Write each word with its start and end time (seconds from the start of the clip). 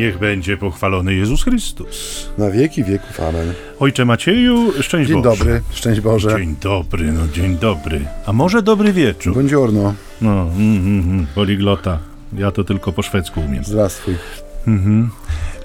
Niech 0.00 0.18
będzie 0.18 0.56
pochwalony 0.56 1.14
Jezus 1.14 1.42
Chrystus. 1.42 2.28
Na 2.38 2.50
wieki 2.50 2.84
wieków, 2.84 3.20
amen. 3.20 3.52
Ojcze 3.80 4.04
Macieju, 4.04 4.72
szczęść 4.82 5.08
Dzień 5.10 5.22
Boże. 5.22 5.38
dobry, 5.38 5.62
szczęść 5.72 6.00
Boże. 6.00 6.36
Dzień 6.38 6.56
dobry, 6.60 7.12
no 7.12 7.28
dzień 7.28 7.58
dobry. 7.58 8.00
A 8.26 8.32
może 8.32 8.62
dobry 8.62 8.92
wieczór? 8.92 9.32
Buongiorno, 9.34 9.94
No, 10.20 10.30
mm, 10.42 10.76
mm, 10.76 11.00
mm, 11.00 11.26
poliglota. 11.34 11.98
Ja 12.32 12.50
to 12.50 12.64
tylko 12.64 12.92
po 12.92 13.02
szwedzku 13.02 13.40
umiem. 13.40 13.64
zdrawstwuj. 13.64 14.14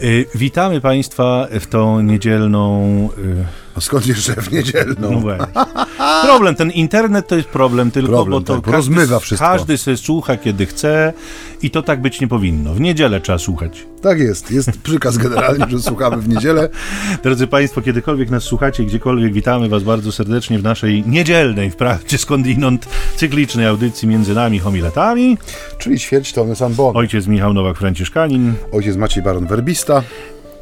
Y, 0.02 0.26
witamy 0.36 0.82
Państwa 0.82 1.48
w 1.60 1.68
tą 1.68 2.02
niedzielną... 2.02 3.10
Y, 3.18 3.65
A 3.76 3.82
skąd 3.82 4.08
jeszcze 4.08 4.34
w 4.36 4.52
niedzielną? 4.52 5.12
no 5.12 5.20
właśnie. 5.20 5.46
Problem, 6.26 6.56
ten 6.56 6.72
internet 6.72 7.28
to 7.28 7.36
jest 7.36 7.48
problem 7.48 7.92
tylko, 7.92 8.12
Problem, 8.12 8.32
bo 8.40 8.46
to 8.46 8.62
tak, 8.62 8.74
rozmywa 8.74 9.20
wszystko. 9.20 9.48
każdy 9.48 9.78
se 9.78 9.98
słucha 9.98 10.38
kiedy 10.38 10.66
chce 10.66 11.14
i 11.62 11.72
to 11.72 11.82
tak 11.82 12.02
być 12.02 12.22
nie 12.22 12.28
powinno. 12.28 12.74
W 12.74 12.80
niedzielę 12.80 13.22
trzeba 13.22 13.38
słuchać. 13.38 13.86
Tak 14.02 14.20
jest, 14.20 14.52
jest 14.52 14.72
przykaz 14.72 15.18
generalnie, 15.18 15.66
że 15.70 15.82
słuchamy 15.82 16.18
w 16.18 16.30
niedzielę. 16.30 16.70
Drodzy 17.24 17.48
Państwo, 17.48 17.82
kiedykolwiek 17.82 18.30
nas 18.30 18.44
słuchacie, 18.44 18.84
gdziekolwiek, 18.84 19.34
witamy 19.34 19.70
Was 19.70 19.84
bardzo 19.84 20.12
serdecznie 20.12 20.60
w 20.60 20.64
naszej 20.64 21.04
niedzielnej, 21.08 21.72
wprawdzie 21.72 22.18
skądinąd, 22.18 22.88
cyklicznej 23.16 23.66
audycji 23.66 24.08
między 24.08 24.34
nami 24.34 24.60
homiletami. 24.60 25.38
Czyli 25.78 26.00
ćwierć 26.00 26.34
tony 26.34 26.56
San 26.56 26.74
Bon. 26.74 26.98
Ojciec 26.98 27.28
Michał 27.28 27.54
Nowak-Franciszkanin 27.54 28.52
Ojciec 28.72 28.98
Maciej 28.98 29.24
Baron 29.24 29.48
Werbista 29.48 30.04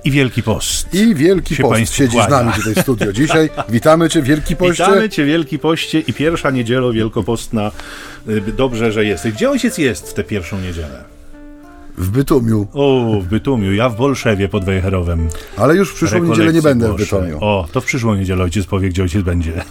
i 0.05 0.11
Wielki 0.11 0.43
Post. 0.43 0.93
i 0.93 1.15
Wielki 1.15 1.55
Się 1.55 1.63
Post 1.63 1.93
siedzi 1.93 2.11
z 2.11 2.13
kłania. 2.27 2.29
nami 2.29 2.53
tutaj 2.53 2.73
w 2.75 2.79
studio 2.79 3.13
dzisiaj. 3.13 3.49
Witamy 3.69 4.09
Cię, 4.09 4.21
Wielki 4.21 4.55
Poście. 4.55 4.83
Witamy 4.85 5.09
Cię, 5.09 5.25
Wielki 5.25 5.59
Poście 5.59 5.99
i 5.99 6.13
pierwsza 6.13 6.51
niedzielo 6.51 6.93
wielkopostna. 6.93 7.71
Y, 8.29 8.41
Dobrze, 8.41 8.91
że 8.91 9.05
jesteś. 9.05 9.33
Gdzie 9.33 9.49
ojciec 9.49 9.77
jest 9.77 10.09
w 10.09 10.13
tę 10.13 10.23
pierwszą 10.23 10.59
niedzielę? 10.61 11.03
W 11.97 12.09
Bytumiu, 12.09 12.67
O, 12.73 13.19
w 13.21 13.25
Bytumiu, 13.27 13.73
ja 13.73 13.89
w 13.89 13.95
Bolszewie 13.97 14.49
pod 14.49 14.65
Wejherowem. 14.65 15.27
ale 15.57 15.75
już 15.75 15.91
w 15.91 15.93
przyszłą 15.95 16.23
niedzielę 16.23 16.53
nie 16.53 16.61
będę 16.61 16.87
w 16.87 16.89
Bolsze. 16.89 17.05
Bytomiu. 17.05 17.37
O, 17.41 17.67
to 17.71 17.81
w 17.81 17.85
przyszłą 17.85 18.15
niedzielę 18.15 18.43
ojciec 18.43 18.65
powie, 18.65 18.89
gdzie 18.89 19.03
ojciec 19.03 19.21
będzie. 19.21 19.51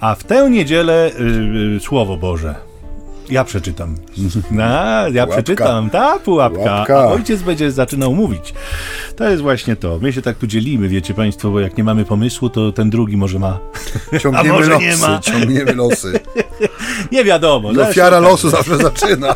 A 0.00 0.14
w 0.14 0.24
tę 0.24 0.50
niedzielę 0.50 1.10
y, 1.20 1.76
y, 1.76 1.80
Słowo 1.80 2.16
Boże. 2.16 2.54
Ja 3.30 3.44
przeczytam. 3.44 3.94
A, 4.62 5.04
ja 5.12 5.26
przeczytam, 5.26 5.90
ta 5.90 6.18
pułapka. 6.18 6.58
Pułapka. 6.58 7.08
Ojciec 7.08 7.42
będzie 7.42 7.70
zaczynał 7.72 8.14
mówić. 8.14 8.54
To 9.16 9.28
jest 9.28 9.42
właśnie 9.42 9.76
to. 9.76 9.98
My 10.02 10.12
się 10.12 10.22
tak 10.22 10.36
tu 10.38 10.46
dzielimy, 10.46 10.88
wiecie 10.88 11.14
Państwo, 11.14 11.50
bo 11.50 11.60
jak 11.60 11.78
nie 11.78 11.84
mamy 11.84 12.04
pomysłu, 12.04 12.50
to 12.50 12.72
ten 12.72 12.90
drugi 12.90 13.16
może 13.16 13.38
ma. 13.38 13.58
Ciągniemy 14.22 14.50
A 14.50 14.52
może 14.52 14.70
losy, 14.70 14.84
nie 14.84 14.96
ma? 14.96 15.18
ciągniemy 15.20 15.74
losy. 15.74 16.20
Nie 17.12 17.24
wiadomo. 17.24 17.72
No, 17.72 17.82
ofiara 17.82 18.16
okaże. 18.18 18.30
losu 18.30 18.50
zawsze 18.50 18.76
zaczyna. 18.76 19.34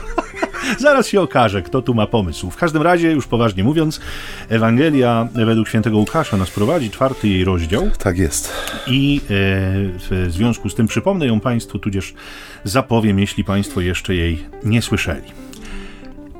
Zaraz 0.78 1.06
się 1.06 1.20
okaże, 1.20 1.62
kto 1.62 1.82
tu 1.82 1.94
ma 1.94 2.06
pomysł. 2.06 2.50
W 2.50 2.56
każdym 2.56 2.82
razie, 2.82 3.12
już 3.12 3.26
poważnie 3.26 3.64
mówiąc, 3.64 4.00
Ewangelia 4.48 5.28
według 5.34 5.68
świętego 5.68 5.96
Łukasza 5.96 6.36
nas 6.36 6.50
prowadzi, 6.50 6.90
czwarty 6.90 7.28
jej 7.28 7.44
rozdział. 7.44 7.90
Tak 7.98 8.18
jest. 8.18 8.52
I 8.86 9.20
e, 9.24 9.28
w 9.98 10.26
związku 10.28 10.68
z 10.68 10.74
tym 10.74 10.86
przypomnę 10.86 11.26
ją 11.26 11.40
Państwu, 11.40 11.78
tudzież 11.78 12.14
zapowiem, 12.64 13.18
jeśli 13.18 13.44
Państwo 13.44 13.80
jeszcze 13.80 14.14
jej 14.14 14.44
nie 14.64 14.82
słyszeli. 14.82 15.42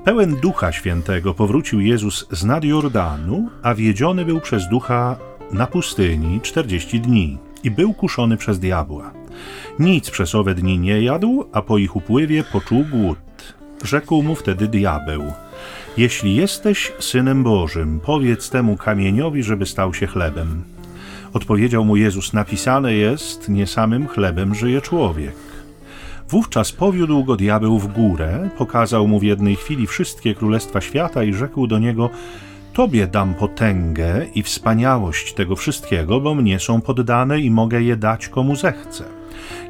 Pełen 0.05 0.37
Ducha 0.37 0.73
Świętego 0.73 1.35
powrócił 1.35 1.81
Jezus 1.81 2.27
z 2.31 2.45
nad 2.45 2.65
Jordanu, 2.65 3.49
a 3.63 3.75
wiedziony 3.75 4.25
był 4.25 4.41
przez 4.41 4.69
Ducha 4.69 5.17
na 5.53 5.67
pustyni 5.67 6.41
40 6.41 7.01
dni 7.01 7.39
i 7.65 7.71
był 7.71 7.95
kuszony 7.95 8.37
przez 8.37 8.59
diabła. 8.59 9.13
Nic 9.79 10.11
przez 10.11 10.35
owe 10.35 10.55
dni 10.55 10.79
nie 10.79 11.03
jadł, 11.03 11.45
a 11.53 11.63
po 11.63 11.79
ich 11.79 11.97
upływie 11.97 12.45
poczuł 12.45 12.85
głód. 12.91 13.19
Rzekł 13.85 14.23
mu 14.23 14.35
wtedy 14.35 14.69
diabeł: 14.69 15.33
Jeśli 15.97 16.37
jesteś 16.37 16.93
synem 16.99 17.43
Bożym, 17.43 18.01
powiedz 18.05 18.51
temu 18.51 18.77
kamieniowi, 18.77 19.43
żeby 19.43 19.67
stał 19.67 19.95
się 19.95 20.07
chlebem. 20.07 20.65
Odpowiedział 21.33 21.85
mu 21.85 21.97
Jezus: 21.97 22.33
Napisane 22.33 22.95
jest, 22.95 23.49
nie 23.49 23.67
samym 23.67 24.09
chlebem 24.09 24.55
żyje 24.55 24.81
człowiek. 24.81 25.35
Wówczas 26.29 26.73
powiódł 26.73 27.25
go 27.25 27.37
diabeł 27.37 27.79
w 27.79 27.93
górę, 27.93 28.51
pokazał 28.59 29.09
mu 29.09 29.19
w 29.19 29.23
jednej 29.23 29.57
chwili 29.57 29.87
wszystkie 29.87 30.35
królestwa 30.35 30.81
świata 30.81 31.25
i 31.25 31.35
rzekł 31.35 31.67
do 31.67 31.79
niego: 31.79 32.11
Tobie 32.73 33.07
dam 33.07 33.35
potęgę 33.35 34.27
i 34.35 34.43
wspaniałość 34.43 35.35
tego 35.35 35.57
wszystkiego, 35.57 36.21
bo 36.21 36.35
mnie 36.35 36.61
są 36.61 36.81
poddane 36.81 37.41
i 37.41 37.51
mogę 37.51 37.83
je 37.83 37.97
dać 37.97 38.29
komu 38.29 38.57
zechcę. 38.57 39.05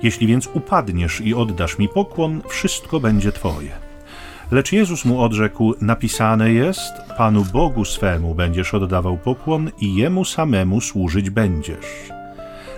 Jeśli 0.02 0.26
więc 0.26 0.48
upadniesz 0.54 1.20
i 1.20 1.34
oddasz 1.34 1.78
mi 1.78 1.88
pokłon, 1.88 2.42
wszystko 2.48 3.00
będzie 3.00 3.32
Twoje. 3.32 3.91
Lecz 4.52 4.72
Jezus 4.72 5.04
mu 5.04 5.20
odrzekł: 5.20 5.74
Napisane 5.80 6.52
jest: 6.52 6.92
Panu 7.18 7.44
Bogu 7.52 7.84
swemu 7.84 8.34
będziesz 8.34 8.74
oddawał 8.74 9.18
pokłon 9.18 9.70
i 9.80 9.94
jemu 9.94 10.24
samemu 10.24 10.80
służyć 10.80 11.30
będziesz. 11.30 11.86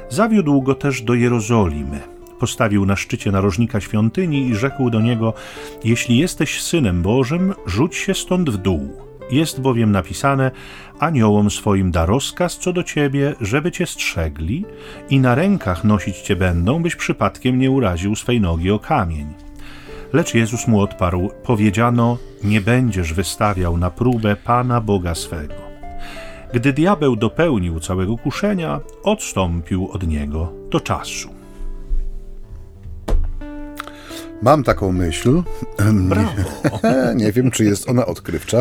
Zawiódł 0.09 0.63
go 0.63 0.75
też 0.75 1.03
do 1.03 1.15
Jerozolimy. 1.15 2.01
Postawił 2.39 2.87
na 2.87 2.97
szczycie 2.97 3.33
narożnika 3.33 3.81
świątyni 3.81 4.49
i 4.49 4.55
rzekł 4.55 4.91
do 4.91 5.01
niego: 5.01 5.35
Jeśli 5.85 6.19
jesteś 6.19 6.63
synem 6.63 7.03
Bożym, 7.03 7.55
rzuć 7.67 7.97
się 7.97 8.15
stąd 8.15 8.51
w 8.51 8.57
dół. 8.57 8.89
Jest 9.31 9.61
bowiem 9.61 9.93
napisane: 9.93 10.51
Aniołom 10.99 11.51
swoim 11.51 11.91
da 11.91 12.07
rozkaz 12.07 12.59
co 12.59 12.73
do 12.73 12.83
ciebie, 12.83 13.35
żeby 13.41 13.73
cię 13.73 13.87
strzegli, 13.87 14.65
i 15.11 15.21
na 15.21 15.35
rękach 15.35 15.85
nosić 15.85 16.17
cię 16.17 16.37
będą, 16.37 16.83
byś 16.83 16.97
przypadkiem 16.97 17.59
nie 17.59 17.71
uraził 17.71 18.17
swej 18.17 18.41
nogi 18.41 18.71
o 18.71 18.79
kamień. 18.79 19.44
Lecz 20.13 20.35
Jezus 20.35 20.67
mu 20.69 20.81
odparł: 20.81 21.31
Powiedziano: 21.45 22.19
Nie 22.45 22.61
będziesz 22.61 23.13
wystawiał 23.15 23.77
na 23.77 23.91
próbę 23.91 24.37
Pana 24.37 24.81
Boga 24.81 25.15
swego. 25.15 25.55
Gdy 26.55 26.73
diabeł 26.73 27.17
dopełnił 27.17 27.81
całego 27.81 28.17
kuszenia, 28.19 28.81
odstąpił 29.03 29.89
od 29.93 30.07
niego 30.07 30.53
do 30.71 30.81
czasu. 30.81 31.29
Mam 34.43 34.65
taką 34.65 34.93
myśl. 34.93 35.43
Brawo! 35.93 36.31
Nie, 36.83 37.15
nie 37.25 37.33
wiem, 37.33 37.51
czy 37.51 37.65
jest 37.65 37.89
ona 37.89 38.07
odkrywcza. 38.07 38.59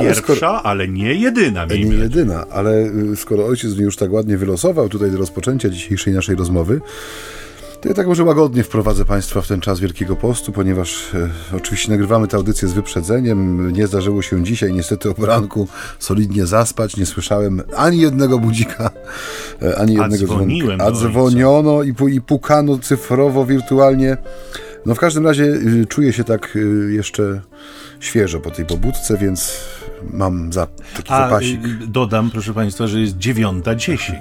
ale 0.00 0.14
skoro- 0.14 0.26
Pierwsza, 0.26 0.62
ale 0.62 0.88
nie 0.88 1.14
jedyna, 1.14 1.64
Nie 1.66 1.76
jedyna, 1.76 2.44
ale 2.50 2.72
y, 3.12 3.16
skoro 3.16 3.46
ojciec 3.46 3.74
mnie 3.74 3.82
już 3.84 3.96
tak 3.96 4.12
ładnie 4.12 4.36
wylosował 4.36 4.88
tutaj 4.88 5.10
do 5.10 5.18
rozpoczęcia 5.18 5.68
dzisiejszej 5.68 6.14
naszej 6.14 6.36
rozmowy, 6.36 6.80
to 7.86 7.90
ja 7.90 7.94
tak 7.94 8.06
może 8.06 8.24
łagodnie 8.24 8.62
wprowadzę 8.62 9.04
Państwa 9.04 9.40
w 9.40 9.48
ten 9.48 9.60
czas 9.60 9.80
Wielkiego 9.80 10.16
Postu, 10.16 10.52
ponieważ 10.52 11.14
e, 11.14 11.56
oczywiście 11.56 11.90
nagrywamy 11.90 12.28
tę 12.28 12.36
audycję 12.36 12.68
z 12.68 12.72
wyprzedzeniem. 12.72 13.72
Nie 13.72 13.86
zdarzyło 13.86 14.22
się 14.22 14.44
dzisiaj 14.44 14.72
niestety 14.72 15.10
o 15.10 15.14
poranku 15.14 15.68
solidnie 15.98 16.46
zaspać. 16.46 16.96
Nie 16.96 17.06
słyszałem 17.06 17.62
ani 17.76 18.00
jednego 18.00 18.38
budzika, 18.38 18.90
e, 19.62 19.78
ani 19.78 19.94
jednego 19.94 20.26
dzwonka. 20.26 20.84
A 20.84 20.90
dzwoniono 20.90 21.82
i, 21.82 21.94
i 22.10 22.20
pukano 22.20 22.78
cyfrowo, 22.78 23.46
wirtualnie. 23.46 24.16
No 24.86 24.94
w 24.94 24.98
każdym 24.98 25.26
razie 25.26 25.44
y, 25.44 25.86
czuję 25.88 26.12
się 26.12 26.24
tak 26.24 26.56
y, 26.56 26.92
jeszcze 26.92 27.40
świeżo 28.00 28.40
po 28.40 28.50
tej 28.50 28.66
pobudce, 28.66 29.18
więc 29.18 29.60
mam 30.12 30.52
za 30.52 30.66
taki 30.96 31.12
A 31.12 31.18
zapasik. 31.28 31.64
y, 31.64 31.86
dodam, 31.86 32.30
proszę 32.30 32.54
Państwa, 32.54 32.86
że 32.86 33.00
jest 33.00 33.18
dziewiąta 33.18 33.74
dziesięć. 33.74 34.12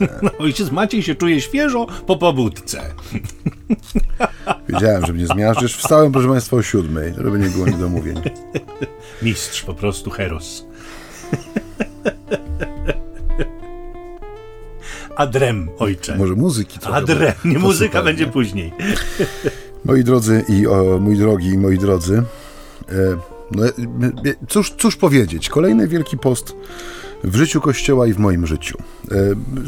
No, 0.22 0.30
ojciec 0.38 0.70
Maciej 0.70 1.02
się 1.02 1.14
czuje 1.14 1.40
świeżo 1.40 1.86
po 2.06 2.16
pobudce. 2.16 2.80
Wiedziałem, 4.68 5.06
że 5.06 5.12
mnie 5.12 5.26
zmiażdżysz. 5.26 5.76
Wstałem, 5.76 6.12
proszę 6.12 6.28
Państwa, 6.28 6.56
o 6.56 6.62
siódmej, 6.62 7.14
żeby 7.24 7.38
nie 7.38 7.48
było 7.48 7.66
niedomówień. 7.66 8.20
Mistrz, 9.22 9.62
po 9.62 9.74
prostu 9.74 10.10
heros. 10.10 10.64
Adrem, 15.16 15.68
ojcze. 15.78 16.16
Może 16.16 16.34
muzyki 16.34 16.78
trochę. 16.78 16.96
Adrem, 16.96 17.32
nie 17.44 17.58
muzyka 17.58 18.02
będzie 18.02 18.26
później. 18.26 18.72
Moi 19.84 20.04
drodzy 20.04 20.44
i 20.48 20.66
o, 20.66 20.98
mój 21.00 21.16
drogi 21.16 21.48
i 21.48 21.58
moi 21.58 21.78
drodzy, 21.78 22.22
e, 22.88 22.92
no, 23.50 23.66
e, 23.66 23.68
e, 23.68 24.34
cóż, 24.48 24.74
cóż 24.78 24.96
powiedzieć? 24.96 25.48
Kolejny 25.48 25.88
Wielki 25.88 26.18
Post 26.18 26.54
w 27.24 27.36
życiu 27.36 27.60
Kościoła 27.60 28.06
i 28.06 28.12
w 28.12 28.18
moim 28.18 28.46
życiu. 28.46 28.78
E, 29.10 29.14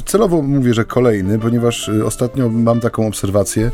Celowo 0.05 0.43
mówię, 0.43 0.75
że 0.75 0.85
kolejny, 0.85 1.39
ponieważ 1.39 1.89
e, 1.89 2.05
ostatnio 2.05 2.49
mam 2.49 2.81
taką 2.81 3.07
obserwację, 3.07 3.71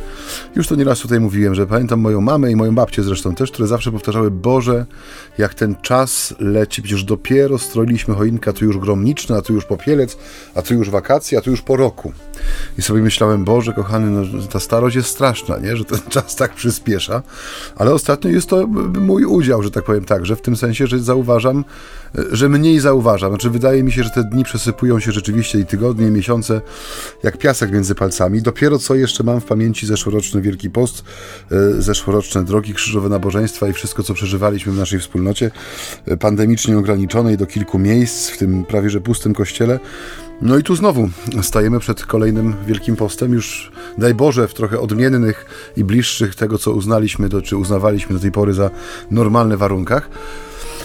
już 0.56 0.66
to 0.66 0.74
nieraz 0.74 1.00
tutaj 1.00 1.20
mówiłem, 1.20 1.54
że 1.54 1.66
pamiętam 1.66 2.00
moją 2.00 2.20
mamę 2.20 2.50
i 2.50 2.56
moją 2.56 2.74
babcię 2.74 3.02
zresztą 3.02 3.34
też, 3.34 3.50
które 3.50 3.68
zawsze 3.68 3.92
powtarzały, 3.92 4.30
Boże, 4.30 4.86
jak 5.38 5.54
ten 5.54 5.76
czas 5.82 6.34
leci, 6.38 6.82
przecież 6.82 7.04
dopiero 7.04 7.58
stroiliśmy 7.58 8.14
choinkę, 8.14 8.50
a 8.50 8.52
tu 8.52 8.64
już 8.64 8.78
gromniczny, 8.78 9.36
a 9.36 9.42
tu 9.42 9.52
już 9.52 9.64
popielec, 9.64 10.16
a 10.54 10.62
tu 10.62 10.74
już 10.74 10.90
wakacje, 10.90 11.38
a 11.38 11.40
tu 11.40 11.50
już 11.50 11.62
po 11.62 11.76
roku. 11.76 12.12
I 12.78 12.82
sobie 12.82 13.02
myślałem, 13.02 13.44
Boże, 13.44 13.72
kochany, 13.72 14.10
no, 14.10 14.42
ta 14.52 14.60
starość 14.60 14.96
jest 14.96 15.08
straszna, 15.08 15.58
nie? 15.58 15.76
że 15.76 15.84
ten 15.84 15.98
czas 16.08 16.36
tak 16.36 16.54
przyspiesza, 16.54 17.22
ale 17.76 17.94
ostatnio 17.94 18.30
jest 18.30 18.48
to 18.48 18.66
mój 19.00 19.24
udział, 19.24 19.62
że 19.62 19.70
tak 19.70 19.84
powiem 19.84 20.04
tak, 20.04 20.26
że 20.26 20.36
w 20.36 20.42
tym 20.42 20.56
sensie, 20.56 20.86
że 20.86 20.98
zauważam, 20.98 21.64
e, 22.18 22.22
że 22.32 22.48
mniej 22.48 22.80
zauważam. 22.80 23.30
Znaczy, 23.30 23.50
wydaje 23.50 23.69
wydaje 23.70 23.82
mi 23.82 23.92
się, 23.92 24.02
że 24.02 24.10
te 24.10 24.24
dni 24.24 24.44
przesypują 24.44 25.00
się 25.00 25.12
rzeczywiście 25.12 25.58
i 25.58 25.66
tygodnie, 25.66 26.06
i 26.06 26.10
miesiące 26.10 26.60
jak 27.22 27.38
piasek 27.38 27.72
między 27.72 27.94
palcami. 27.94 28.42
Dopiero 28.42 28.78
co 28.78 28.94
jeszcze 28.94 29.24
mam 29.24 29.40
w 29.40 29.44
pamięci 29.44 29.86
zeszłoroczny 29.86 30.42
Wielki 30.42 30.70
Post, 30.70 31.04
e, 31.50 31.82
zeszłoroczne 31.82 32.44
drogi 32.44 32.74
krzyżowe 32.74 33.08
nabożeństwa 33.08 33.68
i 33.68 33.72
wszystko, 33.72 34.02
co 34.02 34.14
przeżywaliśmy 34.14 34.72
w 34.72 34.76
naszej 34.76 35.00
wspólnocie, 35.00 35.50
e, 36.06 36.16
pandemicznie 36.16 36.78
ograniczonej 36.78 37.36
do 37.36 37.46
kilku 37.46 37.78
miejsc, 37.78 38.30
w 38.30 38.38
tym 38.38 38.64
prawie 38.64 38.90
że 38.90 39.00
pustym 39.00 39.34
kościele. 39.34 39.80
No 40.42 40.58
i 40.58 40.62
tu 40.62 40.76
znowu 40.76 41.08
stajemy 41.42 41.80
przed 41.80 42.06
kolejnym 42.06 42.54
Wielkim 42.66 42.96
Postem, 42.96 43.32
już 43.32 43.72
daj 43.98 44.14
Boże 44.14 44.48
w 44.48 44.54
trochę 44.54 44.80
odmiennych 44.80 45.46
i 45.76 45.84
bliższych 45.84 46.34
tego, 46.34 46.58
co 46.58 46.72
uznaliśmy, 46.72 47.28
do, 47.28 47.42
czy 47.42 47.56
uznawaliśmy 47.56 48.14
do 48.14 48.20
tej 48.20 48.32
pory 48.32 48.54
za 48.54 48.70
normalne 49.10 49.56
warunkach. 49.56 50.10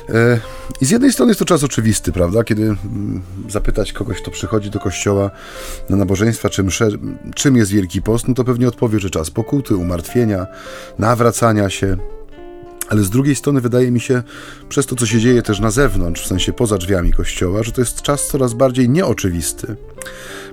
E, 0.10 0.40
I 0.81 0.86
z 0.86 0.90
jednej 0.90 1.13
strony 1.13 1.30
jest 1.30 1.40
to 1.40 1.46
czas 1.46 1.63
oczywisty, 1.63 2.12
prawda? 2.12 2.44
Kiedy 2.44 2.63
mm, 2.63 3.22
zapytać 3.50 3.94
kogoś, 3.94 4.22
kto 4.22 4.31
przychodzi 4.31 4.69
do 4.69 4.80
kościoła 4.80 5.31
na 5.90 5.98
nabożeństwa, 5.98 6.50
czym, 6.50 6.69
czym 7.36 7.56
jest 7.56 7.72
Wielki 7.72 8.02
Post, 8.02 8.28
no 8.28 8.34
to 8.34 8.44
pewnie 8.44 8.68
odpowie, 8.68 9.00
że 9.00 9.10
czas 9.10 9.31
pokuty, 9.31 9.75
umartwienia, 9.75 10.48
nawracania 11.00 11.69
się, 11.69 11.98
ale 12.89 13.03
z 13.03 13.09
drugiej 13.09 13.35
strony 13.35 13.61
wydaje 13.61 13.91
mi 13.91 13.99
się, 13.99 14.23
przez 14.69 14.85
to 14.85 14.95
co 14.95 15.05
się 15.05 15.19
dzieje 15.19 15.41
też 15.41 15.59
na 15.59 15.71
zewnątrz, 15.71 16.23
w 16.23 16.27
sensie 16.27 16.53
poza 16.53 16.77
drzwiami 16.77 17.13
kościoła, 17.13 17.63
że 17.63 17.71
to 17.71 17.81
jest 17.81 18.01
czas 18.01 18.27
coraz 18.27 18.53
bardziej 18.53 18.89
nieoczywisty. 18.89 19.75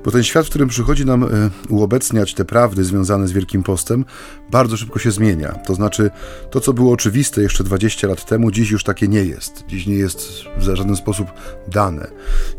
Bo 0.04 0.10
ten 0.10 0.22
świat, 0.22 0.46
w 0.46 0.48
którym 0.48 0.68
przychodzi 0.68 1.06
nam 1.06 1.24
e, 1.24 1.28
uobecniać 1.68 2.34
te 2.34 2.44
prawdy 2.44 2.84
związane 2.84 3.28
z 3.28 3.32
Wielkim 3.32 3.62
Postem, 3.62 4.04
bardzo 4.50 4.76
szybko 4.76 4.98
się 4.98 5.10
zmienia. 5.10 5.52
To 5.66 5.74
znaczy, 5.74 6.10
to 6.50 6.60
co 6.60 6.72
było 6.72 6.92
oczywiste 6.92 7.42
jeszcze 7.42 7.64
20 7.64 8.08
lat 8.08 8.26
temu, 8.26 8.50
dziś 8.50 8.70
już 8.70 8.84
takie 8.84 9.08
nie 9.08 9.24
jest. 9.24 9.64
Dziś 9.68 9.86
nie 9.86 9.94
jest 9.94 10.44
w 10.58 10.62
żaden 10.62 10.96
sposób 10.96 11.28
dane. 11.68 12.10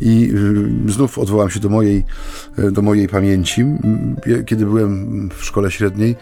I 0.01 0.33
e, 0.87 0.91
znów 0.91 1.19
odwołam 1.19 1.49
się 1.49 1.59
do 1.59 1.69
mojej, 1.69 2.03
e, 2.57 2.71
do 2.71 2.81
mojej 2.81 3.07
pamięci. 3.07 3.65
Kiedy 4.45 4.65
byłem 4.65 5.29
w 5.37 5.45
szkole 5.45 5.71
średniej, 5.71 6.15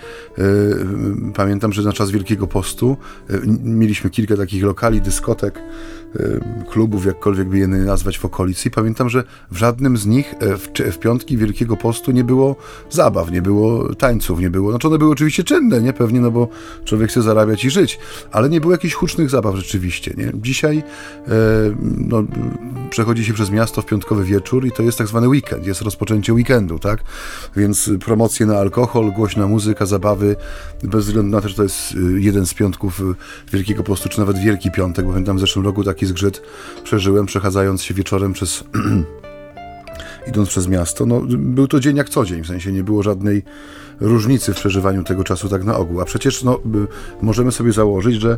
pamiętam, 1.36 1.74
że 1.74 1.82
na 1.82 1.94
czas 1.94 2.12
Wielkiego 2.12 2.48
Postu 2.48 2.98
mieliśmy 3.64 4.10
kilka 4.10 4.38
takich 4.38 4.64
lokali, 4.64 5.02
dyskotek, 5.02 5.60
klubów, 6.70 7.06
jakkolwiek 7.06 7.50
by 7.50 7.58
je 7.58 7.68
nazwać 7.68 8.20
w 8.20 8.26
okolicy 8.26 8.68
i 8.70 8.72
pamiętam, 8.72 9.10
że 9.10 9.24
w 9.52 9.58
żadnym 9.58 9.98
z 9.98 10.06
nich 10.06 10.36
w, 10.42 10.92
w 10.92 10.98
piątki 10.98 11.38
Wielkiego 11.38 11.78
Postu 11.78 12.12
nie 12.12 12.24
było 12.24 12.56
zabaw, 12.90 13.32
nie 13.32 13.42
było 13.42 13.96
tańców, 13.96 14.40
nie 14.40 14.50
było, 14.50 14.72
znaczy 14.72 14.88
one 14.88 14.98
były 14.98 15.12
oczywiście 15.12 15.44
czynne, 15.44 15.82
nie? 15.82 15.94
Pewnie, 15.94 16.22
no 16.22 16.32
bo 16.32 16.48
człowiek 16.86 17.10
chce 17.10 17.22
zarabiać 17.22 17.66
i 17.66 17.70
żyć, 17.70 18.00
ale 18.32 18.50
nie 18.50 18.62
było 18.62 18.72
jakichś 18.72 18.94
hucznych 18.94 19.30
zabaw 19.30 19.56
rzeczywiście, 19.56 20.14
nie? 20.18 20.32
Dzisiaj 20.36 20.78
e, 20.78 21.32
no, 21.98 22.24
przechodzi 22.90 23.26
się 23.26 23.34
przez 23.34 23.50
miasto 23.50 23.82
w 23.82 23.86
piątkowy 23.86 24.24
wieczór 24.24 24.66
i 24.66 24.72
to 24.72 24.84
jest 24.84 24.98
tak 24.98 25.08
zwany 25.08 25.28
weekend, 25.28 25.68
jest 25.68 25.82
rozpoczęcie 25.82 26.34
weekendu, 26.34 26.80
tak? 26.80 27.04
Więc 27.56 27.90
promocje 28.06 28.46
na 28.46 28.58
alkohol, 28.58 29.12
głośna 29.12 29.48
muzyka, 29.48 29.86
zabawy, 29.86 30.36
bez 30.84 31.06
względu 31.06 31.32
na 31.32 31.42
to, 31.42 31.50
że 31.50 31.56
to 31.56 31.64
jest 31.64 31.92
y, 31.92 32.22
jeden 32.22 32.46
z 32.46 32.54
piątków 32.54 33.00
y, 33.00 33.04
Wielkiego 33.54 33.84
Postu, 33.84 34.10
czy 34.10 34.20
nawet 34.20 34.38
Wielki 34.38 34.72
Piątek, 34.72 35.06
bo 35.06 35.12
pamiętam 35.12 35.38
w 35.38 35.40
zeszłym 35.40 35.66
roku 35.66 35.84
taki 35.84 36.01
zgrzyt 36.06 36.42
przeżyłem, 36.84 37.26
przechadzając 37.26 37.84
się 37.84 37.94
wieczorem 37.94 38.34
przez 38.34 38.64
idąc 40.30 40.50
przez 40.50 40.68
miasto. 40.68 41.06
No, 41.06 41.22
był 41.28 41.68
to 41.68 41.80
dzień 41.80 41.98
jak 41.98 42.10
co 42.10 42.26
dzień, 42.26 42.44
w 42.44 42.48
sensie 42.48 42.72
nie 42.72 42.84
było 42.84 43.04
żadnej 43.04 43.44
różnicy 44.00 44.54
w 44.54 44.56
przeżywaniu 44.56 45.04
tego 45.04 45.24
czasu 45.24 45.50
tak 45.50 45.64
na 45.64 45.78
ogół. 45.78 46.02
A 46.02 46.06
przecież 46.06 46.44
no, 46.44 46.60
możemy 47.22 47.52
sobie 47.52 47.72
założyć, 47.72 48.22
że 48.22 48.38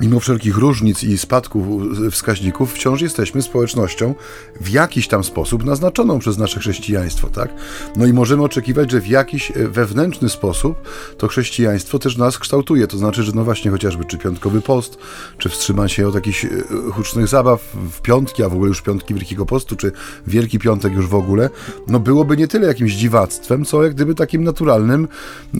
mimo 0.00 0.20
wszelkich 0.20 0.56
różnic 0.56 1.02
i 1.02 1.18
spadków 1.18 1.66
wskaźników, 2.10 2.72
wciąż 2.72 3.00
jesteśmy 3.00 3.42
społecznością 3.42 4.14
w 4.60 4.68
jakiś 4.68 5.08
tam 5.08 5.24
sposób 5.24 5.64
naznaczoną 5.64 6.18
przez 6.18 6.38
nasze 6.38 6.60
chrześcijaństwo, 6.60 7.28
tak? 7.28 7.50
No 7.96 8.06
i 8.06 8.12
możemy 8.12 8.42
oczekiwać, 8.42 8.90
że 8.90 9.00
w 9.00 9.06
jakiś 9.06 9.50
e, 9.50 9.68
wewnętrzny 9.68 10.28
sposób 10.28 10.76
to 11.18 11.28
chrześcijaństwo 11.28 11.98
też 11.98 12.16
nas 12.16 12.38
kształtuje. 12.38 12.86
To 12.86 12.98
znaczy, 12.98 13.22
że 13.22 13.32
no 13.34 13.44
właśnie 13.44 13.70
chociażby 13.70 14.04
czy 14.04 14.18
piątkowy 14.18 14.60
post, 14.60 14.98
czy 15.38 15.48
wstrzymać 15.48 15.92
się 15.92 16.08
od 16.08 16.14
jakichś 16.14 16.44
e, 16.44 16.48
hucznych 16.92 17.28
zabaw 17.28 17.62
w 17.92 18.00
piątki, 18.00 18.42
a 18.42 18.48
w 18.48 18.52
ogóle 18.52 18.68
już 18.68 18.82
piątki 18.82 19.14
Wielkiego 19.14 19.46
Postu, 19.46 19.76
czy 19.76 19.92
Wielki 20.26 20.58
Piątek 20.58 20.92
już 20.92 21.06
w 21.06 21.14
ogóle, 21.14 21.50
no 21.88 22.00
byłoby 22.00 22.36
nie 22.36 22.48
tyle 22.48 22.66
jakimś 22.66 22.92
dziwactwem, 22.92 23.64
co 23.64 23.82
jak 23.82 23.94
gdyby 23.94 24.14
takim 24.14 24.44
naturalnym 24.44 25.08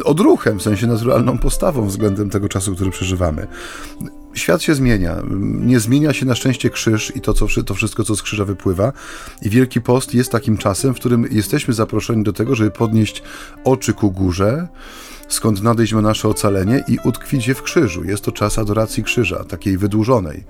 odruchem, 0.04 0.58
w 0.58 0.62
sensie 0.62 0.86
naturalną 0.86 1.38
postawą 1.38 1.86
względem 1.86 2.30
tego 2.30 2.48
czasu, 2.48 2.74
który 2.74 2.90
przeżywamy 2.90 3.46
świat 4.34 4.62
się 4.62 4.74
zmienia. 4.74 5.22
Nie 5.40 5.80
zmienia 5.80 6.12
się 6.12 6.26
na 6.26 6.34
szczęście 6.34 6.70
krzyż 6.70 7.16
i 7.16 7.20
to, 7.20 7.34
co, 7.34 7.46
to 7.66 7.74
wszystko, 7.74 8.04
co 8.04 8.16
z 8.16 8.22
krzyża 8.22 8.44
wypływa. 8.44 8.92
I 9.42 9.50
Wielki 9.50 9.80
Post 9.80 10.14
jest 10.14 10.32
takim 10.32 10.58
czasem, 10.58 10.94
w 10.94 10.96
którym 10.96 11.26
jesteśmy 11.30 11.74
zaproszeni 11.74 12.24
do 12.24 12.32
tego, 12.32 12.54
żeby 12.54 12.70
podnieść 12.70 13.22
oczy 13.64 13.92
ku 13.92 14.10
górze, 14.10 14.68
skąd 15.28 15.62
nadejść 15.62 15.92
ma 15.92 16.00
nasze 16.00 16.28
ocalenie 16.28 16.84
i 16.88 16.98
utkwić 17.04 17.48
je 17.48 17.54
w 17.54 17.62
krzyżu. 17.62 18.04
Jest 18.04 18.24
to 18.24 18.32
czas 18.32 18.58
adoracji 18.58 19.02
krzyża, 19.02 19.44
takiej 19.44 19.78
wydłużonej, 19.78 20.44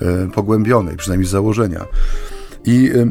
e, 0.00 0.30
pogłębionej, 0.30 0.96
przynajmniej 0.96 1.28
z 1.28 1.30
założenia. 1.30 1.84
I 2.64 2.90
e, 2.94 3.10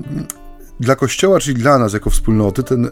dla 0.79 0.95
Kościoła, 0.95 1.39
czyli 1.39 1.59
dla 1.59 1.77
nas 1.77 1.93
jako 1.93 2.09
wspólnoty, 2.09 2.63
ten 2.63 2.89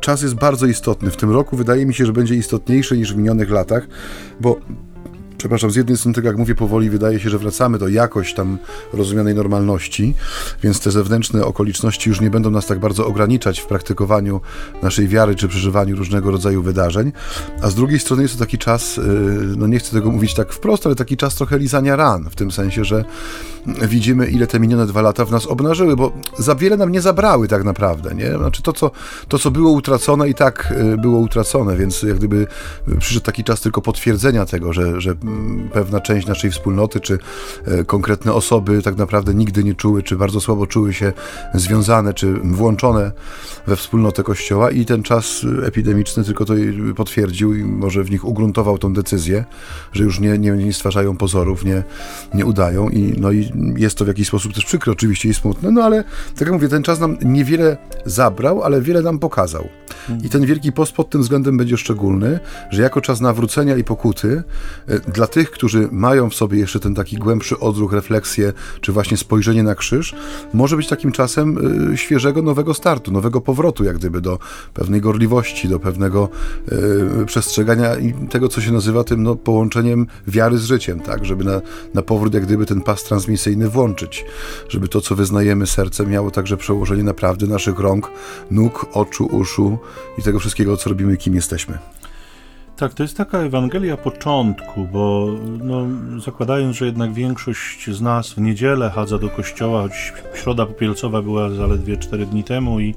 czas 0.00 0.22
jest 0.22 0.34
bardzo 0.34 0.66
istotny. 0.66 1.10
W 1.10 1.16
tym 1.16 1.30
roku 1.30 1.56
wydaje 1.56 1.86
mi 1.86 1.94
się, 1.94 2.06
że 2.06 2.12
będzie 2.12 2.34
istotniejszy 2.34 2.98
niż 2.98 3.14
w 3.14 3.16
minionych 3.16 3.50
latach, 3.50 3.86
bo 4.40 4.60
przepraszam, 5.38 5.70
z 5.70 5.76
jednej 5.76 5.96
strony, 5.96 6.14
tak 6.14 6.24
jak 6.24 6.36
mówię, 6.36 6.54
powoli 6.54 6.90
wydaje 6.90 7.20
się, 7.20 7.30
że 7.30 7.38
wracamy 7.38 7.78
do 7.78 7.88
jakoś 7.88 8.34
tam 8.34 8.58
rozumianej 8.92 9.34
normalności, 9.34 10.14
więc 10.62 10.80
te 10.80 10.90
zewnętrzne 10.90 11.44
okoliczności 11.44 12.08
już 12.08 12.20
nie 12.20 12.30
będą 12.30 12.50
nas 12.50 12.66
tak 12.66 12.78
bardzo 12.78 13.06
ograniczać 13.06 13.60
w 13.60 13.66
praktykowaniu 13.66 14.40
naszej 14.82 15.08
wiary 15.08 15.34
czy 15.34 15.48
przeżywaniu 15.48 15.96
różnego 15.96 16.30
rodzaju 16.30 16.62
wydarzeń. 16.62 17.12
A 17.62 17.70
z 17.70 17.74
drugiej 17.74 17.98
strony 17.98 18.22
jest 18.22 18.34
to 18.34 18.40
taki 18.40 18.58
czas, 18.58 18.98
y, 18.98 19.02
no 19.56 19.66
nie 19.66 19.78
chcę 19.78 19.92
tego 19.92 20.10
mówić 20.10 20.34
tak 20.34 20.52
wprost, 20.52 20.86
ale 20.86 20.94
taki 20.94 21.16
czas 21.16 21.34
trochę 21.34 21.58
lizania 21.58 21.96
ran, 21.96 22.30
w 22.30 22.34
tym 22.34 22.50
sensie, 22.50 22.84
że 22.84 23.04
widzimy, 23.66 24.26
ile 24.26 24.46
te 24.46 24.60
minione 24.60 24.86
dwa 24.86 25.02
lata 25.02 25.24
w 25.24 25.30
nas 25.30 25.46
obnażyły, 25.46 25.96
bo 25.96 26.12
za 26.38 26.54
wiele 26.54 26.76
nam 26.76 26.92
nie 26.92 27.00
zabrały 27.00 27.48
tak 27.48 27.64
naprawdę, 27.64 28.14
nie? 28.14 28.38
Znaczy 28.38 28.62
to, 28.62 28.72
co, 28.72 28.90
to, 29.28 29.38
co 29.38 29.50
było 29.50 29.70
utracone 29.70 30.28
i 30.28 30.34
tak 30.34 30.74
y, 30.94 30.98
było 30.98 31.18
utracone, 31.18 31.76
więc 31.76 32.02
jak 32.02 32.16
gdyby 32.16 32.46
przyszedł 32.98 33.26
taki 33.26 33.44
czas 33.44 33.60
tylko 33.60 33.82
potwierdzenia 33.82 34.46
tego, 34.46 34.72
że, 34.72 35.00
że 35.00 35.14
pewna 35.72 36.00
część 36.00 36.26
naszej 36.26 36.50
wspólnoty, 36.50 37.00
czy 37.00 37.18
e, 37.64 37.84
konkretne 37.84 38.32
osoby 38.32 38.82
tak 38.82 38.96
naprawdę 38.96 39.34
nigdy 39.34 39.64
nie 39.64 39.74
czuły, 39.74 40.02
czy 40.02 40.16
bardzo 40.16 40.40
słabo 40.40 40.66
czuły 40.66 40.94
się 40.94 41.12
związane, 41.54 42.14
czy 42.14 42.32
włączone 42.32 43.12
we 43.66 43.76
wspólnotę 43.76 44.22
Kościoła 44.22 44.70
i 44.70 44.84
ten 44.84 45.02
czas 45.02 45.46
epidemiczny 45.64 46.24
tylko 46.24 46.44
to 46.44 46.54
potwierdził 46.96 47.54
i 47.54 47.64
może 47.64 48.04
w 48.04 48.10
nich 48.10 48.24
ugruntował 48.24 48.78
tą 48.78 48.92
decyzję, 48.92 49.44
że 49.92 50.04
już 50.04 50.20
nie, 50.20 50.38
nie, 50.38 50.50
nie 50.50 50.72
stwarzają 50.72 51.16
pozorów, 51.16 51.64
nie, 51.64 51.82
nie 52.34 52.46
udają 52.46 52.88
i, 52.88 53.14
no 53.20 53.32
i 53.32 53.50
jest 53.76 53.98
to 53.98 54.04
w 54.04 54.08
jakiś 54.08 54.28
sposób 54.28 54.52
też 54.52 54.64
przykre 54.64 54.92
oczywiście 54.92 55.28
i 55.28 55.34
smutne, 55.34 55.70
no 55.70 55.82
ale 55.82 56.04
tak 56.34 56.40
jak 56.40 56.52
mówię, 56.52 56.68
ten 56.68 56.82
czas 56.82 57.00
nam 57.00 57.16
niewiele 57.22 57.76
zabrał, 58.04 58.62
ale 58.62 58.82
wiele 58.82 59.02
nam 59.02 59.18
pokazał. 59.18 59.68
I 60.22 60.28
ten 60.28 60.46
Wielki 60.46 60.72
Post 60.72 60.92
pod 60.92 61.10
tym 61.10 61.22
względem 61.22 61.56
będzie 61.56 61.76
szczególny, 61.76 62.40
że 62.70 62.82
jako 62.82 63.00
czas 63.00 63.20
nawrócenia 63.20 63.76
i 63.76 63.84
pokuty 63.84 64.42
e, 64.88 64.98
dla 64.98 65.26
tych, 65.26 65.50
którzy 65.50 65.88
mają 65.92 66.30
w 66.30 66.34
sobie 66.34 66.58
jeszcze 66.58 66.80
ten 66.80 66.94
taki 66.94 67.16
głębszy 67.16 67.58
odruch, 67.58 67.92
refleksję, 67.92 68.52
czy 68.80 68.92
właśnie 68.92 69.16
spojrzenie 69.16 69.62
na 69.62 69.74
krzyż, 69.74 70.14
może 70.54 70.76
być 70.76 70.88
takim 70.88 71.12
czasem 71.12 71.58
e, 71.92 71.96
świeżego, 71.96 72.42
nowego 72.42 72.74
startu, 72.74 73.12
nowego 73.12 73.40
powrotu, 73.40 73.84
jak 73.84 73.98
gdyby 73.98 74.20
do 74.20 74.38
pewnej 74.74 75.00
gorliwości, 75.00 75.68
do 75.68 75.80
pewnego 75.80 76.28
y, 77.22 77.26
przestrzegania 77.26 77.96
i 77.96 78.12
tego, 78.12 78.48
co 78.48 78.60
się 78.60 78.72
nazywa 78.72 79.04
tym 79.04 79.22
no, 79.22 79.36
połączeniem 79.36 80.06
wiary 80.26 80.58
z 80.58 80.64
życiem, 80.64 81.00
tak, 81.00 81.24
żeby 81.24 81.44
na, 81.44 81.60
na 81.94 82.02
powrót 82.02 82.34
jak 82.34 82.42
gdyby 82.42 82.66
ten 82.66 82.80
pas 82.80 83.04
transmisyjny 83.04 83.45
włączyć, 83.54 84.24
żeby 84.68 84.88
to, 84.88 85.00
co 85.00 85.14
wyznajemy 85.14 85.66
sercem, 85.66 86.10
miało 86.10 86.30
także 86.30 86.56
przełożenie 86.56 87.02
naprawdę 87.02 87.46
naszych 87.46 87.78
rąk, 87.78 88.10
nóg, 88.50 88.86
oczu, 88.92 89.26
uszu 89.26 89.78
i 90.18 90.22
tego 90.22 90.38
wszystkiego, 90.38 90.76
co 90.76 90.90
robimy, 90.90 91.16
kim 91.16 91.34
jesteśmy. 91.34 91.78
Tak, 92.76 92.94
to 92.94 93.02
jest 93.02 93.16
taka 93.16 93.38
Ewangelia 93.38 93.96
początku, 93.96 94.84
bo 94.92 95.28
no, 95.62 95.86
zakładając, 96.20 96.76
że 96.76 96.86
jednak 96.86 97.12
większość 97.12 97.90
z 97.90 98.00
nas 98.00 98.32
w 98.32 98.38
niedzielę 98.38 98.90
chadza 98.90 99.18
do 99.18 99.28
kościoła, 99.28 99.82
choć 99.82 100.12
środa 100.34 100.66
popielcowa 100.66 101.22
była 101.22 101.50
zaledwie 101.50 101.96
4 101.96 102.26
dni 102.26 102.44
temu 102.44 102.80
i, 102.80 102.94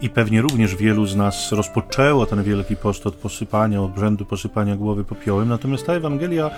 i 0.00 0.10
pewnie 0.10 0.42
również 0.42 0.76
wielu 0.76 1.06
z 1.06 1.16
nas 1.16 1.52
rozpoczęło 1.52 2.26
ten 2.26 2.42
wielki 2.42 2.76
post 2.76 3.06
od 3.06 3.14
posypania, 3.14 3.82
od 3.82 3.92
brzędu 3.92 4.24
posypania 4.24 4.76
głowy 4.76 5.04
popiołem, 5.04 5.48
natomiast 5.48 5.86
ta 5.86 5.92
Ewangelia, 5.92 6.50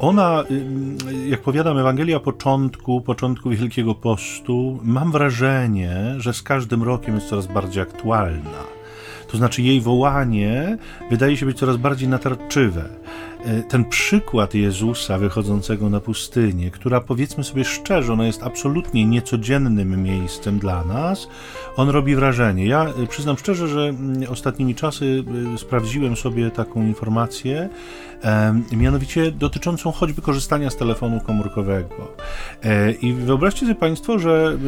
ona, 0.00 0.44
y, 0.50 1.28
jak 1.28 1.40
powiadam, 1.40 1.78
Ewangelia 1.78 2.20
początku, 2.20 3.00
początku 3.00 3.50
Wielkiego 3.50 3.94
Postu, 3.94 4.78
mam 4.82 5.12
wrażenie, 5.12 6.14
że 6.18 6.32
z 6.32 6.42
każdym 6.42 6.82
rokiem 6.82 7.14
jest 7.14 7.28
coraz 7.28 7.46
bardziej 7.46 7.82
aktualna. 7.82 8.64
To 9.28 9.36
znaczy 9.36 9.62
jej 9.62 9.80
wołanie 9.80 10.78
wydaje 11.10 11.36
się 11.36 11.46
być 11.46 11.58
coraz 11.58 11.76
bardziej 11.76 12.08
natarczywe. 12.08 12.88
E, 13.44 13.62
ten 13.62 13.84
przykład 13.84 14.54
Jezusa 14.54 15.18
wychodzącego 15.18 15.90
na 15.90 16.00
pustynię, 16.00 16.70
która 16.70 17.00
powiedzmy 17.00 17.44
sobie 17.44 17.64
szczerze, 17.64 18.12
ona 18.12 18.26
jest 18.26 18.42
absolutnie 18.42 19.06
niecodziennym 19.06 20.02
miejscem 20.02 20.58
dla 20.58 20.84
nas, 20.84 21.28
on 21.76 21.88
robi 21.88 22.16
wrażenie. 22.16 22.66
Ja 22.66 22.86
e, 22.86 23.06
przyznam 23.06 23.36
szczerze, 23.36 23.68
że 23.68 23.80
mm, 23.80 24.30
ostatnimi 24.30 24.74
czasy 24.74 25.24
e, 25.54 25.58
sprawdziłem 25.58 26.16
sobie 26.16 26.50
taką 26.50 26.82
informację, 26.82 27.68
mianowicie 28.72 29.32
dotyczącą 29.32 29.92
choćby 29.92 30.22
korzystania 30.22 30.70
z 30.70 30.76
telefonu 30.76 31.20
komórkowego. 31.20 32.14
I 33.02 33.12
wyobraźcie 33.12 33.60
sobie 33.60 33.74
Państwo, 33.74 34.18
że 34.18 34.58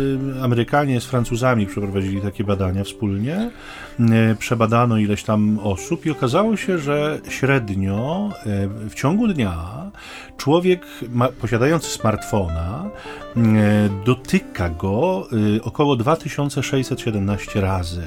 Amerykanie 0.43 1.01
z 1.01 1.05
Francuzami 1.05 1.67
przeprowadzili 1.67 2.21
takie 2.21 2.45
badania 2.45 2.85
wspólnie, 2.85 3.51
przebadano 4.39 4.99
ileś 4.99 5.23
tam 5.23 5.59
osób 5.63 6.07
i 6.07 6.11
okazało 6.11 6.57
się, 6.57 6.79
że 6.79 7.19
średnio 7.29 8.31
w 8.69 8.95
ciągu 8.95 9.29
dnia 9.29 9.57
człowiek 10.37 10.83
ma, 11.09 11.29
posiadający 11.29 11.91
smartfona 11.91 12.91
dotyka 14.07 14.69
go 14.69 15.29
około 15.63 15.97
2617 15.97 17.61
razy. 17.61 18.03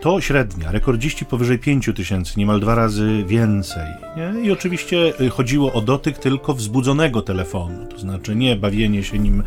To 0.00 0.20
średnia, 0.20 0.72
rekordziści 0.72 1.24
powyżej 1.24 1.58
5000, 1.58 2.34
niemal 2.36 2.60
dwa 2.60 2.74
razy 2.74 3.24
więcej. 3.26 3.86
Nie? 4.16 4.40
I 4.42 4.52
oczywiście 4.52 5.20
y, 5.20 5.30
chodziło 5.30 5.72
o 5.72 5.80
dotyk 5.80 6.18
tylko 6.18 6.54
wzbudzonego 6.54 7.22
telefonu, 7.22 7.86
to 7.86 7.98
znaczy 7.98 8.36
nie 8.36 8.56
bawienie 8.56 9.02
się 9.04 9.18
nim, 9.18 9.42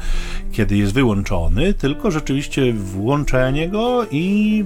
kiedy 0.52 0.78
jest 0.78 0.94
wyłączony, 0.94 1.74
tylko 1.74 2.12
rzeczywiście 2.12 2.74
włączenie 2.74 3.70
go 3.70 4.06
i 4.12 4.66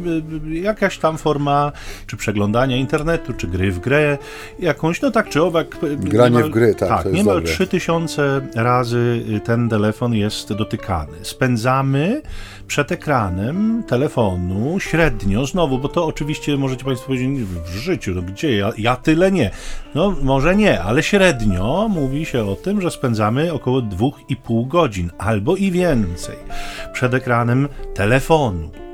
y, 0.51 0.55
y, 0.55 0.59
jakaś 0.59 0.97
tam 0.97 1.17
forma 1.17 1.71
czy 2.07 2.17
przeglądania 2.17 2.77
internetu, 2.77 3.33
czy 3.33 3.47
gry 3.47 3.71
w 3.71 3.79
grę, 3.79 4.17
jakąś, 4.59 5.01
no 5.01 5.11
tak 5.11 5.29
czy 5.29 5.43
owak. 5.43 5.77
Granie 5.97 6.35
niemal, 6.35 6.49
w 6.49 6.53
gry, 6.53 6.75
tak. 6.75 6.89
Tak, 7.03 7.13
niemal 7.13 7.35
dobre. 7.35 7.53
3000 7.53 8.41
razy 8.55 9.23
ten 9.43 9.69
telefon 9.69 10.13
jest 10.13 10.53
dotykany. 10.53 11.17
Spędzamy 11.21 12.21
przed 12.67 12.91
ekranem 12.91 13.83
telefonu 13.87 14.79
średnio, 14.79 15.45
znowu, 15.45 15.79
bo 15.79 15.89
to 15.89 16.05
oczywiście 16.05 16.57
możecie 16.57 16.85
Państwo 16.85 17.07
powiedzieć 17.07 17.43
w 17.43 17.75
życiu, 17.75 18.11
no 18.15 18.21
gdzie 18.21 18.57
ja, 18.57 18.71
ja 18.77 18.95
tyle 18.95 19.31
nie. 19.31 19.51
No 19.95 20.15
może 20.21 20.55
nie, 20.55 20.81
ale 20.81 21.03
średnio 21.03 21.87
mówi 21.89 22.25
się 22.25 22.45
o 22.45 22.55
tym, 22.55 22.81
że 22.81 22.91
spędzamy 22.91 23.53
około 23.53 23.81
2,5 23.81 24.67
godzin 24.67 25.11
albo 25.17 25.55
i 25.55 25.71
więcej 25.71 26.35
przed 26.93 27.13
ekranem 27.13 27.67
telefonu. 27.93 28.86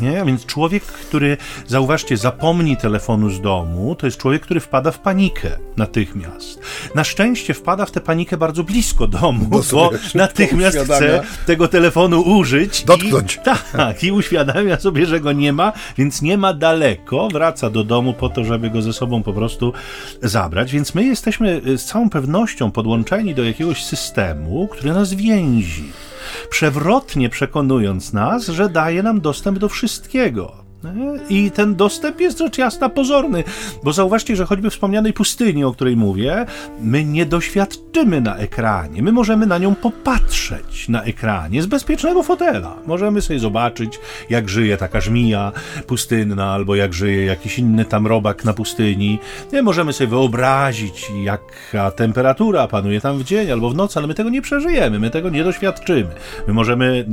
Nie? 0.00 0.24
Więc 0.24 0.46
człowiek, 0.46 0.84
który, 0.84 1.36
zauważcie, 1.66 2.16
zapomni 2.16 2.76
telefonu 2.76 3.30
z 3.30 3.40
domu, 3.40 3.94
to 3.94 4.06
jest 4.06 4.18
człowiek, 4.18 4.42
który 4.42 4.60
wpada 4.60 4.90
w 4.90 4.98
panikę 4.98 5.50
natychmiast. 5.76 6.60
Na 6.94 7.04
szczęście 7.04 7.54
wpada 7.54 7.86
w 7.86 7.90
tę 7.90 8.00
panikę 8.00 8.36
bardzo 8.36 8.64
blisko 8.64 9.06
domu, 9.06 9.44
bo, 9.44 9.62
bo 9.72 9.90
natychmiast 10.14 10.78
chce 10.78 11.22
tego 11.46 11.68
telefonu 11.68 12.20
użyć. 12.20 12.84
Dotknąć. 12.84 13.36
I, 13.36 13.38
tak, 13.72 14.04
i 14.04 14.12
uświadamia 14.12 14.80
sobie, 14.80 15.06
że 15.06 15.20
go 15.20 15.32
nie 15.32 15.52
ma, 15.52 15.72
więc 15.98 16.22
nie 16.22 16.38
ma 16.38 16.54
daleko, 16.54 17.28
wraca 17.32 17.70
do 17.70 17.84
domu 17.84 18.12
po 18.12 18.28
to, 18.28 18.44
żeby 18.44 18.70
go 18.70 18.82
ze 18.82 18.92
sobą 18.92 19.22
po 19.22 19.32
prostu 19.32 19.72
zabrać. 20.22 20.72
Więc 20.72 20.94
my 20.94 21.04
jesteśmy 21.04 21.62
z 21.76 21.84
całą 21.84 22.10
pewnością 22.10 22.70
podłączeni 22.70 23.34
do 23.34 23.44
jakiegoś 23.44 23.84
systemu, 23.84 24.68
który 24.68 24.92
nas 24.92 25.14
więzi 25.14 25.92
przewrotnie 26.50 27.28
przekonując 27.28 28.12
nas, 28.12 28.46
że 28.46 28.68
daje 28.68 29.02
nam 29.02 29.20
dostęp 29.20 29.58
do 29.58 29.68
wszystkiego 29.68 29.77
wszystkiego. 29.78 30.64
I 31.28 31.50
ten 31.50 31.76
dostęp 31.76 32.20
jest 32.20 32.38
rzecz 32.38 32.58
jasna 32.58 32.88
pozorny, 32.88 33.44
bo 33.84 33.92
zauważcie, 33.92 34.36
że 34.36 34.46
choćby 34.46 34.70
wspomnianej 34.70 35.12
pustyni, 35.12 35.64
o 35.64 35.72
której 35.72 35.96
mówię, 35.96 36.46
my 36.80 37.04
nie 37.04 37.26
doświadczymy 37.26 38.20
na 38.20 38.36
ekranie. 38.36 39.02
My 39.02 39.12
możemy 39.12 39.46
na 39.46 39.58
nią 39.58 39.74
popatrzeć 39.74 40.88
na 40.88 41.02
ekranie 41.02 41.62
z 41.62 41.66
bezpiecznego 41.66 42.22
fotela. 42.22 42.76
Możemy 42.86 43.22
sobie 43.22 43.38
zobaczyć, 43.38 44.00
jak 44.30 44.48
żyje 44.48 44.76
taka 44.76 45.00
żmija 45.00 45.52
pustynna, 45.86 46.52
albo 46.52 46.74
jak 46.74 46.94
żyje 46.94 47.24
jakiś 47.24 47.58
inny 47.58 47.84
tam 47.84 48.06
robak 48.06 48.44
na 48.44 48.52
pustyni. 48.52 49.18
Nie 49.52 49.62
możemy 49.62 49.92
sobie 49.92 50.08
wyobrazić, 50.08 51.10
jaka 51.24 51.90
temperatura 51.90 52.68
panuje 52.68 53.00
tam 53.00 53.18
w 53.18 53.24
dzień 53.24 53.50
albo 53.50 53.70
w 53.70 53.76
nocy, 53.76 53.98
ale 53.98 54.08
my 54.08 54.14
tego 54.14 54.30
nie 54.30 54.42
przeżyjemy, 54.42 54.98
my 54.98 55.10
tego 55.10 55.30
nie 55.30 55.44
doświadczymy. 55.44 56.10
My 56.46 56.52
możemy 56.52 57.06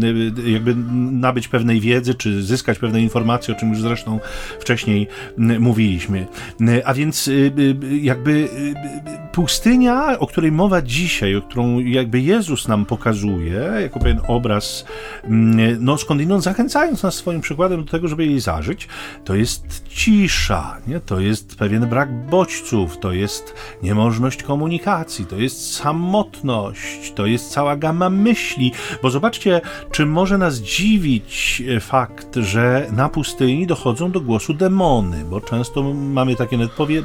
y, 0.45 0.51
jakby 0.51 0.75
nabyć 1.12 1.48
pewnej 1.48 1.79
wiedzy, 1.79 2.13
czy 2.13 2.43
zyskać 2.43 2.79
pewne 2.79 3.01
informacje 3.01 3.54
o 3.55 3.59
czym 3.59 3.69
już 3.69 3.81
zresztą 3.81 4.19
wcześniej 4.59 5.07
mówiliśmy. 5.59 6.27
A 6.85 6.93
więc 6.93 7.27
y, 7.27 7.31
y, 7.31 7.97
jakby 7.97 8.31
y, 8.31 8.74
pustynia, 9.31 10.19
o 10.19 10.27
której 10.27 10.51
mowa 10.51 10.81
dzisiaj, 10.81 11.35
o 11.35 11.41
którą 11.41 11.79
jakby 11.79 12.21
Jezus 12.21 12.67
nam 12.67 12.85
pokazuje, 12.85 13.71
jako 13.81 14.00
pewien 14.00 14.19
obraz, 14.27 14.85
no 15.79 15.97
skądinąd 15.97 16.43
zachęcając 16.43 17.03
nas 17.03 17.15
swoim 17.15 17.41
przykładem 17.41 17.85
do 17.85 17.91
tego, 17.91 18.07
żeby 18.07 18.25
jej 18.25 18.39
zażyć, 18.39 18.88
to 19.24 19.35
jest 19.35 19.83
cisza, 19.88 20.77
nie? 20.88 21.00
to 21.00 21.19
jest 21.19 21.55
pewien 21.55 21.85
brak 21.85 22.27
bodźców, 22.29 22.97
to 22.97 23.12
jest 23.12 23.53
niemożność 23.83 24.43
komunikacji, 24.43 25.25
to 25.25 25.35
jest 25.35 25.75
samotność, 25.75 27.13
to 27.15 27.25
jest 27.25 27.51
cała 27.51 27.75
gama 27.75 28.09
myśli, 28.09 28.71
bo 29.01 29.09
zobaczcie, 29.09 29.62
czy 29.91 30.05
może 30.05 30.38
nas 30.38 30.55
dziwić 30.55 31.63
e, 31.75 31.79
fakt, 31.79 32.35
że 32.35 32.88
na 32.91 33.09
pustyni 33.09 33.45
pustyni 33.46 33.68
dochodzą 33.68 34.12
do 34.12 34.22
głosu 34.22 34.54
demony, 34.54 35.25
bo 35.30 35.42
często 35.42 35.84
mamy 35.94 36.36
takie 36.36 36.58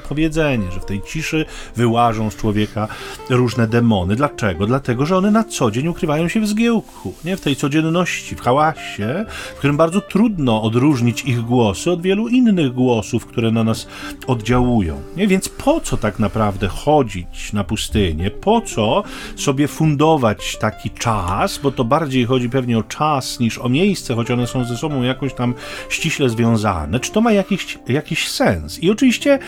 powiedzenie, 0.09 0.73
że 0.73 0.81
w 0.81 0.85
tej 0.85 1.03
ciszy 1.03 1.45
wyłażą 1.77 2.31
z 2.31 2.37
człowieka 2.37 2.89
różne 3.31 3.69
demony. 3.69 4.17
Dlaczego? 4.17 4.67
Dlatego, 4.67 5.07
że 5.07 5.17
one 5.17 5.31
na 5.31 5.45
co 5.45 5.71
dzień 5.71 5.89
ukrywają 5.89 6.29
się 6.29 6.41
w 6.41 6.47
zgiełku, 6.47 7.15
nie? 7.25 7.37
w 7.37 7.41
tej 7.41 7.57
codzienności, 7.57 8.37
w 8.37 8.41
hałasie, 8.41 9.25
w 9.55 9.59
którym 9.59 9.77
bardzo 9.77 10.01
trudno 10.01 10.63
odróżnić 10.63 11.23
ich 11.23 11.41
głosy 11.41 11.91
od 11.91 12.03
wielu 12.03 12.29
innych 12.29 12.73
głosów, 12.73 13.27
które 13.27 13.51
na 13.51 13.65
nas 13.65 13.87
oddziałują. 14.27 15.01
Nie? 15.17 15.29
Więc 15.29 15.49
po 15.49 15.81
co 15.81 15.97
tak 15.97 16.19
naprawdę 16.19 16.69
chodzić 16.69 17.53
na 17.53 17.65
pustynię? 17.65 18.31
Po 18.31 18.61
co 18.61 19.03
sobie 19.37 19.69
fundować 19.69 20.57
taki 20.57 20.91
czas, 20.91 21.59
bo 21.59 21.73
to 21.73 21.85
bardziej 21.85 22.25
chodzi 22.25 22.51
pewnie 22.51 22.79
o 22.79 22.83
czas 22.83 23.41
niż 23.41 23.59
o 23.59 23.69
miejsce, 23.69 24.15
choć 24.15 24.31
one 24.31 24.47
są 24.47 24.65
ze 24.65 24.77
sobą 24.77 25.03
jakoś 25.03 25.35
tam 25.35 25.55
ściśle 25.89 26.30
związane, 26.31 27.01
czy 27.01 27.13
to 27.13 27.21
ma 27.21 27.33
jakiś, 27.33 27.79
jakiś 27.89 28.29
sens. 28.29 28.79
I 28.79 28.91
oczywiście 28.91 29.39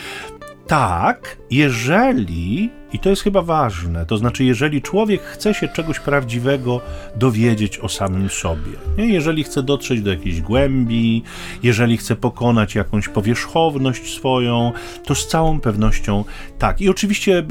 tak, 0.67 1.37
jeżeli 1.51 2.71
i 2.93 2.99
to 2.99 3.11
jest 3.11 3.23
chyba 3.23 3.43
ważne. 3.43 4.07
To 4.07 4.17
znaczy, 4.17 4.45
jeżeli 4.45 4.83
człowiek 4.83 5.23
chce 5.23 5.55
się 5.55 5.69
czegoś 5.69 6.01
prawdziwego 6.01 6.81
dowiedzieć 7.17 7.79
o 7.79 7.89
samym 7.89 8.31
sobie, 8.31 8.73
nie? 8.99 9.07
jeżeli 9.07 9.45
chce 9.45 9.63
dotrzeć 9.63 10.03
do 10.03 10.11
jakiejś 10.11 10.41
głębi, 10.41 11.23
jeżeli 11.63 11.97
chce 11.97 12.17
pokonać 12.17 12.75
jakąś 12.75 13.09
powierzchowność 13.09 14.15
swoją, 14.15 14.73
to 15.05 15.15
z 15.15 15.29
całą 15.29 15.61
pewnością 15.61 16.25
tak. 16.59 16.81
I 16.81 16.89
oczywiście, 16.89 17.45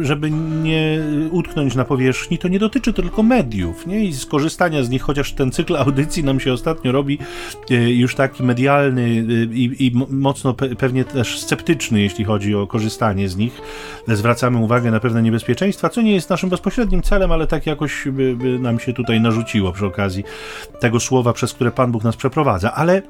żeby 0.00 0.30
nie 0.62 1.00
utknąć 1.30 1.74
na 1.74 1.84
powierzchni, 1.84 2.38
to 2.38 2.48
nie 2.48 2.58
dotyczy 2.58 2.92
to 2.92 3.02
tylko 3.02 3.22
mediów 3.22 3.86
nie? 3.86 4.04
i 4.04 4.14
skorzystania 4.14 4.82
z 4.82 4.90
nich, 4.90 5.02
chociaż 5.02 5.32
ten 5.32 5.52
cykl 5.52 5.76
audycji 5.76 6.24
nam 6.24 6.40
się 6.40 6.52
ostatnio 6.52 6.92
robi 6.92 7.18
e, 7.70 7.74
już 7.90 8.14
taki 8.14 8.42
medialny 8.42 9.02
e, 9.02 9.54
i, 9.54 9.86
i 9.86 9.92
mocno 10.08 10.54
pewnie 10.54 11.04
też 11.04 11.38
sceptyczny, 11.38 12.00
jeśli 12.00 12.24
chodzi 12.24 12.54
o 12.54 12.66
korzystanie 12.66 13.28
z 13.28 13.36
nich. 13.36 13.60
Zwracamy 14.08 14.58
uwagę, 14.58 14.79
uwagę 14.80 14.90
na 14.90 15.00
pewne 15.00 15.22
niebezpieczeństwa, 15.22 15.88
co 15.88 16.02
nie 16.02 16.12
jest 16.12 16.30
naszym 16.30 16.50
bezpośrednim 16.50 17.02
celem, 17.02 17.32
ale 17.32 17.46
tak 17.46 17.66
jakoś 17.66 18.08
by, 18.08 18.36
by 18.36 18.58
nam 18.58 18.80
się 18.80 18.92
tutaj 18.92 19.20
narzuciło 19.20 19.72
przy 19.72 19.86
okazji 19.86 20.24
tego 20.80 21.00
słowa, 21.00 21.32
przez 21.32 21.52
które 21.52 21.70
Pan 21.70 21.92
Bóg 21.92 22.04
nas 22.04 22.16
przeprowadza. 22.16 22.72
Ale 22.72 23.02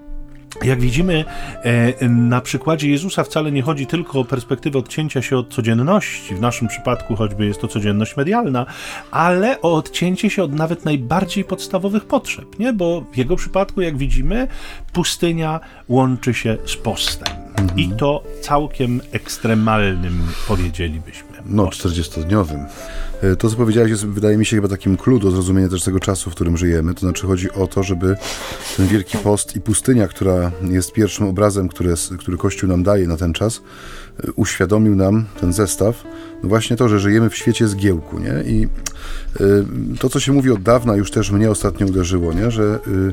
jak 0.63 0.81
widzimy 0.81 1.25
e, 1.63 2.09
na 2.09 2.41
przykładzie 2.41 2.91
Jezusa 2.91 3.25
wcale 3.25 3.53
nie 3.53 3.63
chodzi 3.63 3.87
tylko 3.87 4.21
o 4.21 4.25
perspektywę 4.25 4.79
odcięcia 4.79 5.23
się 5.23 5.37
od 5.37 5.55
codzienności, 5.55 6.35
w 6.35 6.41
naszym 6.41 6.69
przypadku 6.69 7.17
choćby 7.17 7.47
jest 7.47 7.61
to 7.61 7.69
codzienność 7.69 8.17
medialna, 8.17 8.67
ale 9.11 9.61
o 9.61 9.75
odcięcie 9.75 10.31
się 10.31 10.43
od 10.43 10.53
nawet 10.53 10.85
najbardziej 10.85 11.45
podstawowych 11.45 12.05
potrzeb, 12.05 12.59
nie? 12.59 12.73
bo 12.73 13.01
w 13.01 13.17
jego 13.17 13.37
przypadku, 13.37 13.81
jak 13.81 13.97
widzimy, 13.97 14.49
pustynia 14.93 15.61
łączy 15.89 16.35
się 16.35 16.57
z 16.67 16.77
postem. 16.77 17.35
Mhm. 17.59 17.79
I 17.79 17.89
to 17.89 18.23
całkiem 18.41 19.01
ekstremalnym, 19.13 20.27
powiedzielibyśmy. 20.49 21.30
No, 21.47 21.67
40-dniowym. 21.67 22.65
E, 23.23 23.37
to, 23.37 23.51
co 23.51 23.57
powiedziałeś, 23.57 23.91
jest, 23.91 24.07
wydaje 24.07 24.37
mi 24.37 24.47
się, 24.47 24.57
chyba 24.57 24.69
takim 24.69 24.97
clue 24.97 25.19
do 25.19 25.31
zrozumienia 25.31 25.69
też 25.69 25.83
tego 25.83 26.01
czasu, 26.01 26.31
w 26.31 26.35
którym 26.35 26.57
żyjemy. 26.57 26.95
To 26.95 27.01
znaczy, 27.01 27.27
chodzi 27.27 27.53
o 27.53 27.67
to, 27.67 27.83
żeby 27.83 28.17
ten 28.77 28.87
Wielki 28.87 29.19
Post 29.19 29.57
i 29.57 29.61
pustynia, 29.61 30.09
która 30.09 30.53
jest 30.63 30.93
pierwszym 30.93 31.27
obrazem, 31.27 31.69
który, 31.69 31.95
który 32.19 32.37
Kościół 32.37 32.69
nam 32.69 32.83
daje 32.83 33.07
na 33.07 33.17
ten 33.17 33.33
czas, 33.33 33.63
e, 34.25 34.33
uświadomił 34.33 34.97
nam 34.97 35.25
ten 35.41 35.53
zestaw, 35.53 36.05
no 36.43 36.49
właśnie 36.49 36.77
to, 36.77 36.89
że 36.89 37.01
żyjemy 37.01 37.31
w 37.31 37.37
świecie 37.37 37.69
zgiełku, 37.69 38.19
nie? 38.19 38.43
I 38.47 38.69
y, 39.41 39.99
to, 39.99 40.09
co 40.09 40.21
się 40.21 40.33
mówi 40.33 40.51
od 40.51 40.63
dawna, 40.63 40.97
już 40.97 41.11
też 41.11 41.31
mnie 41.31 41.51
ostatnio 41.51 41.87
uderzyło, 41.87 42.33
nie? 42.33 42.51
Że 42.51 42.79
y, 42.87 43.13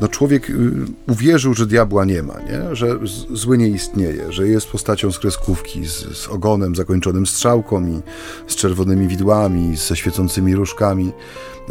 no 0.00 0.08
człowiek 0.08 0.50
y, 0.50 0.72
uwierzył, 1.08 1.54
że 1.54 1.66
diabła 1.66 2.04
nie 2.04 2.22
ma, 2.22 2.34
nie? 2.40 2.76
że 2.76 2.98
zły 3.30 3.58
nie 3.58 3.68
istnieje, 3.68 4.32
że 4.32 4.48
jest 4.48 4.68
postacią 4.68 5.12
z 5.12 5.18
kreskówki, 5.18 5.86
z, 5.86 6.16
z 6.16 6.28
ogonem 6.28 6.76
zakończonym 6.76 7.26
strzałką 7.26 7.86
i 7.86 8.00
z 8.46 8.56
czerwonymi 8.56 9.08
widłami, 9.08 9.76
ze 9.76 9.96
świecącymi 9.96 10.54
różkami 10.54 11.12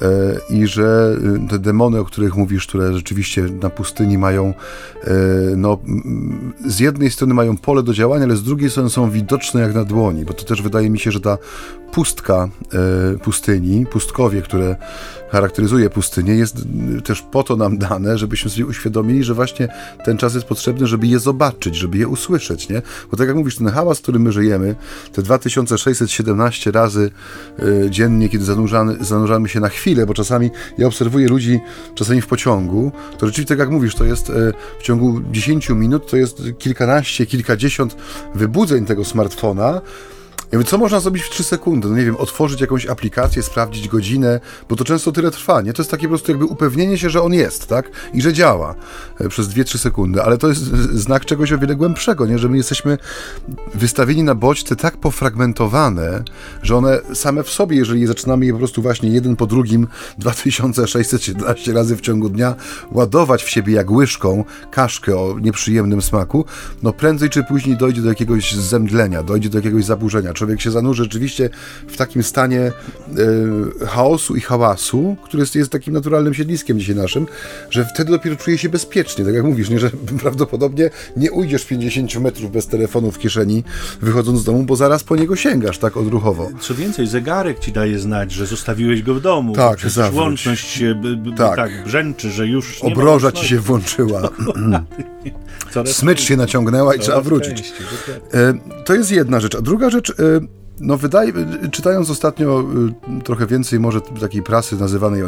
e, 0.02 0.38
i 0.50 0.68
że 0.68 1.18
y, 1.46 1.50
te 1.50 1.60
demony, 1.60 2.00
o 2.00 2.06
których 2.06 2.36
mówisz, 2.36 2.68
które 2.68 2.94
rzeczywiście 2.94 3.42
na 3.62 3.70
pustyni 3.70 4.18
mają, 4.18 4.54
e, 5.04 5.14
no, 5.58 5.78
z 6.68 6.80
jednej 6.80 7.12
strony 7.12 7.34
mają 7.34 7.58
pole 7.58 7.84
do 7.84 7.94
działania, 7.94 8.26
ale 8.26 8.36
z 8.36 8.44
drugiej 8.44 8.70
strony 8.70 8.90
są 8.90 9.10
widoczne 9.10 9.62
jak 9.62 9.76
na 9.76 9.84
dłoni, 9.84 10.26
bo 10.26 10.34
to 10.34 10.44
też 10.44 10.62
wydaje 10.62 10.90
mi 10.90 11.00
się, 11.00 11.12
że 11.12 11.20
ta 11.20 11.38
pustka 11.92 12.50
e, 13.14 13.18
pustyni, 13.18 13.86
pustkowie, 13.86 14.42
które 14.42 14.76
charakteryzuje 15.30 15.90
pustynię, 15.90 16.36
jest 16.36 16.58
też 17.04 17.22
po 17.22 17.44
to 17.44 17.56
nam 17.56 17.78
dane, 17.78 18.18
żebyśmy 18.18 18.52
sobie 18.52 18.66
uświadomili, 18.66 19.24
że 19.24 19.34
właśnie 19.34 19.68
ten 20.06 20.18
czas 20.18 20.34
jest 20.34 20.48
potrzebny, 20.48 20.88
żeby 20.88 21.08
je 21.08 21.20
zobaczyć, 21.20 21.76
żeby 21.76 21.98
je 21.98 22.08
usłyszeć, 22.08 22.70
nie? 22.70 22.82
Bo 23.12 23.18
tak 23.18 23.28
jak 23.28 23.36
mówisz, 23.36 23.56
ten 23.56 23.68
hałas, 23.68 24.00
w 24.00 24.02
którym 24.02 24.22
my 24.22 24.32
żyjemy, 24.32 24.76
te 25.14 25.22
2617 25.22 26.72
razy 26.72 27.12
y, 27.60 27.88
dziennie, 27.90 28.30
kiedy 28.30 28.46
zanurzamy, 28.46 28.98
zanurzamy 29.02 29.50
się 29.50 29.60
na 29.60 29.70
chwilę, 29.70 30.06
bo 30.06 30.14
czasami 30.14 30.52
ja 30.78 30.88
obserwuję 30.88 31.28
ludzi, 31.28 31.60
czasami 31.96 32.22
w 32.22 32.28
pociągu, 32.28 32.92
to 33.18 33.26
rzeczywiście, 33.26 33.50
tak 33.56 33.60
jak 33.60 33.70
mówisz, 33.70 33.96
to 33.96 34.06
jest 34.06 34.30
y, 34.30 34.54
w 34.80 34.84
ciągu 34.84 35.22
10 35.32 35.70
minut, 35.70 36.12
to 36.12 36.18
jest 36.18 36.42
kilkanaście, 36.60 37.26
kilkadziesiąt 37.26 37.96
wybudzeń 38.36 38.86
tego 38.86 39.06
smartfona, 39.06 39.82
co 40.66 40.78
można 40.78 41.00
zrobić 41.00 41.24
w 41.24 41.30
3 41.30 41.44
sekundy? 41.44 41.88
No 41.88 41.98
nie 41.98 42.06
wiem, 42.06 42.16
otworzyć 42.16 42.62
jakąś 42.62 42.86
aplikację, 42.86 43.44
sprawdzić 43.44 43.88
godzinę, 43.88 44.40
bo 44.70 44.76
to 44.76 44.84
często 44.84 45.12
tyle 45.12 45.32
trwa, 45.32 45.62
nie? 45.62 45.74
To 45.74 45.82
jest 45.82 45.92
takie 45.92 46.04
po 46.04 46.10
prostu 46.10 46.32
jakby 46.32 46.46
upewnienie 46.46 46.98
się, 46.98 47.10
że 47.10 47.22
on 47.22 47.34
jest, 47.34 47.68
tak? 47.68 47.90
I 48.14 48.22
że 48.22 48.34
działa 48.34 48.76
e, 49.20 49.30
przez 49.30 49.48
2-3 49.48 49.78
sekundy, 49.78 50.24
ale 50.24 50.38
to 50.38 50.48
jest 50.48 50.62
znak 50.94 51.26
czegoś 51.26 51.52
o 51.52 51.58
wiele 51.58 51.76
głębszego, 51.76 52.26
nie? 52.26 52.40
Że 52.40 52.50
my 52.50 52.58
jesteśmy 52.58 52.98
wystawieni 53.74 54.24
na 54.24 54.36
bodźce 54.36 54.76
tak 54.76 54.98
pofragmentowane, 54.98 56.24
że 56.62 56.76
one 56.76 57.00
same 57.14 57.44
w 57.44 57.50
sobie, 57.50 57.78
jeżeli 57.78 58.08
zaczynamy 58.08 58.46
je 58.46 58.52
po 58.54 58.60
prostu 58.60 58.82
właśnie 58.82 59.10
jeden 59.10 59.36
po 59.36 59.48
drugim 59.48 59.88
2617 60.18 61.74
razy 61.74 61.96
w 61.96 62.02
ciągu 62.02 62.30
dnia 62.30 62.56
ładować 62.92 63.44
w 63.44 63.50
siebie 63.50 63.74
jak 63.74 63.92
łyżką 63.92 64.44
kaszkę 64.72 65.20
o 65.20 65.40
nieprzyjemnym 65.40 66.02
smaku, 66.02 66.46
no 66.84 66.94
prędzej 66.94 67.30
czy 67.30 67.44
później 67.44 67.78
dojdzie 67.78 68.02
do 68.02 68.10
jakiegoś 68.10 68.56
zemdlenia, 68.56 69.24
dojdzie 69.24 69.50
do 69.50 69.58
jakiegoś 69.58 69.86
zaburzenia 69.86 70.34
Człowiek 70.36 70.62
się 70.62 70.72
zanurzy 70.72 71.04
rzeczywiście 71.04 71.50
w 71.88 71.98
takim 71.98 72.24
stanie 72.24 72.60
e, 72.62 72.72
chaosu 73.86 74.36
i 74.36 74.42
hałasu, 74.42 75.18
który 75.24 75.42
jest, 75.42 75.56
jest 75.56 75.72
takim 75.72 75.94
naturalnym 75.94 76.34
siedliskiem 76.34 76.80
dzisiaj 76.80 76.96
naszym, 76.96 77.28
że 77.70 77.86
wtedy 77.86 78.12
dopiero 78.12 78.36
czuje 78.36 78.58
się 78.58 78.70
bezpiecznie. 78.70 79.26
Tak 79.26 79.34
jak 79.34 79.44
mówisz, 79.44 79.70
nie, 79.70 79.80
że 79.80 79.90
prawdopodobnie 80.24 80.90
nie 81.18 81.32
ujdziesz 81.32 81.66
50 81.66 82.16
metrów 82.16 82.52
bez 82.52 82.68
telefonu 82.68 83.12
w 83.12 83.20
kieszeni, 83.20 83.64
wychodząc 84.02 84.40
z 84.40 84.44
domu, 84.44 84.64
bo 84.64 84.76
zaraz 84.76 85.04
po 85.04 85.16
niego 85.16 85.36
sięgasz 85.36 85.78
tak 85.78 85.98
odruchowo. 85.98 86.50
Co 86.60 86.76
więcej, 86.76 87.08
zegarek 87.08 87.60
ci 87.60 87.72
daje 87.72 88.00
znać, 88.00 88.32
że 88.32 88.46
zostawiłeś 88.46 89.04
go 89.04 89.16
w 89.16 89.22
domu. 89.22 89.56
Tak, 89.56 89.78
Przecież 89.78 90.14
łączność 90.14 90.68
się 90.68 91.02
tak. 91.38 91.56
tak 91.56 91.84
brzęczy, 91.84 92.32
że 92.32 92.48
już 92.48 92.82
Obroża 92.82 93.32
ci 93.32 93.48
się 93.48 93.60
włączyła. 93.60 94.22
Smycz 95.86 96.22
się 96.22 96.38
naciągnęła 96.38 96.96
i 96.96 97.00
trzeba 97.00 97.22
wrócić. 97.22 97.74
E, 98.34 98.54
to 98.86 98.94
jest 98.94 99.12
jedna 99.12 99.40
rzecz. 99.40 99.56
A 99.56 99.62
druga 99.62 99.90
rzecz, 99.90 100.14
E, 100.20 100.40
no 100.80 100.98
wydaje, 100.98 101.34
czytając 101.72 102.10
ostatnio 102.10 102.64
e, 103.20 103.22
trochę 103.22 103.48
więcej 103.48 103.80
może 103.80 104.02
takiej 104.02 104.44
prasy 104.44 104.76
nazywanej 104.76 105.24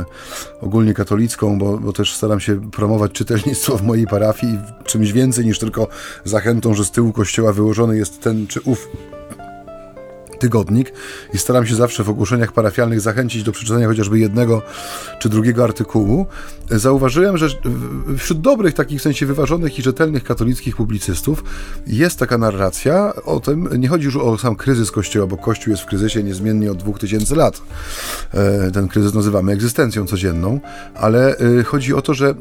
ogólnie 0.62 0.94
katolicką, 0.94 1.60
bo, 1.60 1.78
bo 1.78 1.94
też 1.94 2.16
staram 2.16 2.40
się 2.40 2.72
promować 2.72 3.12
czytelnictwo 3.12 3.78
w 3.78 3.84
mojej 3.84 4.08
parafii 4.08 4.60
czymś 4.86 5.12
więcej 5.12 5.46
niż 5.46 5.60
tylko 5.60 5.88
zachętą, 6.24 6.74
że 6.74 6.86
z 6.86 6.92
tyłu 6.92 7.14
kościoła 7.14 7.54
wyłożony 7.54 7.98
jest 7.98 8.22
ten 8.22 8.48
czy 8.48 8.62
ów 8.62 8.88
tygodnik 10.38 10.94
i 11.34 11.38
staram 11.38 11.66
się 11.66 11.76
zawsze 11.76 12.04
w 12.04 12.10
ogłoszeniach 12.10 12.52
parafialnych 12.52 13.02
zachęcić 13.02 13.44
do 13.44 13.52
przeczytania 13.52 13.88
chociażby 13.88 14.20
jednego 14.20 14.62
czy 15.20 15.30
drugiego 15.30 15.64
artykułu, 15.64 16.26
zauważyłem, 16.70 17.38
że 17.38 17.48
wśród 18.18 18.42
dobrych, 18.42 18.74
takich 18.74 19.00
w 19.00 19.02
sensie 19.02 19.26
wyważonych 19.26 19.80
i 19.80 19.82
rzetelnych 19.82 20.24
katolickich 20.24 20.76
publicystów 20.76 21.44
jest 21.88 22.20
taka 22.20 22.38
narracja 22.38 23.14
o 23.16 23.40
tym, 23.40 23.70
nie 23.78 23.88
chodzi 23.88 24.06
już 24.06 24.16
o 24.16 24.38
sam 24.38 24.56
kryzys 24.56 24.92
Kościoła, 24.92 25.28
bo 25.28 25.38
Kościół 25.38 25.72
jest 25.72 25.84
w 25.84 25.86
kryzysie 25.86 26.24
niezmiennie 26.24 26.72
od 26.72 26.78
2000 26.78 27.36
lat. 27.36 27.62
E, 28.34 28.72
ten 28.72 28.88
kryzys 28.88 29.14
nazywamy 29.14 29.52
egzystencją 29.52 30.06
codzienną, 30.06 30.60
ale 30.96 31.38
e, 31.38 31.64
chodzi 31.64 31.94
o 31.94 32.02
to, 32.02 32.14
że 32.14 32.36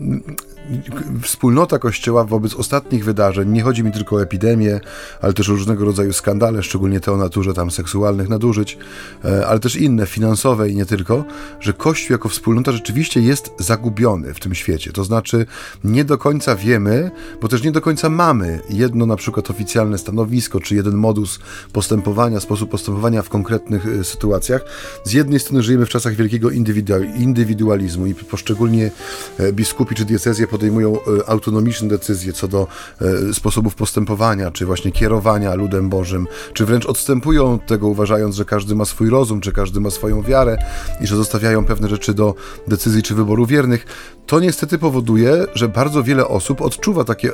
wspólnota 1.22 1.79
Kościoła 1.79 2.24
wobec 2.24 2.55
ostatnich 2.55 3.05
wydarzeń, 3.05 3.52
nie 3.52 3.62
chodzi 3.62 3.85
mi 3.85 3.92
tylko 3.92 4.16
o 4.16 4.22
epidemię, 4.22 4.81
ale 5.20 5.33
też 5.33 5.48
o 5.48 5.52
różnego 5.52 5.85
rodzaju 5.85 6.12
skandale, 6.12 6.62
szczególnie 6.62 7.00
te 7.00 7.12
o 7.12 7.16
naturze 7.16 7.55
tam 7.55 7.70
seksualnych 7.70 8.29
nadużyć, 8.29 8.79
e, 9.24 9.46
ale 9.46 9.61
też 9.61 9.76
inne, 9.76 10.07
finansowe 10.07 10.70
i 10.70 10.76
nie 10.76 10.87
tylko, 10.87 11.24
że 11.61 11.72
Kościół 11.72 12.14
jako 12.14 12.29
wspólnota 12.29 12.72
rzeczywiście 12.72 13.20
jest 13.20 13.50
zagubiony 13.59 14.35
w 14.35 14.40
tym 14.40 14.55
świecie. 14.55 14.92
To 14.92 15.05
znaczy 15.05 15.46
nie 15.85 16.05
do 16.05 16.18
końca 16.18 16.57
wiemy, 16.57 17.11
bo 17.40 17.48
też 17.48 17.62
nie 17.62 17.72
do 17.72 17.81
końca 17.81 18.11
mamy 18.11 18.61
jedno 18.70 19.07
na 19.07 19.16
przykład 19.16 19.50
oficjalne 19.50 19.98
stanowisko, 19.98 20.61
czy 20.61 20.74
jeden 20.74 20.94
modus 20.94 21.38
postępowania, 21.72 22.40
sposób 22.40 22.70
postępowania 22.70 23.22
w 23.22 23.29
konkretnych 23.29 23.87
e, 23.87 24.05
sytuacjach. 24.05 24.64
Z 25.05 25.12
jednej 25.12 25.40
strony 25.40 25.62
żyjemy 25.62 25.87
w 25.87 25.88
czasach 25.88 26.14
wielkiego 26.14 26.50
indywidualizmu 27.16 28.07
i 28.07 28.14
poszczególnie 28.14 28.90
e, 29.38 29.52
biskupi 29.52 29.94
czy 29.94 30.05
diecezje 30.05 30.46
podejmują 30.57 30.99
autonomiczne 31.27 31.88
decyzje 31.88 32.33
co 32.33 32.49
do 32.49 32.66
sposobów 33.33 33.75
postępowania, 33.75 34.51
czy 34.51 34.66
właśnie 34.66 34.92
kierowania 34.92 35.55
ludem 35.55 35.88
Bożym, 35.88 36.27
czy 36.53 36.66
wręcz 36.66 36.87
odstępują 36.87 37.53
od 37.53 37.66
tego, 37.66 37.77
tego 37.77 37.88
uważając, 37.88 38.37
że 38.37 38.45
każdy 38.45 38.75
ma 38.75 38.85
swój 38.85 39.11
rozum, 39.11 39.40
czy 39.40 39.53
każdy 39.53 39.81
ma 39.81 39.90
swoją 39.90 40.23
wiarę 40.23 40.59
i 41.01 41.07
że 41.07 41.16
zostawiają 41.16 41.64
pewne 41.64 41.88
rzeczy 41.88 42.14
do 42.14 42.35
decyzji 42.69 43.03
czy 43.03 43.14
wyboru 43.14 43.47
wiernych, 43.47 43.87
to 44.27 44.40
niestety 44.40 44.79
powoduje, 44.79 45.47
że 45.55 45.69
bardzo 45.69 46.03
wiele 46.03 46.29
osób 46.29 46.61
odczuwa 46.61 47.05
takie, 47.05 47.31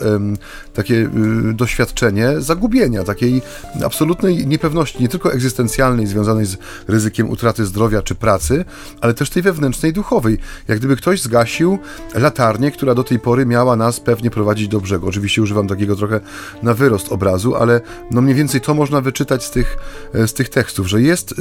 takie 0.74 0.94
y, 0.94 1.08
doświadczenie 1.54 2.40
zagubienia, 2.40 3.04
takiej 3.04 3.42
absolutnej 3.84 4.46
niepewności, 4.46 5.02
nie 5.02 5.08
tylko 5.08 5.32
egzystencjalnej, 5.32 6.06
związanej 6.06 6.46
z 6.46 6.56
ryzykiem 6.88 7.30
utraty 7.30 7.66
zdrowia 7.66 8.02
czy 8.02 8.14
pracy, 8.14 8.64
ale 9.00 9.14
też 9.14 9.30
tej 9.30 9.42
wewnętrznej, 9.42 9.92
duchowej. 9.92 10.38
Jak 10.68 10.78
gdyby 10.78 10.96
ktoś 10.96 11.22
zgasił 11.22 11.78
latarnię, 12.14 12.70
która 12.70 12.94
do 12.94 13.04
tej 13.04 13.11
pory 13.18 13.46
miała 13.46 13.76
nas 13.76 14.00
pewnie 14.00 14.30
prowadzić 14.30 14.68
do 14.68 14.80
brzegu. 14.80 15.08
Oczywiście 15.08 15.42
używam 15.42 15.68
takiego 15.68 15.96
trochę 15.96 16.20
na 16.62 16.74
wyrost 16.74 17.12
obrazu, 17.12 17.56
ale 17.56 17.80
no 18.10 18.20
mniej 18.20 18.34
więcej 18.34 18.60
to 18.60 18.74
można 18.74 19.00
wyczytać 19.00 19.44
z 19.44 19.50
tych, 19.50 19.76
e, 20.14 20.28
z 20.28 20.34
tych 20.34 20.48
tekstów, 20.48 20.88
że 20.88 21.02
jest 21.02 21.32
y, 21.32 21.34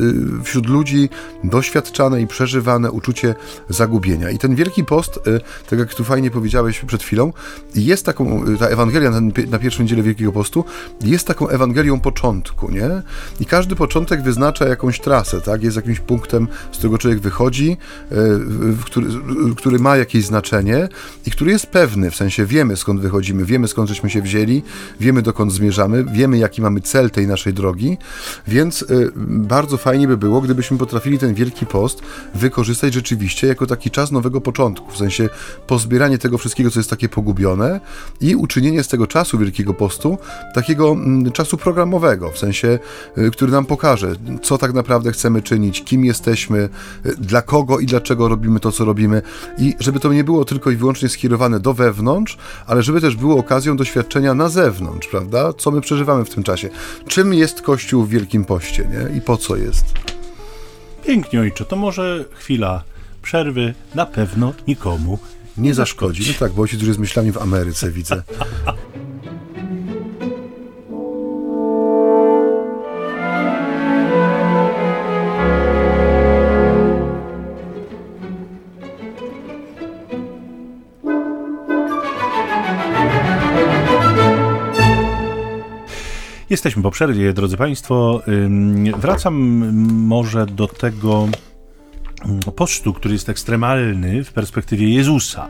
wśród 0.44 0.68
ludzi 0.68 1.10
doświadczane 1.44 2.22
i 2.22 2.28
przeżywane 2.28 2.92
uczucie 2.92 3.36
zagubienia. 3.70 4.30
I 4.30 4.38
ten 4.38 4.56
Wielki 4.56 4.86
Post, 4.86 5.18
y, 5.28 5.42
tak 5.70 5.80
jak 5.80 5.94
tu 5.94 6.04
fajnie 6.04 6.32
powiedziałeś 6.32 6.82
przed 6.88 7.04
chwilą, 7.04 7.34
jest 7.76 8.06
taką, 8.06 8.46
ta 8.60 8.68
Ewangelia 8.68 9.12
na 9.50 9.60
pierwszą 9.60 9.84
niedzielę 9.84 10.04
Wielkiego 10.04 10.32
Postu 10.32 10.66
jest 11.02 11.28
taką 11.28 11.48
Ewangelią 11.48 12.00
początku, 12.00 12.72
nie? 12.72 13.02
I 13.40 13.46
każdy 13.46 13.76
początek 13.76 14.24
wyznacza 14.24 14.66
jakąś 14.66 15.00
trasę, 15.00 15.42
tak? 15.42 15.64
Jest 15.64 15.76
jakimś 15.76 16.00
punktem, 16.00 16.48
z 16.72 16.78
którego 16.78 16.98
człowiek 16.98 17.20
wychodzi, 17.20 17.78
który, 18.86 19.08
który 19.58 19.80
ma 19.80 19.98
jakieś 19.98 20.26
znaczenie 20.26 20.90
i 21.26 21.32
który 21.32 21.52
jest 21.52 21.61
pewny, 21.66 22.12
w 22.12 22.16
sensie 22.16 22.46
wiemy 22.46 22.78
skąd 22.78 23.02
wychodzimy, 23.02 23.46
wiemy 23.46 23.68
skąd 23.68 23.90
żeśmy 23.90 24.10
się 24.10 24.22
wzięli, 24.22 24.64
wiemy 25.00 25.22
dokąd 25.22 25.54
zmierzamy, 25.54 26.04
wiemy 26.04 26.38
jaki 26.38 26.62
mamy 26.62 26.82
cel 26.82 27.10
tej 27.10 27.28
naszej 27.28 27.54
drogi, 27.54 27.98
więc 28.48 28.86
Y, 28.92 29.12
bardzo 29.28 29.78
fajnie 29.78 30.08
by 30.08 30.18
było, 30.18 30.42
gdybyśmy 30.42 30.78
potrafili 30.78 31.20
ten 31.20 31.34
Wielki 31.34 31.66
Post 31.66 32.02
wykorzystać 32.36 32.94
rzeczywiście 32.94 33.48
jako 33.48 33.68
taki 33.68 33.92
czas 33.92 34.12
nowego 34.12 34.42
początku, 34.42 34.92
w 34.92 34.98
sensie 34.98 35.30
pozbieranie 35.68 36.18
tego 36.18 36.38
wszystkiego, 36.38 36.72
co 36.72 36.80
jest 36.80 36.90
takie 36.90 37.10
pogubione 37.10 37.80
i 38.22 38.36
uczynienie 38.36 38.84
z 38.84 38.88
tego 38.88 39.08
czasu 39.08 39.38
Wielkiego 39.38 39.74
Postu 39.74 40.18
takiego 40.54 40.92
mm, 40.92 41.32
czasu 41.32 41.58
programowego, 41.58 42.32
w 42.32 42.38
sensie, 42.38 42.80
y, 43.18 43.32
który 43.32 43.52
nam 43.52 43.66
pokaże, 43.66 44.16
co 44.42 44.58
tak 44.58 44.74
naprawdę 44.74 45.12
chcemy 45.12 45.42
czynić, 45.42 45.84
kim 45.84 46.06
jesteśmy, 46.06 46.70
y, 47.06 47.16
dla 47.16 47.42
kogo 47.42 47.80
i 47.80 47.86
dlaczego 47.86 48.28
robimy 48.28 48.60
to, 48.60 48.72
co 48.72 48.86
robimy 48.86 49.22
i 49.58 49.76
żeby 49.80 50.00
to 50.00 50.14
nie 50.14 50.24
było 50.24 50.46
tylko 50.46 50.72
i 50.72 50.76
wyłącznie 50.76 51.10
skierowane 51.10 51.51
do 51.60 51.74
wewnątrz, 51.74 52.38
ale 52.68 52.84
żeby 52.84 53.02
też 53.02 53.16
było 53.16 53.38
okazją 53.38 53.78
doświadczenia 53.78 54.34
na 54.34 54.50
zewnątrz, 54.50 55.08
prawda? 55.08 55.54
Co 55.54 55.72
my 55.72 55.82
przeżywamy 55.82 56.26
w 56.26 56.30
tym 56.30 56.44
czasie. 56.44 56.70
Czym 57.08 57.34
jest 57.34 57.62
Kościół 57.62 58.04
w 58.04 58.10
Wielkim 58.10 58.46
Poście? 58.46 58.90
nie? 58.92 59.18
I 59.18 59.22
po 59.22 59.38
co 59.38 59.56
jest? 59.56 59.86
Pięknie, 61.06 61.40
ojcze. 61.40 61.66
To 61.66 61.76
może 61.76 62.26
chwila 62.34 62.84
przerwy 63.22 63.74
na 63.96 64.06
pewno 64.06 64.54
nikomu 64.68 65.20
nie 65.58 65.74
zaszkodzi. 65.74 66.24
No 66.28 66.34
tak, 66.40 66.52
bo 66.52 66.62
ojciec 66.62 66.80
już 66.80 66.88
jest 66.88 67.00
myślami 67.00 67.32
w 67.32 67.38
Ameryce, 67.38 67.92
widzę. 67.92 68.24
Jesteśmy 86.52 86.84
po 86.84 86.92
przerwie, 86.92 87.34
drodzy 87.34 87.58
Państwo. 87.58 88.22
Wracam 88.98 89.36
może 89.94 90.46
do 90.46 90.68
tego 90.68 91.28
postu, 92.56 92.94
który 92.94 93.14
jest 93.14 93.30
ekstremalny 93.30 94.24
w 94.24 94.34
perspektywie 94.34 94.94
Jezusa. 94.94 95.48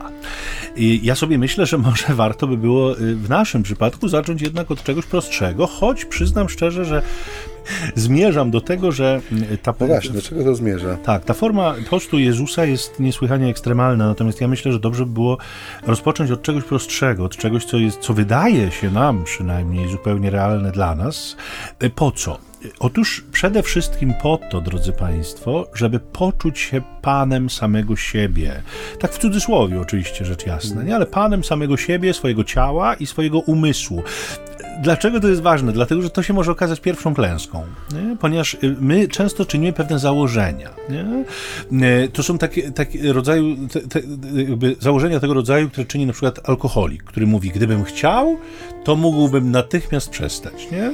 I 0.76 1.00
ja 1.02 1.14
sobie 1.14 1.38
myślę, 1.38 1.66
że 1.66 1.78
może 1.78 2.14
warto 2.24 2.46
by 2.46 2.56
było 2.56 2.98
y, 3.00 3.16
w 3.16 3.28
naszym 3.28 3.62
przypadku 3.62 4.08
zacząć 4.08 4.42
jednak 4.42 4.70
od 4.70 4.82
czegoś 4.82 5.06
prostszego, 5.06 5.66
choć 5.66 6.04
przyznam 6.04 6.48
szczerze, 6.48 6.84
że 6.84 7.02
zmierzam 7.94 8.50
do 8.50 8.60
tego, 8.60 8.92
że 8.92 9.20
y, 9.52 9.58
ta... 9.58 9.74
No 9.80 9.86
właśnie, 9.86 10.10
do 10.10 10.22
czego 10.22 10.44
to 10.44 10.54
zmierza? 10.54 10.96
Tak, 10.96 11.24
ta 11.24 11.34
forma 11.34 11.74
postu 11.90 12.18
Jezusa 12.18 12.64
jest 12.64 13.00
niesłychanie 13.00 13.48
ekstremalna, 13.48 14.06
natomiast 14.06 14.40
ja 14.40 14.48
myślę, 14.48 14.72
że 14.72 14.80
dobrze 14.80 15.06
by 15.06 15.12
było 15.12 15.38
rozpocząć 15.86 16.30
od 16.30 16.42
czegoś 16.42 16.64
prostszego, 16.64 17.24
od 17.24 17.36
czegoś, 17.36 17.64
co, 17.64 17.76
jest, 17.76 18.00
co 18.00 18.14
wydaje 18.14 18.70
się 18.70 18.90
nam 18.90 19.24
przynajmniej 19.24 19.88
zupełnie 19.88 20.30
realne 20.30 20.72
dla 20.72 20.94
nas. 20.94 21.36
Y, 21.82 21.90
po 21.90 22.10
co? 22.10 22.38
Otóż 22.78 23.24
przede 23.32 23.62
wszystkim 23.62 24.14
po 24.22 24.38
to, 24.50 24.60
drodzy 24.60 24.92
Państwo, 24.92 25.66
żeby 25.74 26.00
poczuć 26.00 26.58
się 26.58 26.82
panem 27.02 27.50
samego 27.50 27.96
siebie. 27.96 28.62
Tak 28.98 29.12
w 29.12 29.18
cudzysłowie 29.18 29.80
oczywiście, 29.80 30.24
rzecz 30.24 30.46
jasna, 30.46 30.82
nie? 30.82 30.96
ale 30.96 31.06
panem 31.06 31.44
samego 31.44 31.76
siebie, 31.76 32.14
swojego 32.14 32.44
ciała 32.44 32.94
i 32.94 33.06
swojego 33.06 33.38
umysłu. 33.38 34.02
Dlaczego 34.80 35.20
to 35.20 35.28
jest 35.28 35.42
ważne? 35.42 35.72
Dlatego, 35.72 36.02
że 36.02 36.10
to 36.10 36.22
się 36.22 36.34
może 36.34 36.52
okazać 36.52 36.80
pierwszą 36.80 37.14
klęską, 37.14 37.64
nie? 37.92 38.16
ponieważ 38.16 38.54
y, 38.54 38.76
my 38.80 39.08
często 39.08 39.46
czynimy 39.46 39.72
pewne 39.72 39.98
założenia. 39.98 40.70
Nie? 40.88 41.24
Y, 42.04 42.08
to 42.08 42.22
są 42.22 42.38
takie, 42.38 42.70
takie 42.70 43.12
rodzaju, 43.12 43.56
te, 43.68 43.80
te, 43.80 44.00
założenia 44.80 45.20
tego 45.20 45.34
rodzaju, 45.34 45.68
które 45.68 45.86
czyni 45.86 46.06
na 46.06 46.12
przykład 46.12 46.48
alkoholik, 46.48 47.04
który 47.04 47.26
mówi, 47.26 47.50
gdybym 47.50 47.84
chciał, 47.84 48.38
to 48.84 48.96
mógłbym 48.96 49.50
natychmiast 49.50 50.10
przestać. 50.10 50.70
Nie? 50.70 50.92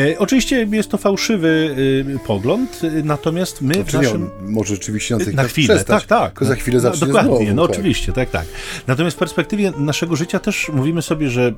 E, 0.00 0.18
oczywiście 0.18 0.68
jest 0.72 0.90
to 0.90 0.98
fałszywy 0.98 1.74
y, 2.14 2.18
pogląd, 2.26 2.80
natomiast 3.04 3.62
my 3.62 3.74
znaczy, 3.74 3.90
w 3.90 3.94
naszym... 3.94 4.30
może 4.40 4.74
rzeczywiście 4.74 5.14
natychmiast 5.14 5.36
na 5.36 5.44
chwilę, 5.44 5.74
przestać, 5.74 6.02
tak, 6.02 6.20
tak. 6.20 6.30
Tylko 6.30 6.44
za 6.44 6.54
chwilę 6.54 6.80
zacznie 6.80 7.00
no, 7.00 7.06
Dokładnie, 7.06 7.36
znowu, 7.36 7.54
no 7.54 7.62
tak. 7.62 7.76
oczywiście, 7.76 8.12
tak, 8.12 8.30
tak. 8.30 8.44
Natomiast 8.86 9.16
w 9.16 9.18
perspektywie 9.18 9.72
naszego 9.78 10.16
życia 10.16 10.38
też 10.38 10.70
mówimy 10.74 11.02
sobie, 11.02 11.30
że 11.30 11.54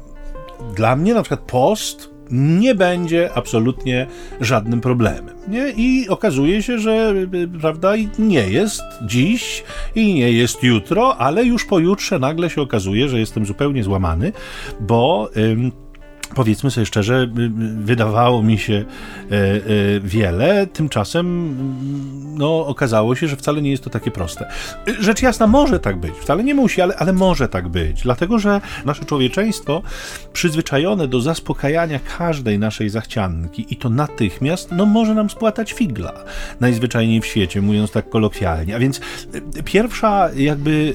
dla 0.76 0.96
mnie 0.96 1.14
na 1.14 1.22
przykład 1.22 1.40
post 1.40 2.10
nie 2.30 2.74
będzie 2.74 3.30
absolutnie 3.34 4.06
żadnym 4.40 4.80
problemem. 4.80 5.36
Nie? 5.48 5.70
I 5.76 6.08
okazuje 6.08 6.62
się, 6.62 6.78
że 6.78 7.14
prawda, 7.60 7.92
nie 8.18 8.48
jest 8.48 8.82
dziś 9.02 9.64
i 9.94 10.14
nie 10.14 10.32
jest 10.32 10.62
jutro, 10.62 11.16
ale 11.16 11.44
już 11.44 11.64
pojutrze 11.64 12.18
nagle 12.18 12.50
się 12.50 12.62
okazuje, 12.62 13.08
że 13.08 13.18
jestem 13.18 13.46
zupełnie 13.46 13.82
złamany, 13.82 14.32
bo. 14.80 15.30
Powiedzmy 16.34 16.70
sobie 16.70 16.86
szczerze, 16.86 17.28
wydawało 17.78 18.42
mi 18.42 18.58
się 18.58 18.74
e, 18.74 19.34
e, 19.34 19.60
wiele, 20.00 20.66
tymczasem 20.66 21.26
mm, 21.26 22.38
no, 22.38 22.66
okazało 22.66 23.14
się, 23.14 23.28
że 23.28 23.36
wcale 23.36 23.62
nie 23.62 23.70
jest 23.70 23.84
to 23.84 23.90
takie 23.90 24.10
proste. 24.10 24.48
Rzecz 25.00 25.22
jasna, 25.22 25.46
może 25.46 25.80
tak 25.80 25.96
być, 25.96 26.14
wcale 26.20 26.44
nie 26.44 26.54
musi, 26.54 26.80
ale, 26.80 26.96
ale 26.96 27.12
może 27.12 27.48
tak 27.48 27.68
być, 27.68 28.02
dlatego 28.02 28.38
że 28.38 28.60
nasze 28.84 29.04
człowieczeństwo 29.04 29.82
przyzwyczajone 30.32 31.08
do 31.08 31.20
zaspokajania 31.20 32.00
każdej 32.18 32.58
naszej 32.58 32.88
zachcianki 32.88 33.66
i 33.70 33.76
to 33.76 33.88
natychmiast, 33.88 34.68
no 34.72 34.86
może 34.86 35.14
nam 35.14 35.30
spłatać 35.30 35.72
figla, 35.72 36.12
najzwyczajniej 36.60 37.20
w 37.20 37.26
świecie, 37.26 37.62
mówiąc 37.62 37.90
tak 37.90 38.08
kolokwialnie. 38.08 38.76
A 38.76 38.78
więc 38.78 39.00
pierwsza 39.64 40.30
jakby 40.36 40.94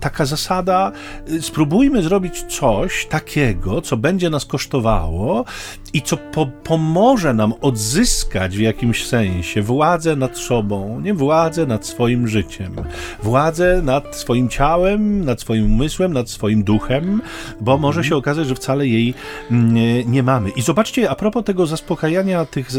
taka 0.00 0.26
zasada, 0.26 0.92
spróbujmy 1.40 2.02
zrobić 2.02 2.42
coś 2.42 3.06
takiego, 3.06 3.82
co 3.82 3.96
będzie 3.96 4.30
nas 4.30 4.44
kosztowało 4.54 5.44
i 5.92 6.02
co 6.02 6.16
po, 6.16 6.46
pomoże 6.46 7.34
nam 7.34 7.54
odzyskać 7.60 8.56
w 8.56 8.60
jakimś 8.60 9.06
sensie 9.06 9.62
władzę 9.62 10.16
nad 10.16 10.38
sobą, 10.38 11.00
nie 11.00 11.14
władzę 11.14 11.66
nad 11.66 11.86
swoim 11.86 12.28
życiem, 12.28 12.76
władzę 13.22 13.82
nad 13.82 14.16
swoim 14.16 14.48
ciałem, 14.48 15.24
nad 15.24 15.40
swoim 15.40 15.72
umysłem, 15.72 16.12
nad 16.12 16.30
swoim 16.30 16.64
duchem, 16.64 17.22
bo 17.60 17.78
może 17.78 18.04
się 18.04 18.16
okazać, 18.16 18.46
że 18.46 18.54
wcale 18.54 18.86
jej 18.86 19.14
nie, 19.50 20.04
nie 20.04 20.22
mamy. 20.22 20.50
I 20.50 20.62
zobaczcie, 20.62 21.10
a 21.10 21.14
propos 21.14 21.44
tego 21.44 21.66
zaspokajania 21.66 22.44
tych 22.44 22.70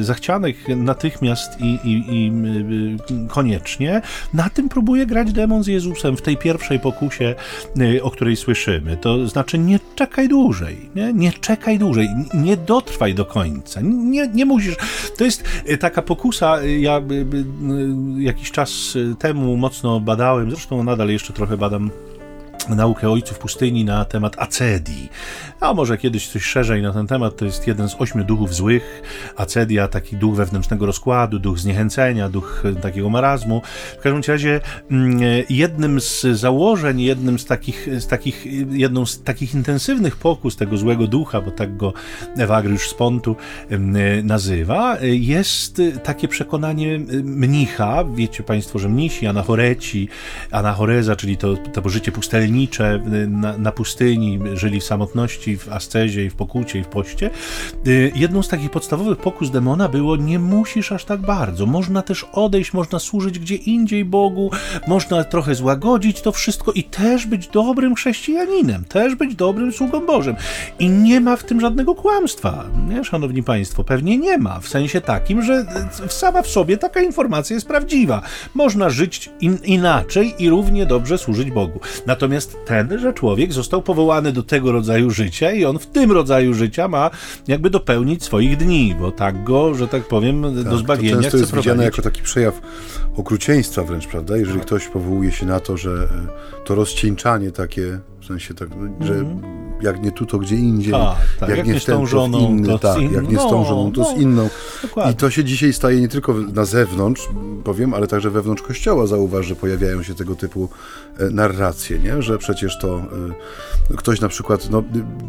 zachcianek 0.00 0.56
natychmiast 0.68 1.60
i, 1.60 1.78
i, 1.84 2.04
i 2.10 2.32
koniecznie, 3.28 4.02
na 4.32 4.50
tym 4.50 4.68
próbuje 4.68 5.06
grać 5.06 5.32
demon 5.32 5.64
z 5.64 5.66
Jezusem 5.66 6.16
w 6.16 6.22
tej 6.22 6.36
pierwszej 6.36 6.80
pokusie, 6.80 7.34
o 8.02 8.10
której 8.10 8.36
słyszymy. 8.36 8.96
To 8.96 9.28
znaczy, 9.28 9.58
nie 9.58 9.78
czekaj 9.94 10.28
dłużej, 10.28 10.90
nie? 10.94 11.03
Nie 11.12 11.32
czekaj 11.32 11.78
dłużej, 11.78 12.08
nie 12.34 12.56
dotrwaj 12.56 13.14
do 13.14 13.24
końca, 13.24 13.80
nie, 13.82 14.28
nie 14.28 14.46
musisz. 14.46 14.76
To 15.18 15.24
jest 15.24 15.44
e, 15.66 15.76
taka 15.76 16.02
pokusa, 16.02 16.58
e, 16.58 16.78
ja 16.78 16.96
e, 16.98 17.02
jakiś 18.18 18.50
czas 18.50 18.98
temu 19.18 19.56
mocno 19.56 20.00
badałem, 20.00 20.50
zresztą 20.50 20.84
nadal 20.84 21.08
jeszcze 21.08 21.32
trochę 21.32 21.56
badam 21.56 21.90
naukę 22.68 23.10
ojców 23.10 23.38
pustyni 23.38 23.84
na 23.84 24.04
temat 24.04 24.38
acedii. 24.38 25.08
A 25.64 25.74
może 25.74 25.98
kiedyś 25.98 26.28
coś 26.28 26.42
szerzej 26.42 26.82
na 26.82 26.92
ten 26.92 27.06
temat. 27.06 27.36
To 27.36 27.44
jest 27.44 27.66
jeden 27.66 27.88
z 27.88 27.96
ośmiu 27.98 28.24
duchów 28.24 28.54
złych. 28.54 29.02
Acedia, 29.36 29.88
taki 29.88 30.16
duch 30.16 30.36
wewnętrznego 30.36 30.86
rozkładu, 30.86 31.38
duch 31.38 31.58
zniechęcenia, 31.58 32.28
duch 32.28 32.62
takiego 32.82 33.10
marazmu. 33.10 33.62
W 33.98 34.02
każdym 34.02 34.22
razie 34.32 34.60
mm, 34.90 35.20
jednym 35.50 36.00
z 36.00 36.22
założeń, 36.22 37.00
jednym 37.00 37.38
z 37.38 37.44
takich, 37.44 37.88
z 38.00 38.06
takich, 38.06 38.46
jedną 38.70 39.06
z 39.06 39.22
takich 39.22 39.54
intensywnych 39.54 40.16
pokus 40.16 40.56
tego 40.56 40.76
złego 40.76 41.06
ducha, 41.06 41.40
bo 41.40 41.50
tak 41.50 41.76
go 41.76 41.92
Ewagriusz 42.36 42.88
z 42.88 42.94
Pontu 42.94 43.36
nazywa, 44.22 44.96
jest 45.02 45.82
takie 46.02 46.28
przekonanie 46.28 46.98
mnicha. 47.24 48.04
Wiecie 48.14 48.42
Państwo, 48.42 48.78
że 48.78 48.88
mnisi, 48.88 49.26
anachoreci, 49.26 50.08
anachoreza, 50.50 51.16
czyli 51.16 51.36
to, 51.36 51.56
to 51.56 51.88
życie 51.88 52.12
pustelnicze, 52.12 53.00
na, 53.28 53.58
na 53.58 53.72
pustyni, 53.72 54.38
żyli 54.54 54.80
w 54.80 54.84
samotności, 54.84 55.53
w 55.56 55.68
ascezie 55.68 56.24
i 56.24 56.30
w 56.30 56.34
pokucie 56.34 56.78
i 56.78 56.84
w 56.84 56.88
poście. 56.88 57.30
Y, 57.86 58.12
jedną 58.14 58.42
z 58.42 58.48
takich 58.48 58.70
podstawowych 58.70 59.18
pokus 59.18 59.50
demona 59.50 59.88
było 59.88 60.16
nie 60.16 60.38
musisz 60.38 60.92
aż 60.92 61.04
tak 61.04 61.20
bardzo. 61.20 61.66
Można 61.66 62.02
też 62.02 62.26
odejść, 62.32 62.72
można 62.72 62.98
służyć 62.98 63.38
gdzie 63.38 63.54
indziej 63.54 64.04
Bogu, 64.04 64.50
można 64.86 65.24
trochę 65.24 65.54
złagodzić 65.54 66.20
to 66.20 66.32
wszystko 66.32 66.72
i 66.72 66.84
też 66.84 67.26
być 67.26 67.48
dobrym 67.48 67.94
chrześcijaninem, 67.94 68.84
też 68.84 69.14
być 69.14 69.34
dobrym 69.34 69.72
sługą 69.72 70.06
Bożym. 70.06 70.36
I 70.78 70.88
nie 70.88 71.20
ma 71.20 71.36
w 71.36 71.44
tym 71.44 71.60
żadnego 71.60 71.94
kłamstwa, 71.94 72.64
nie, 72.88 73.04
szanowni 73.04 73.42
państwo? 73.42 73.84
Pewnie 73.84 74.18
nie 74.18 74.38
ma, 74.38 74.60
w 74.60 74.68
sensie 74.68 75.00
takim, 75.00 75.42
że 75.42 75.66
sama 76.08 76.42
w 76.42 76.46
sobie 76.46 76.76
taka 76.76 77.00
informacja 77.00 77.54
jest 77.54 77.68
prawdziwa. 77.68 78.22
Można 78.54 78.90
żyć 78.90 79.30
in, 79.40 79.58
inaczej 79.64 80.34
i 80.38 80.50
równie 80.50 80.86
dobrze 80.86 81.18
służyć 81.18 81.50
Bogu. 81.50 81.80
Natomiast 82.06 82.56
ten, 82.66 82.98
że 82.98 83.12
człowiek 83.12 83.52
został 83.52 83.82
powołany 83.82 84.32
do 84.32 84.42
tego 84.42 84.72
rodzaju 84.72 85.10
życia 85.10 85.43
i 85.52 85.64
on 85.64 85.78
w 85.78 85.86
tym 85.86 86.12
rodzaju 86.12 86.54
życia 86.54 86.88
ma 86.88 87.10
jakby 87.48 87.70
dopełnić 87.70 88.24
swoich 88.24 88.56
dni, 88.56 88.94
bo 89.00 89.12
tak 89.12 89.44
go, 89.44 89.74
że 89.74 89.88
tak 89.88 90.08
powiem, 90.08 90.42
tak, 90.42 90.64
do 90.64 90.76
zbawienia 90.76 91.22
to 91.22 91.28
chce 91.28 91.38
jest 91.38 91.50
prowadzić. 91.50 91.72
widziane 91.72 91.84
jako 91.84 92.02
taki 92.02 92.22
przejaw 92.22 92.60
okrucieństwa 93.16 93.82
wręcz, 93.82 94.06
prawda? 94.06 94.36
Jeżeli 94.36 94.58
tak. 94.58 94.66
ktoś 94.66 94.88
powołuje 94.88 95.32
się 95.32 95.46
na 95.46 95.60
to, 95.60 95.76
że 95.76 96.08
to 96.64 96.74
rozcieńczanie 96.74 97.50
takie, 97.50 97.98
w 98.20 98.26
sensie 98.26 98.54
tak, 98.54 98.68
że 99.00 99.14
mm 99.14 99.53
jak 99.84 100.02
nie 100.02 100.12
tu, 100.12 100.26
to 100.26 100.38
gdzie 100.38 100.56
indziej. 100.56 100.92
Tak, 100.92 101.16
tak. 101.40 101.48
Jak, 101.48 101.58
jak, 101.58 101.66
nie 101.66 101.80
z 101.80 101.84
tą 101.84 102.06
żoną, 102.06 102.38
to 102.38 102.48
inny, 102.48 102.68
to 102.68 102.78
tak, 102.78 103.00
in... 103.00 103.12
jak 103.12 103.28
nie 103.28 103.38
z 103.38 103.42
tą 103.42 103.64
żoną, 103.64 103.92
to 103.92 104.00
no, 104.00 104.16
z 104.16 104.20
inną. 104.20 104.48
Dokładnie. 104.82 105.12
I 105.12 105.16
to 105.16 105.30
się 105.30 105.44
dzisiaj 105.44 105.72
staje 105.72 106.00
nie 106.00 106.08
tylko 106.08 106.34
na 106.34 106.64
zewnątrz, 106.64 107.28
powiem, 107.64 107.94
ale 107.94 108.06
także 108.06 108.30
wewnątrz 108.30 108.62
kościoła. 108.62 109.06
Zauważ, 109.06 109.46
że 109.46 109.56
pojawiają 109.56 110.02
się 110.02 110.14
tego 110.14 110.34
typu 110.34 110.68
e, 111.18 111.30
narracje, 111.30 111.98
nie? 111.98 112.22
że 112.22 112.38
przecież 112.38 112.78
to 112.78 112.98
y, 113.90 113.96
ktoś 113.96 114.20
na 114.20 114.28
przykład 114.28 114.70
no, 114.70 114.82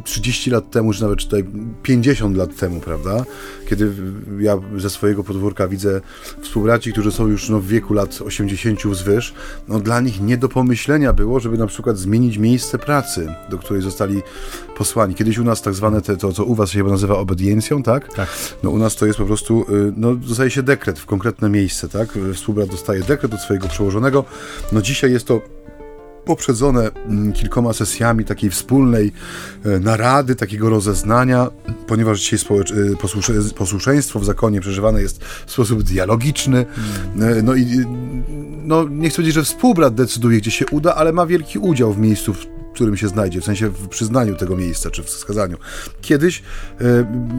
30 0.03 0.49
lat 0.51 0.71
temu, 0.71 0.93
czy 0.93 1.01
nawet 1.01 1.19
tutaj 1.19 1.45
50 1.83 2.37
lat 2.37 2.55
temu, 2.55 2.79
prawda, 2.79 3.25
kiedy 3.69 3.91
ja 4.39 4.57
ze 4.77 4.89
swojego 4.89 5.23
podwórka 5.23 5.67
widzę 5.67 6.01
współbraci, 6.41 6.91
którzy 6.91 7.11
są 7.11 7.27
już 7.27 7.49
no, 7.49 7.59
w 7.59 7.67
wieku 7.67 7.93
lat 7.93 8.21
80 8.25 8.87
wzwyż, 8.87 9.33
no 9.67 9.79
dla 9.79 10.01
nich 10.01 10.21
nie 10.21 10.37
do 10.37 10.49
pomyślenia 10.49 11.13
było, 11.13 11.39
żeby 11.39 11.57
na 11.57 11.67
przykład 11.67 11.97
zmienić 11.97 12.37
miejsce 12.37 12.77
pracy, 12.77 13.27
do 13.49 13.57
której 13.57 13.81
zostali 13.81 14.21
posłani. 14.77 15.15
Kiedyś 15.15 15.37
u 15.37 15.43
nas 15.43 15.61
tak 15.61 15.73
zwane 15.73 16.01
te, 16.01 16.17
to, 16.17 16.33
co 16.33 16.43
u 16.43 16.55
was 16.55 16.69
się 16.69 16.83
nazywa 16.83 17.17
obediencją, 17.17 17.83
tak? 17.83 18.13
Tak. 18.13 18.29
No 18.63 18.69
u 18.69 18.77
nas 18.77 18.95
to 18.95 19.05
jest 19.05 19.17
po 19.17 19.25
prostu, 19.25 19.65
no 19.97 20.15
dostaje 20.15 20.49
się 20.49 20.63
dekret 20.63 20.99
w 20.99 21.05
konkretne 21.05 21.49
miejsce, 21.49 21.89
tak? 21.89 22.09
Współbrat 22.33 22.69
dostaje 22.69 23.03
dekret 23.03 23.33
od 23.33 23.39
swojego 23.39 23.67
przełożonego. 23.67 24.25
No 24.71 24.81
dzisiaj 24.81 25.11
jest 25.11 25.27
to 25.27 25.41
poprzedzone 26.25 26.91
kilkoma 27.33 27.73
sesjami 27.73 28.25
takiej 28.25 28.49
wspólnej 28.49 29.11
narady, 29.81 30.35
takiego 30.35 30.69
rozeznania, 30.69 31.49
ponieważ 31.87 32.19
dzisiaj 32.19 32.39
posłuszeństwo 33.55 34.19
w 34.19 34.25
zakonie 34.25 34.61
przeżywane 34.61 35.01
jest 35.01 35.23
w 35.23 35.51
sposób 35.51 35.83
dialogiczny. 35.83 36.65
No 37.43 37.55
i 37.55 37.65
no, 38.63 38.83
nie 38.89 39.09
chcę 39.09 39.15
powiedzieć, 39.15 39.35
że 39.35 39.43
współbrat 39.43 39.95
decyduje, 39.95 40.37
gdzie 40.37 40.51
się 40.51 40.65
uda, 40.71 40.95
ale 40.95 41.13
ma 41.13 41.25
wielki 41.25 41.59
udział 41.59 41.93
w 41.93 41.97
miejscu, 41.97 42.33
w 42.33 42.54
którym 42.75 42.97
się 42.97 43.07
znajdzie, 43.07 43.41
w 43.41 43.45
sensie 43.45 43.69
w 43.69 43.87
przyznaniu 43.87 44.35
tego 44.35 44.55
miejsca, 44.55 44.91
czy 44.91 45.03
w 45.03 45.05
wskazaniu. 45.05 45.57
Kiedyś 46.01 46.43
e, 46.81 46.83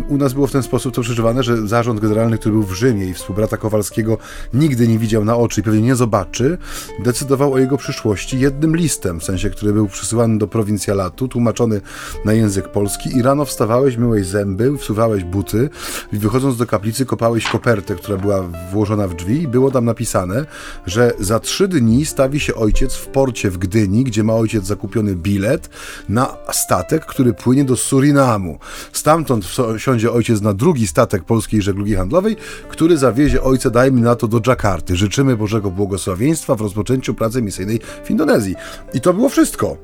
u 0.09 0.16
nas 0.16 0.33
było 0.33 0.46
w 0.46 0.53
ten 0.53 0.62
sposób 0.62 0.94
to 0.94 1.03
przeżywane, 1.03 1.42
że 1.42 1.68
zarząd 1.68 2.01
generalny, 2.01 2.38
który 2.38 2.53
był 2.53 2.62
w 2.62 2.72
Rzymie 2.72 3.07
i 3.07 3.14
współbrata 3.14 3.57
Kowalskiego 3.57 4.18
nigdy 4.55 4.88
nie 4.88 4.99
widział 4.99 5.25
na 5.25 5.37
oczy 5.37 5.61
i 5.61 5.64
pewnie 5.64 5.81
nie 5.81 5.96
zobaczy, 5.96 6.59
decydował 7.05 7.53
o 7.53 7.59
jego 7.59 7.77
przyszłości 7.77 8.40
jednym 8.40 8.77
listem, 8.77 9.20
w 9.20 9.25
sensie, 9.25 9.51
który 9.51 9.72
był 9.72 9.88
przysyłany 9.88 10.38
do 10.38 10.46
prowincjalatu, 10.46 11.29
tłumaczony 11.29 11.81
na 12.25 12.33
język 12.33 12.68
polski 12.68 13.16
i 13.16 13.22
rano 13.22 13.44
wstawałeś, 13.44 13.96
myłeś 13.96 14.27
zęby, 14.27 14.79
wsuwałeś 14.79 15.25
buty 15.25 15.70
i 16.12 16.18
wychodząc 16.18 16.57
do 16.57 16.66
kaplicy 16.66 17.07
kopałeś 17.07 17.49
kopertę, 17.49 17.94
która 17.94 18.18
była 18.18 18.42
włożona 18.72 19.09
w 19.09 19.14
drzwi 19.14 19.42
i 19.42 19.49
było 19.49 19.70
tam 19.70 19.85
napisane, 19.85 20.46
że 20.87 21.12
za 21.20 21.40
trzy 21.40 21.68
dni 21.68 22.07
stawi 22.07 22.40
się 22.40 22.55
ojciec 22.55 22.94
w 22.94 23.07
porcie 23.07 23.51
w 23.51 23.59
Gdyni, 23.59 24.05
gdzie 24.05 24.25
ma 24.25 24.35
ojciec 24.35 24.64
zakupiony 24.64 25.16
bilet 25.27 25.71
na 26.09 26.37
statek, 26.53 27.07
który 27.07 27.33
płynie 27.33 27.65
do 27.65 27.77
Surinamu. 27.77 28.59
Stamtąd 28.93 29.45
siądzie 29.77 30.12
ojciec 30.12 30.41
na 30.41 30.55
drugi 30.55 30.87
statek 30.87 31.25
polskiej 31.25 31.62
żeglugi 31.62 31.95
handlowej, 31.95 32.37
który 32.69 32.97
zawiezie 32.97 33.43
ojca, 33.43 33.71
dajmy 33.71 34.01
na 34.01 34.15
to, 34.15 34.29
do 34.29 34.41
Dżakarty. 34.41 34.97
Życzymy 34.97 35.37
Bożego 35.37 35.71
błogosławieństwa 35.71 36.55
w 36.55 36.61
rozpoczęciu 36.61 37.15
pracy 37.15 37.43
misyjnej 37.43 37.81
w 38.05 38.11
Indonezji. 38.11 38.55
I 38.95 39.01
to 39.01 39.15
było 39.15 39.29
wszystko. 39.29 39.77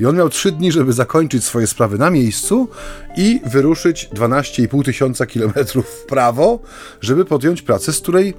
I 0.00 0.06
on 0.06 0.16
miał 0.16 0.28
trzy 0.28 0.52
dni, 0.52 0.72
żeby 0.72 0.92
zakończyć 0.92 1.44
swoje 1.44 1.66
sprawy 1.66 1.98
na 1.98 2.10
miejscu 2.10 2.68
i 3.16 3.40
wyruszyć 3.46 4.08
12,5 4.14 4.84
tysiąca 4.84 5.26
kilometrów 5.26 5.86
w 5.86 6.06
prawo, 6.06 6.60
żeby 7.00 7.24
podjąć 7.24 7.62
pracę, 7.62 7.92
z 7.92 8.00
której 8.00 8.28
e, 8.28 8.34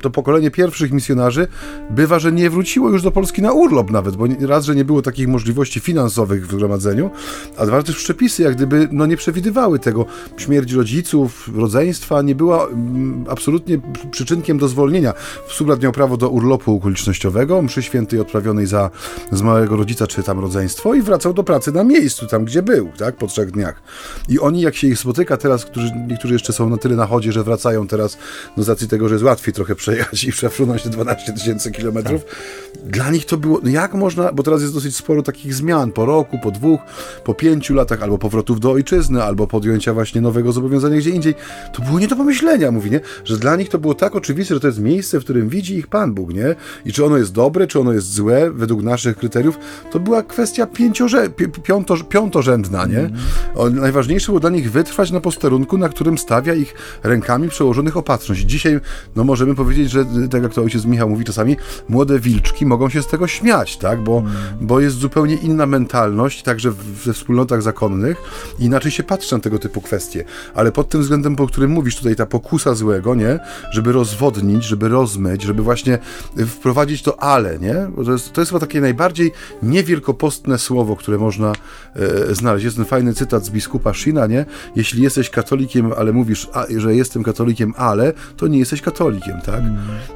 to 0.00 0.10
pokolenie 0.10 0.50
pierwszych 0.50 0.92
misjonarzy 0.92 1.46
bywa, 1.90 2.18
że 2.18 2.32
nie 2.32 2.50
wróciło 2.50 2.90
już 2.90 3.02
do 3.02 3.10
Polski 3.10 3.42
na 3.42 3.52
urlop 3.52 3.90
nawet, 3.90 4.16
bo 4.16 4.24
raz, 4.40 4.64
że 4.64 4.74
nie 4.74 4.84
było 4.84 5.02
takich 5.02 5.28
możliwości 5.28 5.80
finansowych 5.80 6.48
w 6.48 6.52
zgromadzeniu, 6.52 7.10
a 7.56 7.66
dwa, 7.66 7.82
też 7.82 7.96
przepisy 7.96 8.42
jak 8.42 8.54
gdyby 8.54 8.88
no, 8.92 9.06
nie 9.06 9.16
przewidywały 9.16 9.78
tego. 9.78 10.06
Śmierć 10.36 10.72
rodziców, 10.72 11.50
rodzeństwa 11.56 12.22
nie 12.22 12.34
była 12.34 12.66
mm, 12.66 13.24
absolutnie 13.28 13.80
przyczynkiem 14.10 14.58
do 14.58 14.68
zwolnienia. 14.68 15.14
Subrat 15.48 15.82
miał 15.82 15.92
prawo 15.92 16.16
do 16.16 16.28
urlopu 16.28 16.76
okolicznościowego, 16.76 17.62
mszy 17.62 17.82
świętej 17.82 18.20
odprawionej 18.20 18.66
za 18.66 18.90
zmarłego 19.32 19.76
rodzica 19.76 20.06
czy 20.06 20.22
tam 20.22 20.40
rodzeństwo 20.40 20.94
i 20.94 21.02
wracał 21.02 21.34
do 21.34 21.44
pracy 21.44 21.72
na 21.72 21.84
miejscu, 21.84 22.26
tam 22.26 22.44
gdzie 22.44 22.62
był, 22.62 22.88
tak, 22.98 23.16
po 23.16 23.26
trzech 23.26 23.50
dniach. 23.50 23.82
I 24.28 24.40
oni, 24.40 24.60
jak 24.60 24.74
się 24.74 24.86
ich 24.86 24.98
spotyka 24.98 25.36
teraz, 25.36 25.64
którzy, 25.64 25.92
niektórzy 26.08 26.34
jeszcze 26.34 26.52
są 26.52 26.70
na 26.70 26.76
tyle 26.76 26.96
na 26.96 27.06
chodzie, 27.06 27.32
że 27.32 27.44
wracają 27.44 27.86
teraz, 27.86 28.18
no 28.56 28.62
z 28.62 28.68
racji 28.68 28.88
tego, 28.88 29.08
że 29.08 29.14
jest 29.14 29.24
łatwiej 29.24 29.54
trochę 29.54 29.74
przejechać 29.88 30.24
i 30.24 30.32
przefrunąć 30.32 30.82
te 30.82 30.90
12 30.90 31.32
tysięcy 31.32 31.70
kilometrów, 31.70 32.24
tak. 32.24 32.90
dla 32.90 33.10
nich 33.10 33.26
to 33.26 33.36
było, 33.36 33.60
no 33.62 33.70
jak 33.70 33.94
można, 33.94 34.32
bo 34.32 34.42
teraz 34.42 34.62
jest 34.62 34.74
dosyć 34.74 34.96
sporo 34.96 35.22
takich 35.22 35.54
zmian, 35.54 35.92
po 35.92 36.06
roku, 36.06 36.38
po 36.42 36.50
dwóch, 36.50 36.80
po 37.24 37.34
pięciu 37.34 37.74
latach, 37.74 38.02
albo 38.02 38.18
powrotów 38.18 38.60
do 38.60 38.70
ojczyzny, 38.70 39.22
albo 39.22 39.46
podjęcia 39.46 39.94
właśnie 39.94 40.20
nowego 40.20 40.52
zobowiązania 40.52 40.96
gdzie 40.96 41.10
indziej, 41.10 41.34
to 41.72 41.82
było 41.82 41.98
nie 41.98 42.08
do 42.08 42.16
pomyślenia, 42.16 42.70
mówi, 42.70 42.90
nie? 42.90 43.00
Że 43.24 43.36
dla 43.36 43.56
nich 43.56 43.68
to 43.68 43.78
było 43.78 43.94
tak 43.94 44.16
oczywiste, 44.16 44.54
że 44.54 44.60
to 44.60 44.66
jest 44.66 44.80
miejsce, 44.80 45.20
w 45.20 45.24
którym 45.24 45.48
widzi 45.48 45.76
ich 45.76 45.86
Pan 45.86 46.14
Bóg, 46.14 46.34
nie? 46.34 46.54
I 46.84 46.92
czy 46.92 47.04
ono 47.04 47.16
jest 47.16 47.32
dobre, 47.32 47.66
czy 47.66 47.80
ono 47.80 47.92
jest 47.92 48.12
złe, 48.12 48.50
według 48.50 48.82
naszych 48.82 49.16
kryteriów, 49.16 49.58
to 49.90 50.00
była 50.00 50.22
kwestia 50.22 50.66
pięciorze, 50.66 51.28
piąto, 51.62 51.96
piątorzędna, 51.96 52.86
nie? 52.86 53.10
Mm. 53.56 53.80
Najważniejsze 53.80 54.26
było 54.26 54.40
dla 54.40 54.50
nich 54.50 54.70
wytrwać 54.70 55.10
na 55.10 55.20
posterunku, 55.20 55.78
na 55.78 55.88
którym 55.88 56.18
stawia 56.18 56.54
ich 56.54 56.74
rękami 57.02 57.48
przełożonych 57.48 57.96
opatrzność. 57.96 58.40
Dzisiaj, 58.40 58.80
no 59.16 59.24
możemy 59.24 59.54
powiedzieć, 59.54 59.77
że 59.86 60.04
tak 60.30 60.42
jak 60.42 60.54
to 60.54 60.62
ojciec 60.62 60.84
Michał 60.84 61.08
mówi 61.08 61.24
czasami, 61.24 61.56
młode 61.88 62.20
wilczki 62.20 62.66
mogą 62.66 62.88
się 62.88 63.02
z 63.02 63.06
tego 63.06 63.26
śmiać, 63.26 63.76
tak? 63.76 64.02
Bo, 64.02 64.18
mm. 64.18 64.32
bo 64.60 64.80
jest 64.80 64.96
zupełnie 64.96 65.34
inna 65.34 65.66
mentalność, 65.66 66.42
także 66.42 66.70
we 67.04 67.12
wspólnotach 67.12 67.62
zakonnych, 67.62 68.16
inaczej 68.58 68.90
się 68.90 69.02
patrzy 69.02 69.34
na 69.34 69.40
tego 69.40 69.58
typu 69.58 69.80
kwestie. 69.80 70.24
Ale 70.54 70.72
pod 70.72 70.88
tym 70.88 71.00
względem, 71.00 71.36
po 71.36 71.46
którym 71.46 71.70
mówisz 71.70 71.96
tutaj, 71.96 72.16
ta 72.16 72.26
pokusa 72.26 72.74
złego, 72.74 73.14
nie? 73.14 73.38
Żeby 73.70 73.92
rozwodnić, 73.92 74.64
żeby 74.64 74.88
rozmyć, 74.88 75.42
żeby 75.42 75.62
właśnie 75.62 75.98
wprowadzić 76.46 77.02
to 77.02 77.22
ale, 77.22 77.58
nie? 77.58 77.74
Bo 77.96 78.04
to 78.04 78.12
jest, 78.12 78.32
to 78.32 78.40
jest 78.40 78.50
chyba 78.50 78.60
takie 78.60 78.80
najbardziej 78.80 79.32
niewielkopostne 79.62 80.58
słowo, 80.58 80.96
które 80.96 81.18
można 81.18 81.52
e, 81.94 82.34
znaleźć. 82.34 82.64
Jest 82.64 82.76
ten 82.76 82.84
fajny 82.84 83.14
cytat 83.14 83.44
z 83.44 83.50
biskupa 83.50 83.94
Shina, 83.94 84.26
nie? 84.26 84.46
Jeśli 84.76 85.02
jesteś 85.02 85.30
katolikiem, 85.30 85.92
ale 85.98 86.12
mówisz, 86.12 86.48
a, 86.52 86.66
że 86.76 86.94
jestem 86.94 87.22
katolikiem, 87.22 87.74
ale, 87.76 88.12
to 88.36 88.46
nie 88.46 88.58
jesteś 88.58 88.82
katolikiem, 88.82 89.40
tak? 89.40 89.62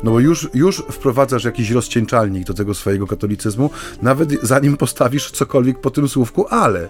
No 0.02 0.10
bo 0.10 0.20
już, 0.20 0.48
już 0.54 0.76
wprowadzasz 0.76 1.44
jakiś 1.44 1.70
rozcieńczalnik 1.70 2.46
do 2.46 2.54
tego 2.54 2.74
swojego 2.74 3.06
katolicyzmu, 3.06 3.70
nawet 4.02 4.30
zanim 4.42 4.76
postawisz 4.76 5.30
cokolwiek 5.30 5.80
po 5.80 5.90
tym 5.90 6.08
słówku 6.08 6.46
ale. 6.50 6.88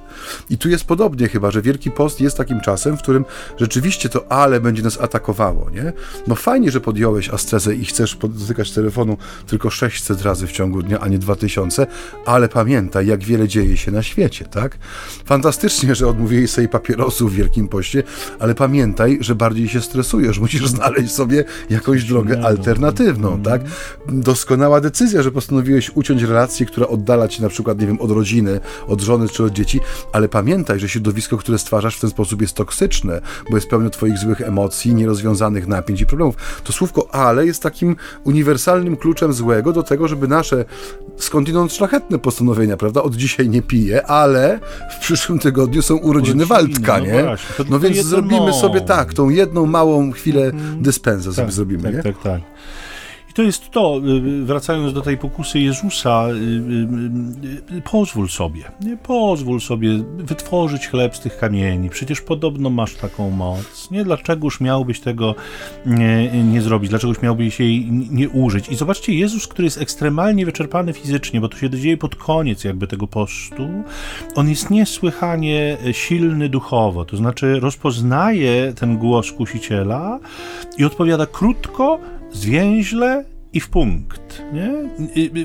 I 0.51 0.59
tu 0.59 0.69
jest 0.69 0.85
podobnie 0.85 1.29
chyba, 1.29 1.51
że 1.51 1.63
Wielki 1.63 1.91
Post 1.91 2.21
jest 2.21 2.37
takim 2.37 2.61
czasem, 2.61 2.97
w 2.97 3.03
którym 3.03 3.25
rzeczywiście 3.59 4.09
to 4.09 4.33
ale 4.33 4.61
będzie 4.61 4.83
nas 4.83 5.01
atakowało, 5.01 5.71
nie? 5.71 5.93
No 6.27 6.35
fajnie, 6.35 6.71
że 6.71 6.81
podjąłeś 6.81 7.31
ascezę 7.31 7.75
i 7.75 7.85
chcesz 7.85 8.17
dotykać 8.17 8.71
telefonu 8.71 9.17
tylko 9.47 9.71
600 9.71 10.23
razy 10.23 10.47
w 10.47 10.53
ciągu 10.53 10.83
dnia, 10.83 11.01
a 11.01 11.09
nie 11.09 11.19
2000, 11.19 11.87
ale 12.27 12.49
pamiętaj, 12.49 13.07
jak 13.07 13.25
wiele 13.25 13.49
dzieje 13.49 13.77
się 13.77 13.91
na 13.91 14.03
świecie, 14.03 14.45
tak? 14.45 14.79
Fantastycznie, 15.25 15.95
że 15.95 16.09
odmówiłeś 16.09 16.51
sobie 16.51 16.69
papierosów 16.69 17.33
w 17.33 17.35
Wielkim 17.35 17.69
Poście, 17.69 18.03
ale 18.39 18.55
pamiętaj, 18.55 19.19
że 19.21 19.35
bardziej 19.35 19.69
się 19.69 19.81
stresujesz, 19.81 20.39
musisz 20.45 20.67
znaleźć 20.69 21.13
sobie 21.13 21.45
jakąś 21.71 22.05
drogę 22.05 22.41
alternatywną, 22.59 23.29
mm. 23.29 23.43
tak? 23.43 23.63
Doskonała 24.09 24.81
decyzja, 24.81 25.23
że 25.23 25.31
postanowiłeś 25.31 25.91
uciąć 25.95 26.23
relację, 26.23 26.67
która 26.67 26.87
oddala 26.87 27.29
cię 27.29 27.43
na 27.43 27.49
przykład, 27.49 27.81
nie 27.81 27.87
wiem, 27.87 28.01
od 28.01 28.11
rodziny, 28.11 28.61
od 28.87 29.01
żony 29.01 29.29
czy 29.29 29.45
od 29.45 29.53
dzieci, 29.53 29.81
ale 30.13 30.29
pamiętaj, 30.29 30.81
że 30.81 30.89
środowisko, 30.89 31.37
które 31.37 31.59
stwarzasz 31.59 31.97
w 31.97 32.01
ten 32.01 32.11
sposób 32.11 32.41
jest 32.41 32.55
toksyczne, 32.55 33.21
bo 33.51 33.57
jest 33.57 33.69
pełne 33.69 33.91
twoich 33.91 34.19
złych 34.19 34.41
emocji, 34.41 34.95
nierozwiązanych 34.95 35.67
napięć 35.67 36.01
i 36.01 36.07
problemów. 36.07 36.37
To 36.65 36.73
słówko 36.73 37.15
ale 37.15 37.47
jest 37.47 37.63
takim 37.63 37.97
uniwersalnym 38.25 38.97
kluczem 38.97 39.33
złego 39.33 39.73
do 39.73 39.83
tego, 39.83 40.09
żeby 40.09 40.29
nasze 40.29 40.65
skądinąd 41.17 41.73
szlachetne 41.73 42.19
postanowienia, 42.19 42.77
prawda, 42.77 43.03
od 43.03 43.17
dzisiaj 43.17 43.49
nie 43.49 43.63
piję, 43.63 44.07
ale 44.07 44.61
w 44.97 45.01
przyszłym 45.01 45.39
tygodniu 45.39 45.83
są 45.83 45.97
urodziny 45.97 46.47
Waldka, 46.47 46.99
no 46.99 47.05
nie? 47.05 47.23
Właśnie, 47.23 47.65
no 47.71 47.81
więc 47.81 47.97
zrobimy 47.97 48.53
sobie 48.53 48.81
tak, 48.81 49.15
tą 49.15 49.29
jedną 49.29 49.67
małą 49.67 50.13
chwilę 50.13 50.43
mm. 50.43 50.83
dyspensę 50.83 51.29
tak, 51.29 51.35
sobie 51.35 51.53
zrobimy, 51.53 51.83
tak, 51.83 51.95
nie? 51.95 52.03
Tak, 52.03 52.23
tak. 52.23 52.42
I 53.33 53.35
to 53.35 53.43
jest 53.43 53.71
to, 53.71 54.01
y, 54.41 54.45
wracając 54.45 54.93
do 54.93 55.01
tej 55.01 55.19
pokusy 55.19 55.61
Jezusa, 55.61 56.27
y, 57.73 57.77
y, 57.77 57.83
pozwól 57.83 58.29
sobie, 58.29 58.63
nie? 58.81 58.97
pozwól 58.97 59.61
sobie 59.61 59.89
wytworzyć 60.17 60.89
chleb 60.89 61.17
z 61.17 61.21
tych 61.21 61.39
kamieni. 61.39 61.91
Przecież 61.91 62.21
podobno 62.21 62.71
masz 62.71 62.95
taką 62.95 63.31
moc. 63.31 63.91
Nie? 63.91 64.05
Dlaczegoż 64.05 64.61
miałbyś 64.61 65.01
tego 65.01 65.35
nie, 65.87 66.45
nie 66.45 66.63
zrobić? 66.63 66.91
Dlaczegoż 66.91 67.23
miałbyś 67.23 67.61
jej 67.61 67.91
nie 67.91 68.29
użyć? 68.29 68.69
I 68.69 68.75
zobaczcie, 68.75 69.15
Jezus, 69.15 69.49
który 69.49 69.67
jest 69.67 69.83
ekstremalnie 69.83 70.47
wyczerpany 70.47 70.93
fizycznie, 70.93 71.41
bo 71.41 71.49
to 71.49 71.57
się 71.57 71.71
dzieje 71.71 71.97
pod 71.97 72.17
koniec 72.17 72.65
jakby 72.65 72.87
tego 72.87 73.07
postu, 73.07 73.69
on 74.35 74.49
jest 74.49 74.71
niesłychanie 74.71 75.77
silny 75.93 76.49
duchowo, 76.49 77.05
to 77.05 77.17
znaczy 77.17 77.61
rozpoznaje 77.61 78.73
ten 78.77 78.99
głos 78.99 79.33
kusiciela 79.33 80.19
i 80.79 80.85
odpowiada 80.85 81.27
krótko, 81.27 81.99
zwięźle 82.33 83.25
i 83.53 83.61
w 83.61 83.69
punkt. 83.71 84.43
Nie? 84.53 84.73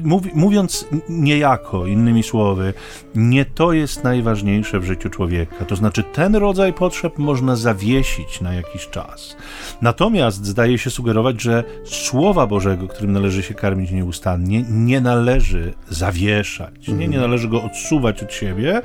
Mówi, 0.04 0.32
mówiąc 0.34 0.88
niejako, 1.10 1.86
innymi 1.86 2.24
słowy, 2.24 2.74
nie 3.15 3.46
to 3.46 3.74
jest 3.74 4.04
najważniejsze 4.04 4.80
w 4.80 4.86
życiu 4.86 5.10
człowieka. 5.10 5.65
To 5.65 5.76
znaczy, 5.76 6.04
ten 6.04 6.36
rodzaj 6.36 6.74
potrzeb 6.74 7.17
można 7.17 7.56
zawiesić 7.56 8.41
na 8.41 8.54
jakiś 8.54 8.88
czas. 8.88 9.38
Natomiast 9.82 10.46
zdaje 10.46 10.78
się 10.78 10.89
sugerować, 10.89 11.41
że 11.41 11.63
Słowa 11.86 12.48
Bożego, 12.48 12.88
którym 12.88 13.12
należy 13.12 13.43
się 13.43 13.54
karmić 13.54 13.91
nieustannie, 13.91 14.63
nie 14.70 15.02
należy 15.02 15.74
zawieszać, 15.89 16.88
nie, 16.88 16.93
nie 16.93 17.06
mhm. 17.06 17.24
należy 17.24 17.48
go 17.48 17.63
odsuwać 17.63 18.24
od 18.24 18.34
siebie. 18.34 18.82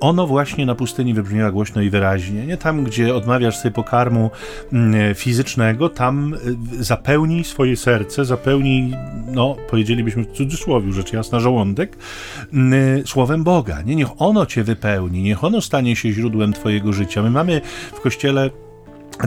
Ono 0.00 0.26
właśnie 0.26 0.66
na 0.66 0.74
pustyni 0.74 1.14
wybrzmiewa 1.14 1.50
głośno 1.50 1.82
i 1.82 1.90
wyraźnie. 1.90 2.46
Nie 2.46 2.56
tam, 2.56 2.84
gdzie 2.84 3.14
odmawiasz 3.14 3.56
sobie 3.56 3.72
pokarmu 3.72 4.30
mm, 4.72 5.14
fizycznego, 5.14 5.88
tam 5.88 6.34
y, 6.80 6.84
zapełnij 6.84 7.44
swoje 7.44 7.76
serce, 7.76 8.24
zapełnij 8.24 8.63
pełni, 8.64 8.92
no, 9.26 9.56
powiedzielibyśmy 9.70 10.24
w 10.24 10.32
cudzysłowie, 10.32 10.92
rzecz 10.92 11.12
jasna, 11.12 11.40
żołądek, 11.40 11.96
słowem 13.06 13.44
Boga. 13.44 13.82
Nie? 13.82 13.96
Niech 13.96 14.08
ono 14.18 14.46
cię 14.46 14.64
wypełni, 14.64 15.22
niech 15.22 15.44
ono 15.44 15.60
stanie 15.60 15.96
się 15.96 16.12
źródłem 16.12 16.52
twojego 16.52 16.92
życia. 16.92 17.22
My 17.22 17.30
mamy 17.30 17.60
w 17.92 18.00
Kościele 18.00 18.50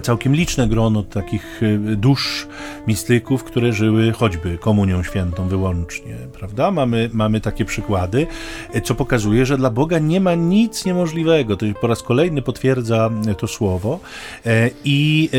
całkiem 0.02 0.36
liczne 0.36 0.68
grono 0.68 1.04
takich 1.04 1.64
y, 1.64 1.78
dusz 1.96 2.48
mistyków, 2.88 3.44
które 3.44 3.74
żyły 3.74 4.12
choćby 4.12 4.58
komunią 4.58 5.04
świętą 5.04 5.48
wyłącznie, 5.48 6.16
prawda? 6.34 6.72
Mamy, 6.72 7.10
mamy 7.14 7.42
takie 7.42 7.66
przykłady, 7.66 8.28
y, 8.76 8.82
co 8.82 8.96
pokazuje, 8.96 9.46
że 9.46 9.58
dla 9.58 9.70
Boga 9.70 10.00
nie 10.00 10.22
ma 10.22 10.36
nic 10.36 10.86
niemożliwego. 10.86 11.58
To 11.58 11.66
po 11.82 11.88
raz 11.88 12.04
kolejny 12.04 12.42
potwierdza 12.42 13.10
to 13.38 13.48
słowo 13.48 14.00
e, 14.46 14.70
i 14.84 15.30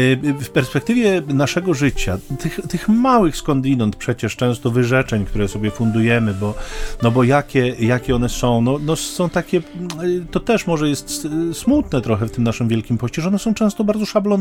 w 0.40 0.50
perspektywie 0.50 1.22
naszego 1.28 1.74
życia, 1.74 2.18
tych, 2.38 2.60
tych 2.68 2.88
małych 2.88 3.36
skądinąd 3.36 3.96
przecież 3.96 4.36
często 4.36 4.70
wyrzeczeń, 4.70 5.24
które 5.24 5.48
sobie 5.48 5.70
fundujemy, 5.70 6.34
bo, 6.34 6.54
no 7.02 7.10
bo 7.10 7.24
jakie, 7.24 7.68
jakie 7.68 8.16
one 8.16 8.28
są, 8.28 8.60
no, 8.60 8.78
no 8.78 8.96
są 8.96 9.28
takie, 9.28 9.62
to 10.30 10.40
też 10.40 10.66
może 10.66 10.88
jest 10.88 11.28
smutne 11.52 12.00
trochę 12.00 12.26
w 12.26 12.30
tym 12.30 12.44
naszym 12.44 12.68
Wielkim 12.68 12.98
Poście, 12.98 13.22
że 13.22 13.28
one 13.28 13.38
są 13.38 13.54
często 13.54 13.84
bardzo 13.84 14.06
szablonowe, 14.06 14.37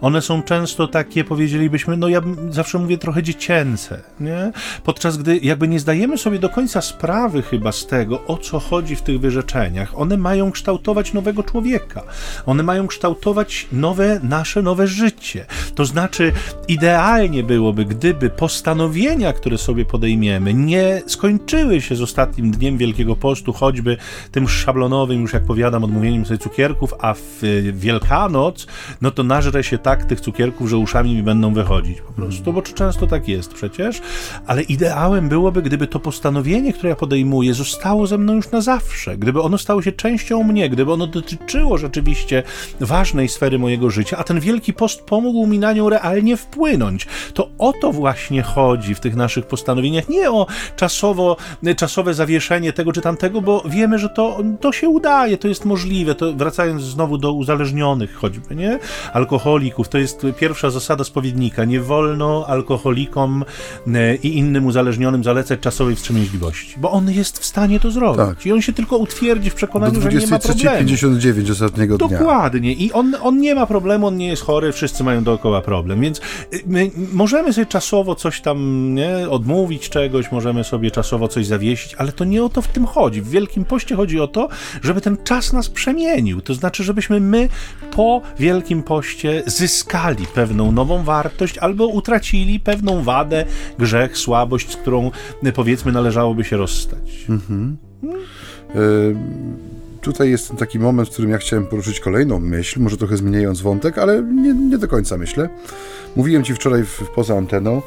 One 0.00 0.22
są 0.22 0.42
często 0.42 0.88
takie, 0.88 1.24
powiedzielibyśmy, 1.24 1.96
no 1.96 2.08
ja 2.08 2.20
zawsze 2.50 2.78
mówię 2.78 2.98
trochę 2.98 3.22
dziecięce, 3.22 4.02
nie? 4.20 4.52
Podczas 4.84 5.16
gdy 5.16 5.38
jakby 5.38 5.68
nie 5.68 5.80
zdajemy 5.80 6.18
sobie 6.18 6.38
do 6.38 6.48
końca 6.48 6.80
sprawy 6.80 7.42
chyba 7.42 7.72
z 7.72 7.86
tego, 7.86 8.26
o 8.26 8.36
co 8.36 8.60
chodzi 8.60 8.96
w 8.96 9.02
tych 9.02 9.20
wyrzeczeniach. 9.20 9.98
One 9.98 10.16
mają 10.16 10.50
kształtować 10.50 11.12
nowego 11.12 11.42
człowieka. 11.42 12.02
One 12.46 12.62
mają 12.62 12.86
kształtować 12.86 13.66
nowe, 13.72 14.20
nasze 14.22 14.62
nowe 14.62 14.86
życie. 14.86 15.46
To 15.74 15.84
znaczy, 15.84 16.32
idealnie 16.68 17.42
byłoby, 17.42 17.84
gdyby 17.84 18.30
postanowienia, 18.30 19.32
które 19.32 19.58
sobie 19.58 19.84
podejmiemy, 19.84 20.54
nie 20.54 21.02
skończyły 21.06 21.80
się 21.80 21.96
z 21.96 22.02
ostatnim 22.02 22.50
dniem 22.50 22.78
Wielkiego 22.78 23.16
Postu, 23.16 23.52
choćby 23.52 23.96
tym 24.32 24.48
szablonowym, 24.48 25.20
już 25.20 25.32
jak 25.32 25.44
powiadam, 25.44 25.84
odmówieniem 25.84 26.26
sobie 26.26 26.38
cukierków, 26.38 26.94
a 26.98 27.14
w 27.14 27.42
Wielkanoc, 27.72 28.66
no 29.00 29.10
to 29.10 29.22
nażrę 29.22 29.64
się 29.64 29.78
tak 29.78 30.04
tych 30.04 30.20
cukierków, 30.20 30.68
że 30.68 30.78
uszami 30.78 31.14
mi 31.14 31.22
będą 31.22 31.54
wychodzić 31.54 32.00
po 32.00 32.12
prostu, 32.12 32.52
bo 32.52 32.62
często 32.62 33.06
tak 33.06 33.28
jest 33.28 33.54
przecież, 33.54 34.00
ale 34.46 34.62
ideałem 34.62 35.28
byłoby, 35.28 35.62
gdyby 35.62 35.86
to 35.86 36.00
postanowienie, 36.00 36.72
które 36.72 36.88
ja 36.88 36.96
podejmuję, 36.96 37.54
zostało 37.54 38.06
ze 38.06 38.18
mną 38.18 38.34
już 38.34 38.50
na 38.50 38.60
zawsze, 38.60 39.16
gdyby 39.16 39.42
ono 39.42 39.58
stało 39.58 39.82
się 39.82 39.92
częścią 39.92 40.42
mnie, 40.42 40.70
gdyby 40.70 40.92
ono 40.92 41.06
dotyczyło 41.06 41.78
rzeczywiście 41.78 42.42
ważnej 42.80 43.28
sfery 43.28 43.58
mojego 43.58 43.90
życia, 43.90 44.16
a 44.18 44.24
ten 44.24 44.40
Wielki 44.40 44.72
Post 44.72 45.02
pomógł 45.02 45.46
mi 45.46 45.58
na 45.58 45.72
nią 45.72 45.88
realnie 45.88 46.36
wpłynąć. 46.36 47.06
To 47.34 47.48
o 47.58 47.72
to 47.80 47.92
właśnie 47.92 48.42
chodzi 48.42 48.94
w 48.94 49.00
tych 49.00 49.16
naszych 49.16 49.46
postanowieniach, 49.46 50.08
nie 50.08 50.30
o 50.30 50.46
czasowo, 50.76 51.36
czasowe 51.76 52.14
zawieszenie 52.14 52.72
tego 52.72 52.92
czy 52.92 53.00
tamtego, 53.00 53.40
bo 53.40 53.62
wiemy, 53.68 53.98
że 53.98 54.08
to, 54.08 54.38
to 54.60 54.72
się 54.72 54.88
udaje, 54.88 55.38
to 55.38 55.48
jest 55.48 55.64
możliwe, 55.64 56.14
to 56.14 56.32
wracając 56.32 56.82
znowu 56.82 57.18
do 57.18 57.32
uzależnionych 57.32 58.14
choćby, 58.14 58.56
nie? 58.56 58.78
Alkoholików. 59.12 59.88
To 59.88 59.98
jest 59.98 60.26
pierwsza 60.38 60.70
zasada 60.70 61.04
spowiednika. 61.04 61.64
Nie 61.64 61.80
wolno 61.80 62.44
alkoholikom 62.48 63.44
e, 63.94 64.14
i 64.14 64.38
innym 64.38 64.66
uzależnionym 64.66 65.24
zalecać 65.24 65.60
czasowej 65.60 65.96
wstrzemięźliwości, 65.96 66.74
bo 66.76 66.90
on 66.90 67.10
jest 67.10 67.38
w 67.38 67.44
stanie 67.44 67.80
to 67.80 67.90
zrobić. 67.90 68.16
Tak. 68.26 68.46
I 68.46 68.52
on 68.52 68.62
się 68.62 68.72
tylko 68.72 68.96
utwierdzi 68.96 69.50
w 69.50 69.54
przekonaniu, 69.54 70.00
że 70.00 70.08
nie 70.08 70.26
ma 70.26 70.38
problemu. 70.38 70.78
59 70.78 71.50
ostatniego 71.50 71.98
dnia. 71.98 72.18
Dokładnie. 72.18 72.72
I 72.72 72.92
on, 72.92 73.16
on 73.22 73.38
nie 73.38 73.54
ma 73.54 73.66
problemu, 73.66 74.06
on 74.06 74.16
nie 74.16 74.28
jest 74.28 74.42
chory, 74.42 74.72
wszyscy 74.72 75.04
mają 75.04 75.24
dookoła 75.24 75.62
problem. 75.62 76.00
Więc 76.00 76.18
y, 76.18 76.62
my 76.66 76.90
możemy 77.12 77.52
sobie 77.52 77.66
czasowo 77.66 78.14
coś 78.14 78.40
tam 78.40 78.88
nie, 78.94 79.30
odmówić 79.30 79.88
czegoś, 79.88 80.32
możemy 80.32 80.64
sobie 80.64 80.90
czasowo 80.90 81.28
coś 81.28 81.46
zawiesić, 81.46 81.94
ale 81.94 82.12
to 82.12 82.24
nie 82.24 82.44
o 82.44 82.48
to 82.48 82.62
w 82.62 82.68
tym 82.68 82.86
chodzi. 82.86 83.22
W 83.22 83.28
Wielkim 83.28 83.64
Poście 83.64 83.96
chodzi 83.96 84.20
o 84.20 84.28
to, 84.28 84.48
żeby 84.82 85.00
ten 85.00 85.16
czas 85.24 85.52
nas 85.52 85.68
przemienił. 85.68 86.40
To 86.40 86.54
znaczy, 86.54 86.84
żebyśmy 86.84 87.20
my 87.20 87.48
po 87.90 88.22
Wielkim 88.38 88.73
poście 88.82 89.42
zyskali 89.46 90.26
pewną 90.34 90.72
nową 90.72 91.04
wartość 91.04 91.58
albo 91.58 91.86
utracili 91.86 92.60
pewną 92.60 93.02
wadę, 93.02 93.44
grzech, 93.78 94.18
słabość, 94.18 94.72
z 94.72 94.76
którą 94.76 95.10
powiedzmy 95.54 95.92
należałoby 95.92 96.44
się 96.44 96.56
rozstać. 96.56 97.26
Mhm. 97.28 97.76
Y 98.74 99.14
tutaj 100.04 100.30
jest 100.30 100.56
taki 100.56 100.78
moment, 100.78 101.08
w 101.08 101.12
którym 101.12 101.30
ja 101.30 101.38
chciałem 101.38 101.66
poruszyć 101.66 102.00
kolejną 102.00 102.40
myśl, 102.40 102.80
może 102.80 102.96
trochę 102.96 103.16
zmieniając 103.16 103.60
wątek, 103.60 103.98
ale 103.98 104.22
nie, 104.22 104.54
nie 104.54 104.78
do 104.78 104.88
końca 104.88 105.16
myślę. 105.18 105.48
Mówiłem 106.16 106.44
Ci 106.44 106.54
wczoraj 106.54 106.84
w, 106.84 107.02
poza 107.14 107.36
anteną 107.36 107.82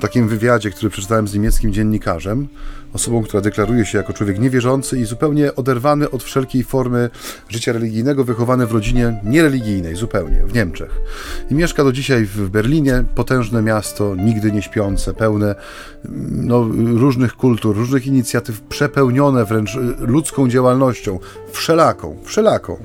takim 0.00 0.28
wywiadzie, 0.28 0.70
który 0.70 0.90
przeczytałem 0.90 1.28
z 1.28 1.34
niemieckim 1.34 1.72
dziennikarzem, 1.72 2.48
osobą, 2.92 3.22
która 3.22 3.40
deklaruje 3.40 3.86
się 3.86 3.98
jako 3.98 4.12
człowiek 4.12 4.38
niewierzący 4.38 4.98
i 4.98 5.04
zupełnie 5.04 5.54
oderwany 5.54 6.10
od 6.10 6.22
wszelkiej 6.22 6.64
formy 6.64 7.10
życia 7.48 7.72
religijnego, 7.72 8.24
wychowany 8.24 8.66
w 8.66 8.72
rodzinie 8.72 9.20
niereligijnej, 9.24 9.96
zupełnie, 9.96 10.46
w 10.46 10.54
Niemczech. 10.54 11.00
I 11.50 11.54
mieszka 11.54 11.84
do 11.84 11.92
dzisiaj 11.92 12.24
w 12.24 12.48
Berlinie, 12.48 13.04
potężne 13.14 13.62
miasto, 13.62 14.14
nigdy 14.14 14.52
nie 14.52 14.62
śpiące, 14.62 15.14
pełne 15.14 15.54
no, 16.30 16.68
różnych 16.96 17.36
kultur, 17.36 17.76
różnych 17.76 18.06
inicjatyw, 18.06 18.60
przepełnione 18.60 19.44
wręcz 19.44 19.78
ludzką 19.98 20.48
działalnością, 20.48 21.18
wszelaką, 21.52 22.16
wszelaką 22.24 22.76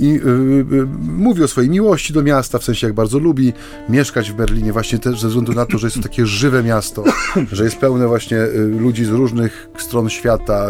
i 0.00 0.04
y, 0.04 0.28
y, 0.76 0.86
mówi 1.02 1.42
o 1.42 1.48
swojej 1.48 1.70
miłości 1.70 2.12
do 2.12 2.22
miasta, 2.22 2.58
w 2.58 2.64
sensie 2.64 2.86
jak 2.86 2.94
bardzo 2.94 3.18
lubi 3.18 3.52
mieszkać 3.88 4.30
w 4.30 4.34
Berlinie, 4.34 4.72
właśnie 4.72 4.98
też 4.98 5.20
ze 5.20 5.28
względu 5.28 5.52
na 5.52 5.66
to, 5.66 5.78
że 5.78 5.86
jest 5.86 5.96
to 5.96 6.02
takie 6.02 6.26
żywe 6.40 6.62
miasto, 6.62 7.04
że 7.52 7.64
jest 7.64 7.76
pełne 7.76 8.08
właśnie 8.08 8.38
y, 8.38 8.76
ludzi 8.80 9.04
z 9.04 9.08
różnych 9.08 9.68
stron 9.78 10.10
świata. 10.10 10.66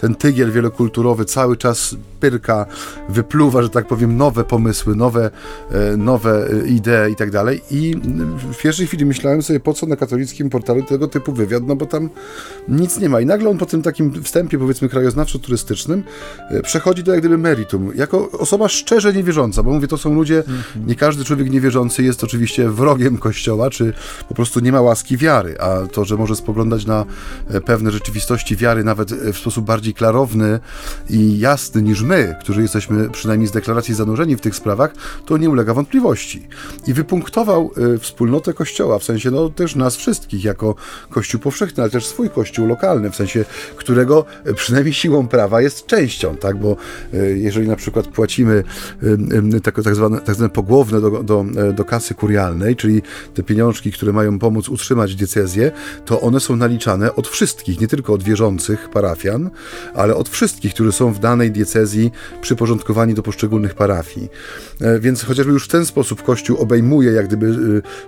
Ten 0.00 0.14
tygiel 0.14 0.52
wielokulturowy 0.52 1.24
cały 1.24 1.56
czas 1.56 1.96
pyrka, 2.30 2.66
wypluwa, 3.08 3.62
że 3.62 3.70
tak 3.70 3.86
powiem, 3.86 4.16
nowe 4.16 4.44
pomysły, 4.44 4.96
nowe, 4.96 5.30
e, 5.70 5.96
nowe 5.96 6.48
e, 6.50 6.68
idee 6.68 7.12
i 7.12 7.16
tak 7.16 7.30
dalej. 7.30 7.60
I 7.70 7.96
w 8.52 8.62
pierwszej 8.62 8.86
chwili 8.86 9.06
myślałem 9.06 9.42
sobie, 9.42 9.60
po 9.60 9.74
co 9.74 9.86
na 9.86 9.96
katolickim 9.96 10.50
portalu 10.50 10.82
tego 10.82 11.08
typu 11.08 11.32
wywiad, 11.32 11.62
no 11.66 11.76
bo 11.76 11.86
tam 11.86 12.10
nic 12.68 12.98
nie 12.98 13.08
ma. 13.08 13.20
I 13.20 13.26
nagle 13.26 13.50
on 13.50 13.58
po 13.58 13.66
tym 13.66 13.82
takim 13.82 14.22
wstępie, 14.22 14.58
powiedzmy, 14.58 14.88
krajoznawczo-turystycznym 14.88 16.02
e, 16.50 16.62
przechodzi 16.62 17.02
do 17.02 17.12
jak 17.12 17.20
gdyby 17.20 17.38
meritum. 17.38 17.92
Jako 17.94 18.30
osoba 18.30 18.53
szczerze 18.68 19.12
niewierząca, 19.12 19.62
bo 19.62 19.70
mówię, 19.70 19.88
to 19.88 19.98
są 19.98 20.14
ludzie, 20.14 20.38
mhm. 20.38 20.86
nie 20.86 20.94
każdy 20.94 21.24
człowiek 21.24 21.50
niewierzący 21.50 22.02
jest 22.02 22.24
oczywiście 22.24 22.68
wrogiem 22.70 23.18
Kościoła, 23.18 23.70
czy 23.70 23.92
po 24.28 24.34
prostu 24.34 24.60
nie 24.60 24.72
ma 24.72 24.80
łaski 24.80 25.16
wiary, 25.16 25.60
a 25.60 25.86
to, 25.86 26.04
że 26.04 26.16
może 26.16 26.36
spoglądać 26.36 26.86
na 26.86 27.04
pewne 27.66 27.90
rzeczywistości 27.90 28.56
wiary 28.56 28.84
nawet 28.84 29.12
w 29.12 29.38
sposób 29.38 29.64
bardziej 29.64 29.94
klarowny 29.94 30.60
i 31.10 31.38
jasny 31.38 31.82
niż 31.82 32.02
my, 32.02 32.36
którzy 32.40 32.62
jesteśmy 32.62 33.10
przynajmniej 33.10 33.48
z 33.48 33.52
deklaracji 33.52 33.94
zanurzeni 33.94 34.36
w 34.36 34.40
tych 34.40 34.56
sprawach, 34.56 34.94
to 35.26 35.36
nie 35.36 35.50
ulega 35.50 35.74
wątpliwości. 35.74 36.48
I 36.86 36.92
wypunktował 36.92 37.70
y, 37.94 37.98
wspólnotę 37.98 38.52
Kościoła, 38.52 38.98
w 38.98 39.04
sensie 39.04 39.30
no, 39.30 39.48
też 39.48 39.76
nas 39.76 39.96
wszystkich, 39.96 40.44
jako 40.44 40.74
Kościół 41.10 41.40
powszechny, 41.40 41.82
ale 41.82 41.90
też 41.90 42.06
swój 42.06 42.30
Kościół 42.30 42.66
lokalny, 42.66 43.10
w 43.10 43.16
sensie 43.16 43.44
którego 43.76 44.24
przynajmniej 44.54 44.94
siłą 44.94 45.28
prawa 45.28 45.60
jest 45.60 45.86
częścią, 45.86 46.36
tak? 46.36 46.56
Bo 46.56 46.76
jeżeli 47.34 47.68
na 47.68 47.76
przykład 47.76 48.06
płacimy 48.06 48.43
tak, 49.62 49.82
tak, 49.84 49.94
zwane, 49.94 50.20
tak 50.20 50.34
zwane 50.34 50.50
pogłowne 50.50 51.00
do, 51.00 51.22
do, 51.22 51.44
do 51.76 51.84
kasy 51.84 52.14
kurialnej, 52.14 52.76
czyli 52.76 53.02
te 53.34 53.42
pieniążki, 53.42 53.92
które 53.92 54.12
mają 54.12 54.38
pomóc 54.38 54.68
utrzymać 54.68 55.14
diecezję, 55.14 55.72
to 56.04 56.20
one 56.20 56.40
są 56.40 56.56
naliczane 56.56 57.14
od 57.14 57.28
wszystkich, 57.28 57.80
nie 57.80 57.88
tylko 57.88 58.12
od 58.12 58.22
wierzących 58.22 58.88
parafian, 58.90 59.50
ale 59.94 60.16
od 60.16 60.28
wszystkich, 60.28 60.74
którzy 60.74 60.92
są 60.92 61.12
w 61.12 61.18
danej 61.18 61.50
diecezji 61.50 62.10
przyporządkowani 62.40 63.14
do 63.14 63.22
poszczególnych 63.22 63.74
parafii. 63.74 64.28
E, 64.80 65.00
więc 65.00 65.24
chociażby 65.24 65.52
już 65.52 65.64
w 65.64 65.68
ten 65.68 65.86
sposób 65.86 66.22
Kościół 66.22 66.56
obejmuje 66.58 67.12
jak 67.12 67.26
gdyby 67.26 67.46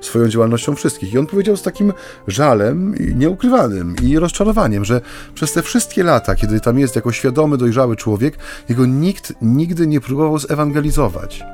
e, 0.01 0.05
swoją 0.05 0.29
działalnością 0.29 0.75
wszystkich. 0.75 1.15
I 1.15 1.19
on 1.19 1.27
powiedział 1.27 1.57
z 1.57 1.63
takim 1.63 1.93
żalem 2.29 2.95
nieukrywanym 3.15 3.97
i 4.03 4.19
rozczarowaniem, 4.19 4.85
że 4.85 5.01
przez 5.35 5.53
te 5.53 5.63
wszystkie 5.63 6.05
lata, 6.05 6.35
kiedy 6.35 6.61
tam 6.61 6.79
jest 6.79 6.97
jako 6.97 7.13
świadomy, 7.13 7.57
dojrzały 7.57 7.97
człowiek, 7.97 8.39
jego 8.69 8.87
nikt 8.87 9.33
nigdy 9.43 9.87
nie 9.87 10.01
próbował 10.01 10.26
zewangelizować. 10.39 11.45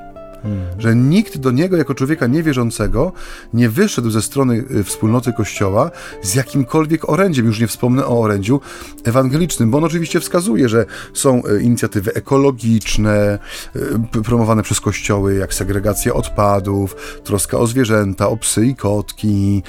Że 0.77 0.95
nikt 0.95 1.37
do 1.37 1.51
niego 1.51 1.77
jako 1.77 1.95
człowieka 1.95 2.27
niewierzącego 2.27 3.11
nie 3.53 3.69
wyszedł 3.69 4.09
ze 4.09 4.21
strony 4.21 4.63
y, 4.71 4.83
wspólnoty 4.83 5.33
Kościoła 5.33 5.91
z 6.21 6.35
jakimkolwiek 6.35 7.09
orędziem, 7.09 7.45
już 7.45 7.59
nie 7.59 7.67
wspomnę 7.67 8.05
o 8.05 8.21
orędziu 8.21 8.61
ewangelicznym, 9.03 9.71
bo 9.71 9.77
on 9.77 9.83
oczywiście 9.83 10.19
wskazuje, 10.19 10.69
że 10.69 10.85
są 11.13 11.41
y, 11.45 11.61
inicjatywy 11.61 12.13
ekologiczne, 12.13 13.39
y, 13.75 14.23
promowane 14.23 14.63
przez 14.63 14.79
kościoły, 14.79 15.35
jak 15.35 15.53
segregacja 15.53 16.13
odpadów, 16.13 16.95
troska 17.23 17.57
o 17.57 17.67
zwierzęta, 17.67 18.29
o 18.29 18.37
psy 18.37 18.65
i 18.65 18.75
kotki, 18.75 19.63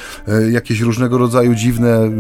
jakieś 0.51 0.81
różnego 0.81 1.19
rodzaju 1.19 1.55
dziwne 1.55 2.11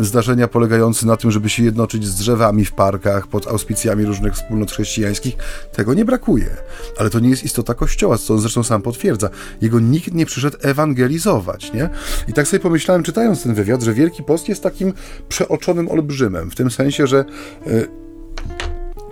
zdarzenia 0.00 0.48
polegające 0.48 1.06
na 1.06 1.16
tym, 1.16 1.30
żeby 1.30 1.48
się 1.48 1.64
jednoczyć 1.64 2.06
z 2.06 2.14
drzewami 2.14 2.64
w 2.64 2.72
parkach 2.72 3.26
pod 3.26 3.46
auspicjami 3.46 4.04
różnych 4.04 4.34
wspólnot 4.34 4.72
chrześcijańskich. 4.72 5.36
Tego 5.72 5.94
nie 5.94 6.04
brakuje, 6.04 6.56
ale 6.98 7.10
to 7.10 7.20
nie 7.20 7.30
jest 7.30 7.44
istota 7.44 7.74
Kościoła 7.74 7.93
Kościoła, 7.94 8.18
co 8.18 8.34
on 8.34 8.40
zresztą 8.40 8.62
sam 8.62 8.82
potwierdza. 8.82 9.30
Jego 9.60 9.80
nikt 9.80 10.14
nie 10.14 10.26
przyszedł 10.26 10.56
ewangelizować, 10.60 11.72
nie? 11.72 11.88
I 12.28 12.32
tak 12.32 12.48
sobie 12.48 12.60
pomyślałem, 12.60 13.02
czytając 13.02 13.42
ten 13.42 13.54
wywiad, 13.54 13.82
że 13.82 13.94
Wielki 13.94 14.22
Post 14.22 14.48
jest 14.48 14.62
takim 14.62 14.92
przeoczonym 15.28 15.88
olbrzymem, 15.88 16.50
w 16.50 16.54
tym 16.54 16.70
sensie, 16.70 17.06
że... 17.06 17.24
Yy, 17.66 17.88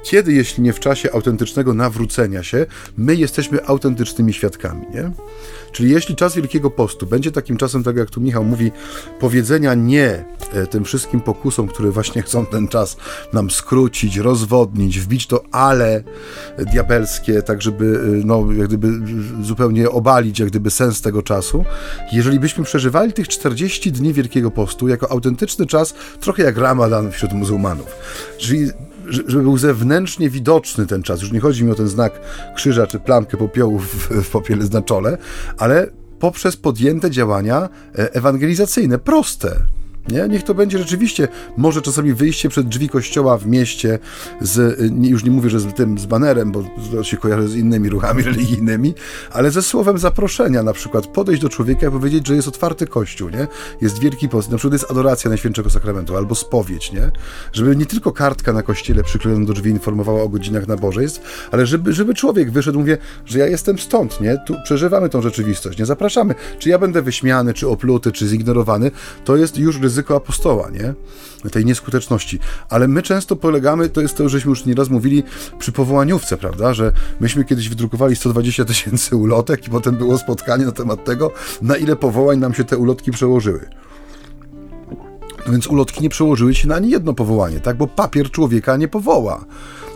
kiedy, 0.02 0.32
jeśli 0.32 0.62
nie 0.62 0.72
w 0.72 0.80
czasie 0.80 1.12
autentycznego 1.12 1.74
nawrócenia 1.74 2.42
się, 2.42 2.66
my 2.96 3.16
jesteśmy 3.16 3.66
autentycznymi 3.66 4.32
świadkami, 4.32 4.86
nie? 4.94 5.10
Czyli 5.72 5.90
jeśli 5.90 6.16
czas 6.16 6.34
Wielkiego 6.34 6.70
Postu 6.70 7.06
będzie 7.06 7.32
takim 7.32 7.56
czasem, 7.56 7.82
tak 7.82 7.96
jak 7.96 8.10
tu 8.10 8.20
Michał 8.20 8.44
mówi, 8.44 8.72
powiedzenia 9.20 9.74
nie 9.74 10.24
e, 10.52 10.66
tym 10.66 10.84
wszystkim 10.84 11.20
pokusom, 11.20 11.68
które 11.68 11.90
właśnie 11.90 12.22
chcą 12.22 12.46
ten 12.46 12.68
czas 12.68 12.96
nam 13.32 13.50
skrócić, 13.50 14.16
rozwodnić, 14.16 15.00
wbić 15.00 15.26
to 15.26 15.44
ale 15.52 16.02
diabelskie, 16.58 17.42
tak 17.42 17.62
żeby 17.62 18.00
e, 18.04 18.26
no, 18.26 18.52
jak 18.56 18.68
gdyby 18.68 18.88
zupełnie 19.42 19.90
obalić 19.90 20.38
jak 20.38 20.48
gdyby 20.48 20.70
sens 20.70 21.00
tego 21.00 21.22
czasu. 21.22 21.64
Jeżeli 22.12 22.40
byśmy 22.40 22.64
przeżywali 22.64 23.12
tych 23.12 23.28
40 23.28 23.92
dni 23.92 24.12
Wielkiego 24.12 24.50
Postu 24.50 24.88
jako 24.88 25.10
autentyczny 25.10 25.66
czas, 25.66 25.94
trochę 26.20 26.42
jak 26.42 26.56
Ramadan 26.56 27.12
wśród 27.12 27.32
muzułmanów, 27.32 27.86
czyli 28.38 28.70
żeby 29.08 29.42
był 29.42 29.58
zewnętrznie 29.58 30.30
widoczny 30.30 30.86
ten 30.86 31.02
czas. 31.02 31.22
Już 31.22 31.32
nie 31.32 31.40
chodzi 31.40 31.64
mi 31.64 31.70
o 31.70 31.74
ten 31.74 31.88
znak 31.88 32.20
krzyża 32.56 32.86
czy 32.86 32.98
plamkę 32.98 33.36
popiołu 33.36 33.78
w, 33.78 34.08
w 34.24 34.30
popiele 34.30 34.64
na 34.72 34.82
czole, 34.82 35.18
ale 35.58 35.86
poprzez 36.18 36.56
podjęte 36.56 37.10
działania 37.10 37.68
e, 37.98 38.14
ewangelizacyjne, 38.14 38.98
proste. 38.98 39.56
Nie? 40.08 40.28
Niech 40.28 40.42
to 40.42 40.54
będzie 40.54 40.78
rzeczywiście, 40.78 41.28
może 41.56 41.82
czasami 41.82 42.14
wyjście 42.14 42.48
przed 42.48 42.68
drzwi 42.68 42.88
kościoła 42.88 43.38
w 43.38 43.46
mieście, 43.46 43.98
z, 44.40 44.80
już 45.02 45.24
nie 45.24 45.30
mówię, 45.30 45.50
że 45.50 45.60
z 45.60 45.74
tym, 45.74 45.98
z 45.98 46.06
banerem, 46.06 46.52
bo 46.52 46.64
to 46.92 47.04
się 47.04 47.16
kojarzy 47.16 47.48
z 47.48 47.56
innymi 47.56 47.88
ruchami 47.88 48.22
religijnymi, 48.32 48.94
ale 49.30 49.50
ze 49.50 49.62
słowem 49.62 49.98
zaproszenia, 49.98 50.62
na 50.62 50.72
przykład 50.72 51.06
podejść 51.06 51.42
do 51.42 51.48
człowieka 51.48 51.86
i 51.86 51.90
powiedzieć, 51.90 52.26
że 52.26 52.34
jest 52.34 52.48
otwarty 52.48 52.86
kościół, 52.86 53.28
nie? 53.28 53.46
Jest 53.80 53.98
wielki 53.98 54.28
post, 54.28 54.50
na 54.50 54.56
przykład 54.56 54.72
jest 54.72 54.90
adoracja 54.90 55.28
Najświętszego 55.28 55.70
Sakramentu, 55.70 56.16
albo 56.16 56.34
spowiedź, 56.34 56.92
nie? 56.92 57.10
Żeby 57.52 57.76
nie 57.76 57.86
tylko 57.86 58.12
kartka 58.12 58.52
na 58.52 58.62
kościele 58.62 59.02
przyklejona 59.02 59.46
do 59.46 59.52
drzwi 59.52 59.70
informowała 59.70 60.22
o 60.22 60.28
godzinach 60.28 60.68
nabożeństw, 60.68 61.48
ale 61.52 61.66
żeby, 61.66 61.92
żeby 61.92 62.14
człowiek 62.14 62.50
wyszedł, 62.50 62.78
mówię, 62.78 62.98
że 63.26 63.38
ja 63.38 63.46
jestem 63.46 63.78
stąd, 63.78 64.20
nie? 64.20 64.38
Tu 64.46 64.54
przeżywamy 64.64 65.08
tą 65.08 65.22
rzeczywistość, 65.22 65.78
nie? 65.78 65.86
Zapraszamy. 65.86 66.34
Czy 66.58 66.68
ja 66.68 66.78
będę 66.78 67.02
wyśmiany, 67.02 67.54
czy 67.54 67.68
opluty, 67.68 68.12
czy 68.12 68.26
zignorowany, 68.26 68.90
to 69.24 69.36
jest 69.36 69.58
już 69.58 69.80
ryzyko 69.80 69.91
ryzyko 69.92 70.16
apostoła, 70.16 70.70
nie? 70.70 70.94
Tej 71.50 71.64
nieskuteczności. 71.64 72.38
Ale 72.68 72.88
my 72.88 73.02
często 73.02 73.36
polegamy, 73.36 73.88
to 73.88 74.00
jest 74.00 74.16
to, 74.16 74.28
żeśmy 74.28 74.48
już 74.48 74.64
nieraz 74.66 74.88
mówili 74.90 75.22
przy 75.58 75.72
powołaniówce, 75.72 76.36
prawda? 76.36 76.74
Że 76.74 76.92
myśmy 77.20 77.44
kiedyś 77.44 77.68
wydrukowali 77.68 78.16
120 78.16 78.64
tysięcy 78.64 79.16
ulotek 79.16 79.66
i 79.66 79.70
potem 79.70 79.96
było 79.96 80.18
spotkanie 80.18 80.66
na 80.66 80.72
temat 80.72 81.04
tego, 81.04 81.30
na 81.62 81.76
ile 81.76 81.96
powołań 81.96 82.38
nam 82.38 82.54
się 82.54 82.64
te 82.64 82.76
ulotki 82.76 83.10
przełożyły. 83.10 83.68
Więc 85.46 85.66
ulotki 85.66 86.02
nie 86.02 86.08
przełożyły 86.08 86.54
się 86.54 86.68
na 86.68 86.74
ani 86.74 86.90
jedno 86.90 87.14
powołanie, 87.14 87.60
tak? 87.60 87.76
Bo 87.76 87.86
papier 87.86 88.30
człowieka 88.30 88.76
nie 88.76 88.88
powoła. 88.88 89.44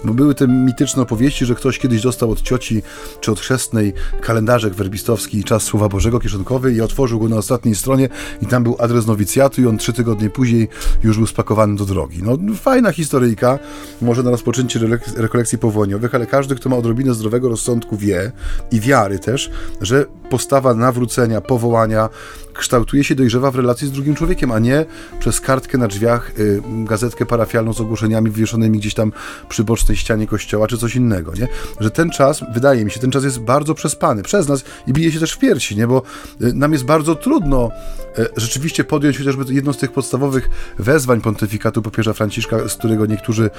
Bo 0.05 0.15
były 0.15 0.35
te 0.35 0.49
mityczne 0.49 1.03
opowieści, 1.03 1.47
że 1.47 1.55
ktoś 1.55 1.79
kiedyś 1.79 2.03
dostał 2.03 2.31
od 2.31 2.43
cioci 2.43 2.83
czy 3.21 3.33
od 3.33 3.41
chrzestnej 3.41 3.93
kalendarzek 4.21 4.75
werbistowski 4.75 5.45
Czas 5.45 5.63
Słowa 5.63 5.89
Bożego 5.89 6.21
kieszonkowy 6.21 6.73
i 6.73 6.81
otworzył 6.81 7.21
go 7.21 7.29
na 7.29 7.37
ostatniej 7.37 7.75
stronie 7.75 8.09
i 8.43 8.47
tam 8.47 8.63
był 8.63 8.77
adres 8.79 9.07
nowicjatu 9.07 9.63
i 9.63 9.67
on 9.67 9.79
trzy 9.79 9.93
tygodnie 9.93 10.31
później 10.31 10.69
już 11.03 11.17
był 11.17 11.27
spakowany 11.27 11.77
do 11.77 11.85
drogi. 11.85 12.23
No 12.23 12.55
fajna 12.55 12.93
historyjka, 12.93 13.59
może 14.03 14.23
na 14.23 14.31
rozpoczęcie 14.31 14.81
rekolekcji 15.17 15.59
powołaniowych, 15.59 16.15
ale 16.15 16.27
każdy, 16.27 16.55
kto 16.55 16.69
ma 16.69 16.77
odrobinę 16.77 17.15
zdrowego 17.15 17.49
rozsądku 17.49 17.97
wie 17.97 18.33
i 18.71 18.81
wiary 18.81 19.19
też, 19.19 19.51
że 19.81 20.07
postawa 20.31 20.75
nawrócenia, 20.75 21.41
powołania 21.41 22.09
kształtuje 22.55 23.05
się, 23.05 23.15
dojrzewa 23.15 23.51
w 23.51 23.57
relacji 23.57 23.89
z 23.89 23.91
drugim 23.91 24.15
człowiekiem, 24.15 24.53
a 24.53 24.59
nie 24.59 24.85
przez 25.19 25.41
kartkę 25.41 25.79
na 25.79 25.89
drzwiach, 25.89 26.33
y, 26.39 26.63
gazetkę 26.85 27.27
parafialną 27.27 27.73
z 27.73 27.81
ogłoszeniami 27.81 28.31
wywieszonymi 28.31 28.79
gdzieś 28.79 28.95
tam 28.95 29.13
przy 29.49 29.65
bocznej 29.87 29.97
ścianie 29.97 30.27
kościoła, 30.27 30.67
czy 30.67 30.79
coś 30.79 30.97
innego, 30.97 31.33
nie? 31.35 31.49
Że 31.81 31.91
ten 31.91 32.11
czas, 32.11 32.41
wydaje 32.55 32.85
mi 32.85 32.91
się, 32.91 33.01
ten 33.01 33.11
czas 33.11 33.25
jest 33.25 33.39
bardzo 33.39 33.75
przespany 33.75 34.23
przez 34.23 34.49
nas 34.49 34.65
i 34.87 34.93
bije 34.93 35.13
się 35.13 35.21
też 35.21 35.33
w 35.33 35.39
piersi, 35.39 35.77
nie? 35.77 35.87
Bo 35.87 36.03
y, 36.43 36.53
nam 36.53 36.73
jest 36.73 36.85
bardzo 36.85 37.15
trudno 37.15 37.71
y, 38.19 38.27
rzeczywiście 38.37 38.85
podjąć 38.85 39.19
chociażby 39.19 39.55
jedno 39.55 39.73
z 39.73 39.79
tych 39.79 39.93
podstawowych 39.93 40.51
wezwań 40.79 41.21
pontyfikatu 41.21 41.83
papieża 41.83 42.13
Franciszka, 42.13 42.69
z 42.69 42.75
którego 42.75 43.07
niektórzy 43.07 43.51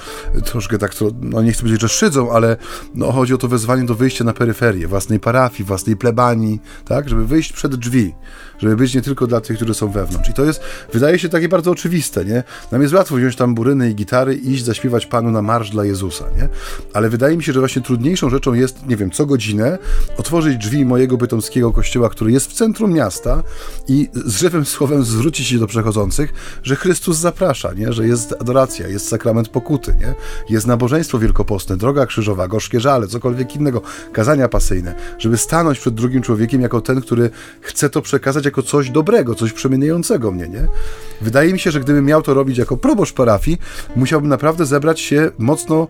troszkę 0.46 0.78
tak, 0.78 0.92
no 1.22 1.42
nie 1.42 1.52
chcę 1.52 1.62
powiedzieć, 1.62 1.82
że 1.82 1.90
szydzą, 1.90 2.32
ale 2.32 2.58
no, 2.96 3.12
chodzi 3.12 3.34
o 3.34 3.38
to 3.38 3.48
wezwanie 3.48 3.86
do 3.86 3.96
wyjścia 3.96 4.24
na 4.24 4.34
peryferię 4.34 4.88
własnej 4.88 5.20
parafii, 5.20 5.64
własnej 5.64 5.98
plebanii, 5.98 6.60
tak? 6.86 7.10
Żeby 7.10 7.26
wyjść 7.26 7.54
przed 7.54 7.76
drzwi, 7.76 8.14
żeby 8.60 8.76
być 8.76 8.96
nie 8.96 9.02
tylko 9.02 9.28
dla 9.28 9.42
tych, 9.42 9.58
którzy 9.58 9.74
są 9.74 9.92
wewnątrz. 9.92 10.30
I 10.30 10.34
to 10.34 10.46
jest, 10.46 10.62
wydaje 10.94 11.20
się 11.20 11.30
takie 11.30 11.50
bardzo 11.50 11.72
oczywiste, 11.72 12.26
nie? 12.26 12.44
Nam 12.72 12.82
jest 12.82 12.94
łatwo 12.94 13.16
wziąć 13.16 13.36
tam 13.36 13.56
buryny 13.56 13.90
i 13.90 13.96
gitary 13.96 14.36
i 14.36 14.52
iść 14.52 14.66
zaśpiewać 14.66 15.06
Panu 15.06 15.32
na 15.32 15.42
marsz 15.42 15.70
dla 15.70 15.86
Jezusa, 15.86 16.17
nie? 16.38 16.50
Ale 16.94 17.10
wydaje 17.10 17.38
mi 17.38 17.44
się, 17.44 17.54
że 17.54 17.60
właśnie 17.60 17.82
trudniejszą 17.82 18.30
rzeczą 18.30 18.54
jest, 18.54 18.88
nie 18.88 18.98
wiem, 18.98 19.12
co 19.12 19.26
godzinę 19.26 19.78
otworzyć 20.18 20.58
drzwi 20.58 20.86
mojego 20.86 21.18
bytomskiego 21.18 21.72
kościoła, 21.72 22.10
który 22.10 22.32
jest 22.32 22.52
w 22.52 22.54
centrum 22.54 22.94
miasta 22.94 23.44
i 23.88 24.10
z 24.14 24.36
żywym 24.36 24.66
słowem 24.66 25.04
zwrócić 25.04 25.48
się 25.48 25.60
do 25.60 25.68
przechodzących, 25.68 26.34
że 26.64 26.76
Chrystus 26.76 27.18
zaprasza, 27.18 27.74
nie? 27.74 27.94
Że 27.94 28.08
jest 28.08 28.36
adoracja, 28.42 28.88
jest 28.88 29.08
sakrament 29.08 29.50
pokuty, 29.50 29.96
nie? 30.00 30.14
Jest 30.50 30.68
nabożeństwo 30.68 31.20
wielkopostne, 31.20 31.78
droga 31.78 32.06
krzyżowa, 32.06 32.48
gorzkie 32.48 32.80
żale, 32.80 33.08
cokolwiek 33.08 33.56
innego, 33.56 33.82
kazania 34.14 34.48
pasyjne, 34.48 34.96
żeby 35.20 35.38
stanąć 35.38 35.80
przed 35.80 35.94
drugim 35.94 36.22
człowiekiem 36.22 36.62
jako 36.62 36.82
ten, 36.82 37.02
który 37.02 37.30
chce 37.62 37.90
to 37.90 38.02
przekazać 38.02 38.46
jako 38.46 38.64
coś 38.64 38.90
dobrego, 38.90 39.36
coś 39.36 39.54
przemieniającego 39.54 40.32
mnie, 40.32 40.48
nie? 40.48 40.68
Wydaje 41.22 41.54
mi 41.54 41.60
się, 41.60 41.72
że 41.72 41.80
gdybym 41.80 42.06
miał 42.06 42.22
to 42.22 42.34
robić 42.34 42.58
jako 42.58 42.78
proboszcz 42.78 43.14
parafii, 43.14 43.58
musiałbym 43.96 44.30
naprawdę 44.30 44.66
zebrać 44.66 45.00
się 45.00 45.32
mocno 45.38 45.88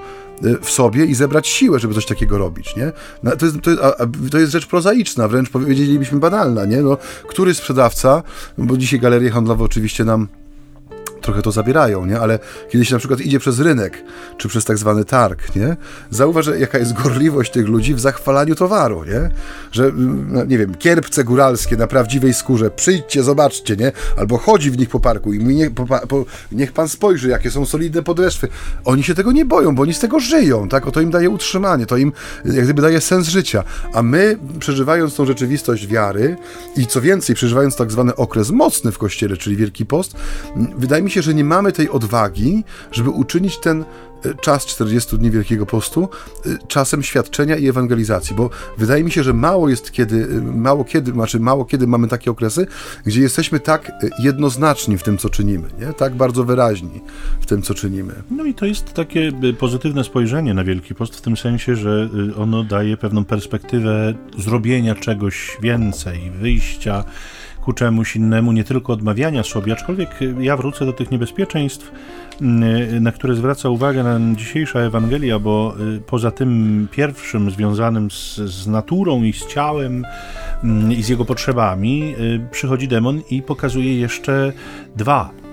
w 0.61 0.70
sobie 0.70 1.05
i 1.05 1.15
zebrać 1.15 1.47
siłę, 1.47 1.80
żeby 1.80 1.93
coś 1.93 2.05
takiego 2.05 2.38
robić, 2.38 2.76
nie? 2.76 2.91
No, 3.24 3.36
to 3.36 3.45
jest, 3.45 3.61
to 3.61 3.70
jest, 3.72 3.82
to 4.32 4.38
jest 4.38 4.51
rzecz 4.51 4.65
prozaiczna, 4.65 5.28
wręcz 5.28 5.49
powiedzielibyśmy 5.49 6.20
banalna, 6.20 6.65
nie? 6.65 6.82
No, 6.82 6.97
który 7.28 7.53
sprzedawca, 7.53 8.24
bo 8.57 8.78
dzisiaj 8.78 8.99
galerie 8.99 9.30
handlowe 9.30 9.63
oczywiście 9.63 10.05
nam 10.05 10.28
trochę 11.28 11.41
to 11.41 11.51
zabierają, 11.51 12.05
nie? 12.05 12.19
Ale 12.19 12.39
kiedy 12.69 12.86
się 12.86 12.95
na 12.95 12.99
przykład 12.99 13.21
idzie 13.21 13.39
przez 13.39 13.59
rynek, 13.59 14.03
czy 14.38 14.47
przez 14.47 14.65
tak 14.65 14.78
zwany 14.78 15.05
targ, 15.05 15.55
nie? 15.55 15.75
Zauważ, 16.09 16.49
jaka 16.59 16.78
jest 16.78 16.93
gorliwość 16.93 17.51
tych 17.51 17.67
ludzi 17.67 17.93
w 17.93 17.99
zachwalaniu 17.99 18.55
towaru, 18.55 19.03
nie? 19.03 19.30
Że, 19.71 19.91
no, 20.28 20.45
nie 20.45 20.57
wiem, 20.57 20.75
kierpce 20.75 21.23
góralskie 21.23 21.78
na 21.78 21.88
prawdziwej 21.88 22.34
skórze, 22.34 22.71
przyjdźcie, 22.71 23.23
zobaczcie, 23.23 23.75
nie? 23.75 23.91
Albo 24.17 24.38
chodzi 24.38 24.71
w 24.71 24.78
nich 24.78 24.89
po 24.89 24.99
parku 24.99 25.34
i 25.34 25.39
nie, 25.39 25.71
po, 25.71 25.86
po, 25.86 26.25
niech 26.51 26.71
pan 26.71 26.89
spojrzy, 26.89 27.30
jakie 27.30 27.51
są 27.51 27.65
solidne 27.65 28.03
podeszwy. 28.03 28.47
Oni 28.86 29.03
się 29.03 29.15
tego 29.15 29.32
nie 29.32 29.45
boją, 29.45 29.75
bo 29.75 29.82
oni 29.84 29.93
z 29.93 29.99
tego 29.99 30.19
żyją, 30.19 30.69
tak? 30.69 30.88
O 30.88 30.91
to 30.91 31.01
im 31.01 31.11
daje 31.11 31.30
utrzymanie, 31.30 31.86
to 31.86 31.97
im 31.97 32.11
jak 32.45 32.63
gdyby 32.63 32.82
daje 32.82 33.01
sens 33.01 33.28
życia. 33.28 33.63
A 33.93 34.03
my, 34.03 34.38
przeżywając 34.59 35.15
tą 35.15 35.25
rzeczywistość 35.25 35.88
wiary 35.88 36.38
i 36.78 36.88
co 36.88 37.01
więcej, 37.01 37.36
przeżywając 37.36 37.75
tak 37.75 37.91
zwany 37.91 38.15
okres 38.15 38.51
mocny 38.51 38.91
w 38.91 38.97
Kościele, 38.97 39.38
czyli 39.38 39.55
Wielki 39.55 39.86
Post, 39.86 40.15
wydaje 40.78 41.03
mi 41.03 41.11
się, 41.11 41.16
że 41.22 41.34
nie 41.34 41.43
mamy 41.43 41.72
tej 41.72 41.89
odwagi, 41.89 42.63
żeby 42.91 43.09
uczynić 43.09 43.57
ten 43.57 43.82
e, 43.82 44.34
czas 44.41 44.65
40 44.65 45.18
dni 45.18 45.32
Wielkiego 45.32 45.65
Postu 45.65 46.09
e, 46.45 46.49
czasem 46.68 47.03
świadczenia 47.03 47.55
i 47.55 47.68
ewangelizacji, 47.68 48.36
bo 48.36 48.49
wydaje 48.78 49.03
mi 49.03 49.11
się, 49.11 49.24
że 49.24 49.34
mało 49.34 49.70
jest 49.70 49.91
kiedy, 49.91 50.28
e, 50.38 50.41
mało 50.41 50.84
kiedy, 50.84 51.11
znaczy 51.11 51.39
mało 51.39 51.65
kiedy 51.65 51.88
mamy 51.88 52.07
takie 52.07 52.32
okresy, 52.32 52.68
gdzie 53.05 53.22
jesteśmy 53.22 53.59
tak 53.59 53.91
jednoznaczni 54.20 54.97
w 54.97 55.03
tym, 55.03 55.18
co 55.18 55.30
czynimy, 55.30 55.70
nie? 55.80 55.93
tak 55.93 56.15
bardzo 56.15 56.43
wyraźni 56.43 57.01
w 57.39 57.45
tym, 57.45 57.61
co 57.61 57.74
czynimy. 57.74 58.13
No 58.32 58.45
i 58.45 58.53
to 58.53 58.65
jest 58.65 58.93
takie 58.93 59.32
pozytywne 59.59 60.03
spojrzenie 60.03 60.53
na 60.53 60.63
Wielki 60.63 60.95
Post 60.95 61.15
w 61.15 61.22
tym 61.22 61.38
sensie, 61.38 61.76
że 61.76 62.09
ono 62.38 62.63
daje 62.63 62.97
pewną 62.97 63.26
perspektywę 63.26 64.13
zrobienia 64.38 64.95
czegoś 64.95 65.57
więcej, 65.61 66.32
wyjścia 66.32 67.03
ku 67.68 67.74
czemuś 67.74 68.15
innemu, 68.15 68.51
nie 68.51 68.63
tylko 68.63 68.93
odmawiania 68.93 69.43
sobie, 69.43 69.74
aczkolwiek 69.74 70.09
ja 70.39 70.57
wrócę 70.57 70.86
do 70.86 70.93
tych 70.93 71.11
niebezpieczeństw, 71.11 71.91
mm, 72.41 73.03
na 73.03 73.11
które 73.11 73.36
zwraca 73.36 73.70
uwagę 73.70 74.03
nam 74.03 74.36
dzisiejsza 74.36 74.80
Ewangelia, 74.80 75.39
bo 75.39 75.76
y, 75.97 76.01
poza 76.01 76.32
tym 76.32 76.88
pierwszym 76.91 77.51
związanym 77.51 78.11
z, 78.11 78.36
z 78.36 78.68
naturą 78.68 79.24
i 79.24 79.34
z 79.34 79.47
ciałem 79.47 80.05
mm, 80.63 80.91
i 80.91 81.03
z 81.03 81.09
jego 81.09 81.26
potrzebami, 81.26 82.15
y, 82.20 82.39
przychodzi 82.51 82.88
demon 82.88 83.22
i 83.30 83.41
pokazuje 83.41 83.99
jeszcze 83.99 84.53
dwa 84.95 85.46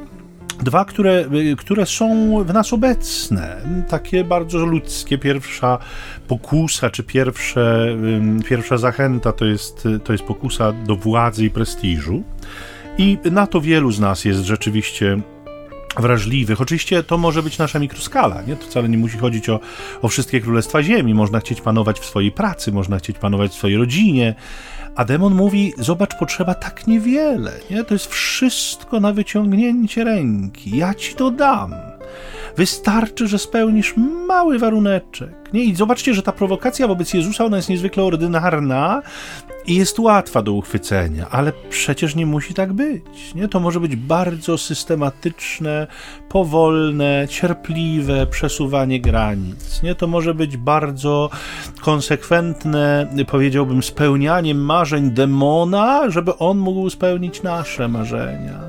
Dwa, 0.63 0.85
które, 0.85 1.25
które 1.59 1.87
są 1.87 2.39
w 2.45 2.53
nas 2.53 2.73
obecne, 2.73 3.57
takie 3.89 4.25
bardzo 4.25 4.59
ludzkie. 4.59 5.19
Pierwsza 5.19 5.79
pokusa, 6.29 6.91
czy 6.91 7.03
pierwsze, 7.03 7.97
pierwsza 8.49 8.79
zachęta 8.79 9.33
to 9.33 9.45
jest, 9.45 9.89
to 10.05 10.13
jest 10.13 10.25
pokusa 10.25 10.73
do 10.73 10.97
władzy 10.97 11.45
i 11.45 11.51
prestiżu. 11.51 12.23
I 12.99 13.19
na 13.31 13.47
to 13.47 13.61
wielu 13.61 13.93
z 13.93 14.01
nas 14.01 14.25
jest 14.25 14.41
rzeczywiście 14.41 15.21
wrażliwych. 15.97 16.61
Oczywiście 16.61 17.03
to 17.03 17.19
może 17.19 17.43
być 17.43 17.59
nasza 17.59 17.79
mikroskala, 17.79 18.43
nie? 18.43 18.57
To 18.57 18.67
wcale 18.67 18.89
nie 18.89 18.99
musi 18.99 19.19
chodzić 19.19 19.49
o, 19.49 19.61
o 20.03 20.09
wszystkie 20.09 20.41
królestwa 20.41 20.83
ziemi. 20.83 21.15
Można 21.15 21.41
chcieć 21.41 21.61
panować 21.61 22.01
w 22.01 22.05
swojej 22.05 22.33
pracy, 22.33 22.73
można 22.73 22.99
chcieć 22.99 23.19
panować 23.19 23.51
w 23.51 23.55
swojej 23.55 23.77
rodzinie, 23.77 24.35
a 24.97 25.05
demon 25.05 25.34
mówi: 25.34 25.72
Zobacz, 25.78 26.14
potrzeba 26.18 26.55
tak 26.55 26.86
niewiele. 26.86 27.53
Nie? 27.70 27.84
To 27.84 27.95
jest 27.95 28.07
wszystko 28.07 29.01
na 29.01 29.12
wyciągnięcie 29.12 30.05
ręki. 30.05 30.76
Ja 30.76 30.95
ci 30.95 31.14
to 31.14 31.30
dam. 31.30 31.74
Wystarczy, 32.57 33.28
że 33.28 33.38
spełnisz 33.38 33.95
mały 34.26 34.59
waruneczek. 34.59 35.53
Nie? 35.53 35.64
I 35.64 35.74
zobaczcie, 35.74 36.14
że 36.14 36.22
ta 36.22 36.32
prowokacja 36.32 36.88
wobec 36.88 37.14
Jezusa 37.14 37.45
ona 37.45 37.57
jest 37.57 37.68
niezwykle 37.68 38.03
ordynarna 38.03 39.03
i 39.67 39.75
jest 39.75 39.99
łatwa 39.99 40.43
do 40.43 40.53
uchwycenia, 40.53 41.27
ale 41.31 41.53
przecież 41.71 42.15
nie 42.15 42.27
musi 42.27 42.55
tak 42.55 42.73
być. 42.73 43.35
Nie? 43.35 43.49
To 43.49 43.61
może 43.61 43.81
być 43.81 43.97
bardzo 43.97 44.59
systematyczne, 44.59 45.87
powolne, 46.29 47.27
cierpliwe 47.29 48.27
przesuwanie 48.27 49.01
granic. 49.01 49.83
Nie? 49.83 49.95
To 49.95 50.07
może 50.07 50.35
być 50.35 50.57
bardzo 50.57 51.31
konsekwentne, 51.81 53.07
powiedziałbym, 53.29 53.83
spełnianie 53.83 54.55
marzeń 54.55 55.11
demona, 55.11 56.11
żeby 56.11 56.39
on 56.39 56.59
mógł 56.59 56.91
spełnić 56.91 57.43
nasze 57.43 57.89
marzenia. 57.89 58.61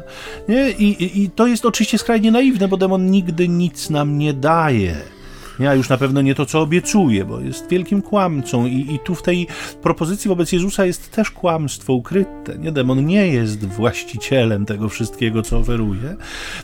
Nie? 0.50 0.72
I, 0.72 1.04
i, 1.04 1.24
I 1.24 1.30
to 1.30 1.48
jest 1.48 1.66
oczywiście 1.66 1.98
skrajnie 1.98 2.32
naiwne, 2.32 2.68
bo 2.68 2.78
demon 2.78 3.12
nigdy 3.12 3.48
nic 3.48 3.90
nam 3.90 4.18
nie 4.18 4.34
daje 4.34 5.15
a 5.60 5.74
już 5.74 5.90
na 5.90 5.98
pewno 5.98 6.22
nie 6.22 6.36
to, 6.36 6.46
co 6.46 6.62
obiecuje, 6.62 7.26
bo 7.26 7.40
jest 7.40 7.70
wielkim 7.70 8.02
kłamcą 8.02 8.66
i, 8.66 8.96
i 8.96 9.00
tu 9.00 9.16
w 9.16 9.24
tej 9.24 9.48
propozycji 9.82 10.30
wobec 10.30 10.52
Jezusa 10.52 10.86
jest 10.86 11.12
też 11.12 11.32
kłamstwo 11.32 11.94
ukryte. 11.94 12.58
Nie? 12.58 12.72
Demon 12.72 13.06
nie 13.06 13.28
jest 13.28 13.66
właścicielem 13.66 14.66
tego 14.66 14.90
wszystkiego, 14.90 15.42
co 15.42 15.58
oferuje. 15.58 16.16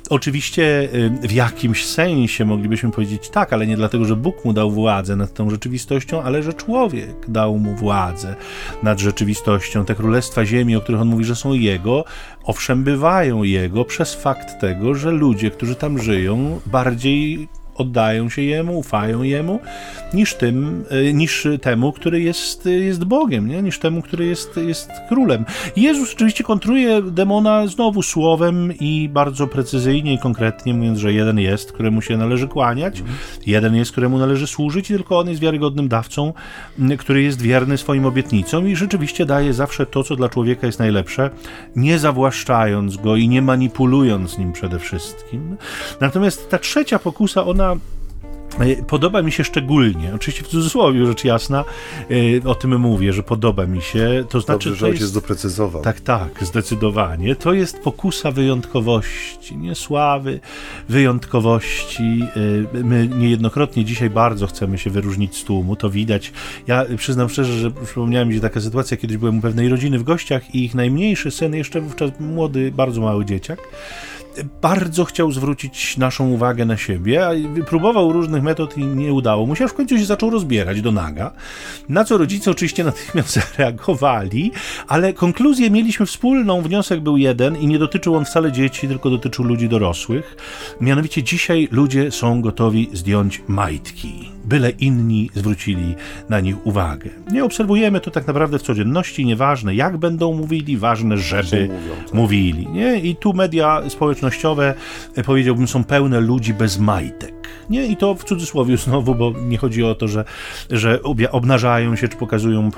Oczywiście 0.10 0.90
y, 0.94 1.28
w 1.28 1.32
jakimś 1.32 1.86
sensie 1.86 2.46
moglibyśmy 2.46 2.92
powiedzieć 2.92 3.30
tak, 3.30 3.54
ale 3.54 3.68
nie 3.68 3.78
dlatego, 3.78 4.06
że 4.06 4.16
Bóg 4.16 4.46
mu 4.46 4.54
dał 4.54 4.72
władzę 4.72 5.16
nad 5.16 5.34
tą 5.34 5.50
rzeczywistością, 5.50 6.24
ale 6.24 6.44
że 6.44 6.54
człowiek 6.54 7.16
dał 7.28 7.58
mu 7.58 7.76
władzę 7.76 8.36
nad 8.84 9.00
rzeczywistością. 9.00 9.86
Te 9.86 9.96
królestwa 9.96 10.46
ziemi, 10.46 10.76
o 10.76 10.82
których 10.82 11.02
on 11.02 11.08
mówi, 11.08 11.24
że 11.24 11.36
są 11.36 11.54
jego, 11.54 12.06
owszem, 12.44 12.84
bywają 12.84 13.44
jego 13.44 13.86
przez 13.86 14.16
fakt 14.16 14.60
tego, 14.62 14.96
że 14.96 15.12
ludzie, 15.12 15.52
którzy 15.52 15.76
tam 15.76 16.00
żyją, 16.00 16.60
bardziej 16.66 17.48
oddają 17.76 18.30
się 18.30 18.42
Jemu, 18.42 18.80
ufają 18.80 19.24
Jemu, 19.24 19.60
niż, 20.14 20.34
tym, 20.34 20.86
e, 20.90 21.14
niż 21.14 21.48
temu, 21.62 21.92
który 21.92 22.22
jest, 22.22 22.66
jest 22.66 23.04
Bogiem, 23.04 23.48
nie? 23.48 23.62
niż 23.62 23.80
temu, 23.80 24.02
który 24.02 24.26
jest, 24.26 24.58
jest 24.58 24.90
królem. 25.10 25.46
Jezus 25.76 26.14
oczywiście 26.14 26.44
kontruje 26.44 27.02
demona 27.02 27.68
znowu 27.68 28.02
słowem 28.02 28.74
i 28.80 29.10
bardzo 29.10 29.48
precyzyjnie 29.48 30.14
i 30.14 30.18
konkretnie 30.18 30.74
mówiąc, 30.74 31.00
że 31.00 31.14
jeden 31.14 31.40
jest, 31.40 31.72
któremu 31.72 32.02
się 32.02 32.18
należy 32.18 32.48
kłaniać, 32.48 33.04
jeden 33.46 33.76
jest, 33.76 33.92
któremu 33.92 34.18
należy 34.18 34.48
służyć 34.48 34.92
i 34.92 34.94
tylko 34.94 35.20
on 35.20 35.30
jest 35.30 35.42
wiarygodnym 35.42 35.88
dawcą, 35.88 36.34
który 37.00 37.22
jest 37.24 37.42
wierny 37.42 37.78
swoim 37.78 38.06
obietnicom 38.06 38.68
i 38.68 38.76
rzeczywiście 38.76 39.26
daje 39.26 39.54
zawsze 39.54 39.86
to, 39.86 40.04
co 40.04 40.16
dla 40.16 40.30
człowieka 40.30 40.68
jest 40.68 40.80
najlepsze, 40.80 41.30
nie 41.76 42.00
zawłaszczając 42.00 42.98
go 42.98 43.16
i 43.16 43.28
nie 43.28 43.42
manipulując 43.42 44.38
nim 44.38 44.54
przede 44.54 44.80
wszystkim. 44.80 45.58
Natomiast 46.00 46.50
ta 46.50 46.60
trzecia 46.60 47.00
pokusa, 47.00 47.46
ona 47.46 47.61
E, 48.60 48.84
podoba 48.84 49.22
mi 49.22 49.32
się 49.32 49.44
szczególnie, 49.44 50.12
oczywiście 50.16 50.44
w 50.44 50.48
cudzysłowie 50.48 51.06
rzecz 51.06 51.24
jasna, 51.24 51.64
e, 52.44 52.48
o 52.48 52.56
tym 52.56 52.80
mówię, 52.80 53.14
że 53.14 53.24
podoba 53.24 53.66
mi 53.66 53.82
się. 53.82 54.26
To 54.30 54.42
znaczy, 54.42 54.70
Dobrze, 54.70 54.80
że 54.80 54.86
ojciec 54.86 55.02
jest, 55.02 55.14
doprecyzował. 55.14 55.82
Tak, 55.82 56.00
tak, 56.00 56.44
zdecydowanie. 56.44 57.36
To 57.36 57.54
jest 57.54 57.80
pokusa 57.80 58.32
wyjątkowości, 58.32 59.58
nie 59.58 59.76
sławy, 59.76 60.40
wyjątkowości. 60.90 62.24
E, 62.74 62.84
my 62.84 63.08
niejednokrotnie 63.08 63.86
dzisiaj 63.86 64.10
bardzo 64.10 64.48
chcemy 64.48 64.78
się 64.78 64.90
wyróżnić 64.90 65.38
z 65.38 65.44
tłumu, 65.44 65.76
to 65.76 65.90
widać. 65.90 66.34
Ja 66.68 66.86
przyznam 66.98 67.30
szczerze, 67.30 67.54
że 67.54 67.72
przypomniała 67.72 68.26
mi 68.26 68.34
się 68.34 68.40
taka 68.40 68.62
sytuacja, 68.62 68.98
kiedyś 68.98 69.18
byłem 69.18 69.38
u 69.38 69.42
pewnej 69.42 69.70
rodziny 69.70 70.00
w 70.00 70.04
gościach 70.04 70.56
i 70.56 70.66
ich 70.66 70.76
najmniejszy 70.76 71.32
syn, 71.32 71.56
jeszcze 71.56 71.82
wówczas 71.82 72.12
młody, 72.20 72.72
bardzo 72.72 73.02
mały 73.02 73.26
dzieciak, 73.26 73.60
bardzo 74.62 75.06
chciał 75.06 75.32
zwrócić 75.32 75.98
naszą 75.98 76.30
uwagę 76.30 76.66
na 76.66 76.78
siebie, 76.78 77.28
a 77.28 77.32
próbował 77.68 78.14
różnych 78.14 78.44
metod 78.44 78.78
i 78.78 78.86
nie 78.86 79.14
udało 79.14 79.46
mu 79.46 79.56
się, 79.56 79.68
w 79.68 79.74
końcu 79.74 79.98
się 79.98 80.06
zaczął 80.06 80.30
rozbierać 80.30 80.82
do 80.82 80.92
naga, 80.92 81.32
na 81.90 82.06
co 82.06 82.18
rodzice 82.18 82.52
oczywiście 82.52 82.84
natychmiast 82.92 83.30
zareagowali, 83.30 84.52
ale 84.88 85.14
konkluzję 85.14 85.70
mieliśmy 85.72 86.06
wspólną, 86.06 86.62
wniosek 86.62 87.00
był 87.00 87.18
jeden 87.18 87.58
i 87.58 87.68
nie 87.68 87.80
dotyczył 87.80 88.16
on 88.16 88.26
wcale 88.26 88.52
dzieci, 88.52 88.88
tylko 88.88 89.10
dotyczył 89.10 89.46
ludzi 89.46 89.70
dorosłych. 89.70 90.38
Mianowicie 90.82 91.24
dzisiaj 91.24 91.68
ludzie 91.72 92.12
są 92.12 92.42
gotowi 92.42 92.90
zdjąć 92.94 93.44
majtki, 93.48 94.32
byle 94.46 94.70
inni 94.70 95.30
zwrócili 95.36 95.96
na 96.30 96.40
nich 96.40 96.66
uwagę. 96.66 97.10
Nie 97.32 97.44
obserwujemy 97.44 98.00
to 98.00 98.12
tak 98.12 98.28
naprawdę 98.28 98.60
w 98.60 98.62
codzienności, 98.62 99.26
nieważne 99.26 99.76
jak 99.76 99.98
będą 99.98 100.34
mówili, 100.34 100.78
ważne, 100.78 101.18
żeby 101.18 101.62
mówią, 101.68 101.96
tak. 102.06 102.14
mówili. 102.14 102.68
Nie? 102.68 103.00
I 103.00 103.16
tu 103.16 103.34
media 103.34 103.82
społecznościowe, 103.90 104.74
e, 105.16 105.24
powiedziałbym, 105.24 105.68
są 105.68 105.84
pełne 105.84 106.20
ludzi 106.20 106.54
bez 106.54 106.80
majtek. 106.80 107.41
Nie? 107.70 107.86
I 107.86 107.98
to 107.98 108.16
w 108.16 108.24
cudzysłowie 108.24 108.78
znowu, 108.78 109.16
bo 109.16 109.34
nie 109.42 109.58
chodzi 109.58 109.84
o 109.84 109.96
to, 109.96 110.08
że, 110.08 110.26
że 110.70 111.00
obnażają 111.32 111.96
się 111.96 112.08
czy 112.08 112.18
pokazują 112.18 112.72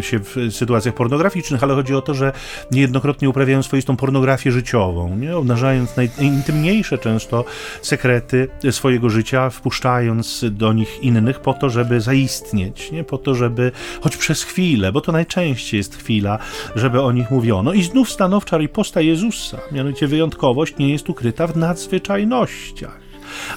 się 0.00 0.18
w 0.18 0.36
sytuacjach 0.50 0.94
pornograficznych, 0.94 1.62
ale 1.62 1.74
chodzi 1.74 1.94
o 1.94 2.02
to, 2.02 2.14
że 2.14 2.32
niejednokrotnie 2.70 3.28
uprawiają 3.28 3.62
swoistą 3.62 3.96
pornografię 3.96 4.52
życiową, 4.52 5.16
nie? 5.16 5.36
obnażając 5.36 5.90
najintymniejsze 5.96 6.98
często 6.98 7.44
sekrety 7.82 8.48
swojego 8.70 9.10
życia, 9.10 9.50
wpuszczając 9.50 10.44
do 10.50 10.72
nich 10.72 11.02
innych 11.02 11.40
po 11.40 11.54
to, 11.54 11.70
żeby 11.70 12.00
zaistnieć, 12.00 12.92
nie? 12.92 13.04
po 13.04 13.18
to, 13.18 13.34
żeby 13.34 13.72
choć 14.00 14.16
przez 14.16 14.42
chwilę, 14.42 14.92
bo 14.92 15.00
to 15.00 15.12
najczęściej 15.12 15.78
jest 15.78 15.96
chwila, 15.96 16.38
żeby 16.76 17.02
o 17.02 17.12
nich 17.12 17.30
mówiono. 17.30 17.72
I 17.72 17.82
znów 17.82 18.10
stanowcza 18.10 18.58
riposta 18.58 19.00
Jezusa, 19.00 19.58
mianowicie 19.72 20.06
wyjątkowość 20.06 20.76
nie 20.78 20.92
jest 20.92 21.10
ukryta 21.10 21.46
w 21.46 21.56
nadzwyczajnościach 21.56 23.05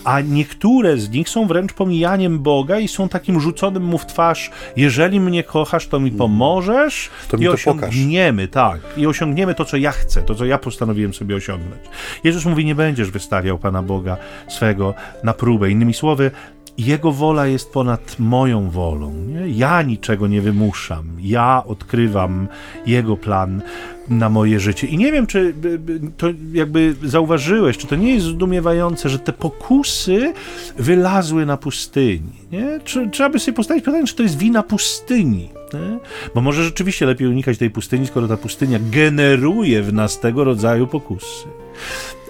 a 0.03 0.21
niektóre 0.21 0.97
z 0.97 1.09
nich 1.09 1.29
są 1.29 1.47
wręcz 1.47 1.73
pomijaniem 1.73 2.39
Boga 2.39 2.79
i 2.79 2.87
są 2.87 3.09
takim 3.09 3.39
rzuconym 3.39 3.83
mu 3.83 3.97
w 3.97 4.05
twarz, 4.05 4.51
jeżeli 4.75 5.19
mnie 5.19 5.43
kochasz, 5.43 5.87
to 5.87 5.99
mi 5.99 6.11
pomożesz 6.11 7.09
to 7.29 7.37
mi 7.37 7.43
i 7.43 7.47
to 7.47 7.53
osiągniemy, 7.53 8.47
pokaż. 8.47 8.81
tak, 8.81 8.97
i 8.97 9.07
osiągniemy 9.07 9.55
to, 9.55 9.65
co 9.65 9.77
ja 9.77 9.91
chcę, 9.91 10.21
to, 10.21 10.35
co 10.35 10.45
ja 10.45 10.57
postanowiłem 10.57 11.13
sobie 11.13 11.35
osiągnąć. 11.35 11.81
Jezus 12.23 12.45
mówi, 12.45 12.65
nie 12.65 12.75
będziesz 12.75 13.11
wystawiał 13.11 13.57
Pana 13.57 13.83
Boga 13.83 14.17
swego 14.47 14.93
na 15.23 15.33
próbę. 15.33 15.69
Innymi 15.69 15.93
słowy, 15.93 16.31
jego 16.79 17.11
wola 17.11 17.47
jest 17.47 17.71
ponad 17.71 18.15
moją 18.19 18.69
wolą. 18.69 19.13
Nie? 19.13 19.49
Ja 19.49 19.81
niczego 19.81 20.27
nie 20.27 20.41
wymuszam. 20.41 21.05
Ja 21.21 21.63
odkrywam 21.67 22.47
Jego 22.85 23.17
plan 23.17 23.61
na 24.09 24.29
moje 24.29 24.59
życie. 24.59 24.87
I 24.87 24.97
nie 24.97 25.11
wiem, 25.11 25.27
czy 25.27 25.53
to 26.17 26.27
jakby 26.53 26.95
zauważyłeś, 27.03 27.77
czy 27.77 27.87
to 27.87 27.95
nie 27.95 28.13
jest 28.13 28.25
zdumiewające, 28.25 29.09
że 29.09 29.19
te 29.19 29.33
pokusy 29.33 30.33
wylazły 30.77 31.45
na 31.45 31.57
pustyni. 31.57 32.31
Nie? 32.51 32.79
Czy, 32.83 33.09
trzeba 33.09 33.29
by 33.29 33.39
sobie 33.39 33.55
postawić 33.55 33.85
pytanie, 33.85 34.07
czy 34.07 34.15
to 34.15 34.23
jest 34.23 34.37
wina 34.37 34.63
pustyni. 34.63 35.49
Nie? 35.73 35.99
Bo 36.35 36.41
może 36.41 36.63
rzeczywiście 36.63 37.05
lepiej 37.05 37.27
unikać 37.27 37.57
tej 37.57 37.69
pustyni, 37.69 38.07
skoro 38.07 38.27
ta 38.27 38.37
pustynia 38.37 38.79
generuje 38.91 39.83
w 39.83 39.93
nas 39.93 40.19
tego 40.19 40.43
rodzaju 40.43 40.87
pokusy. 40.87 41.45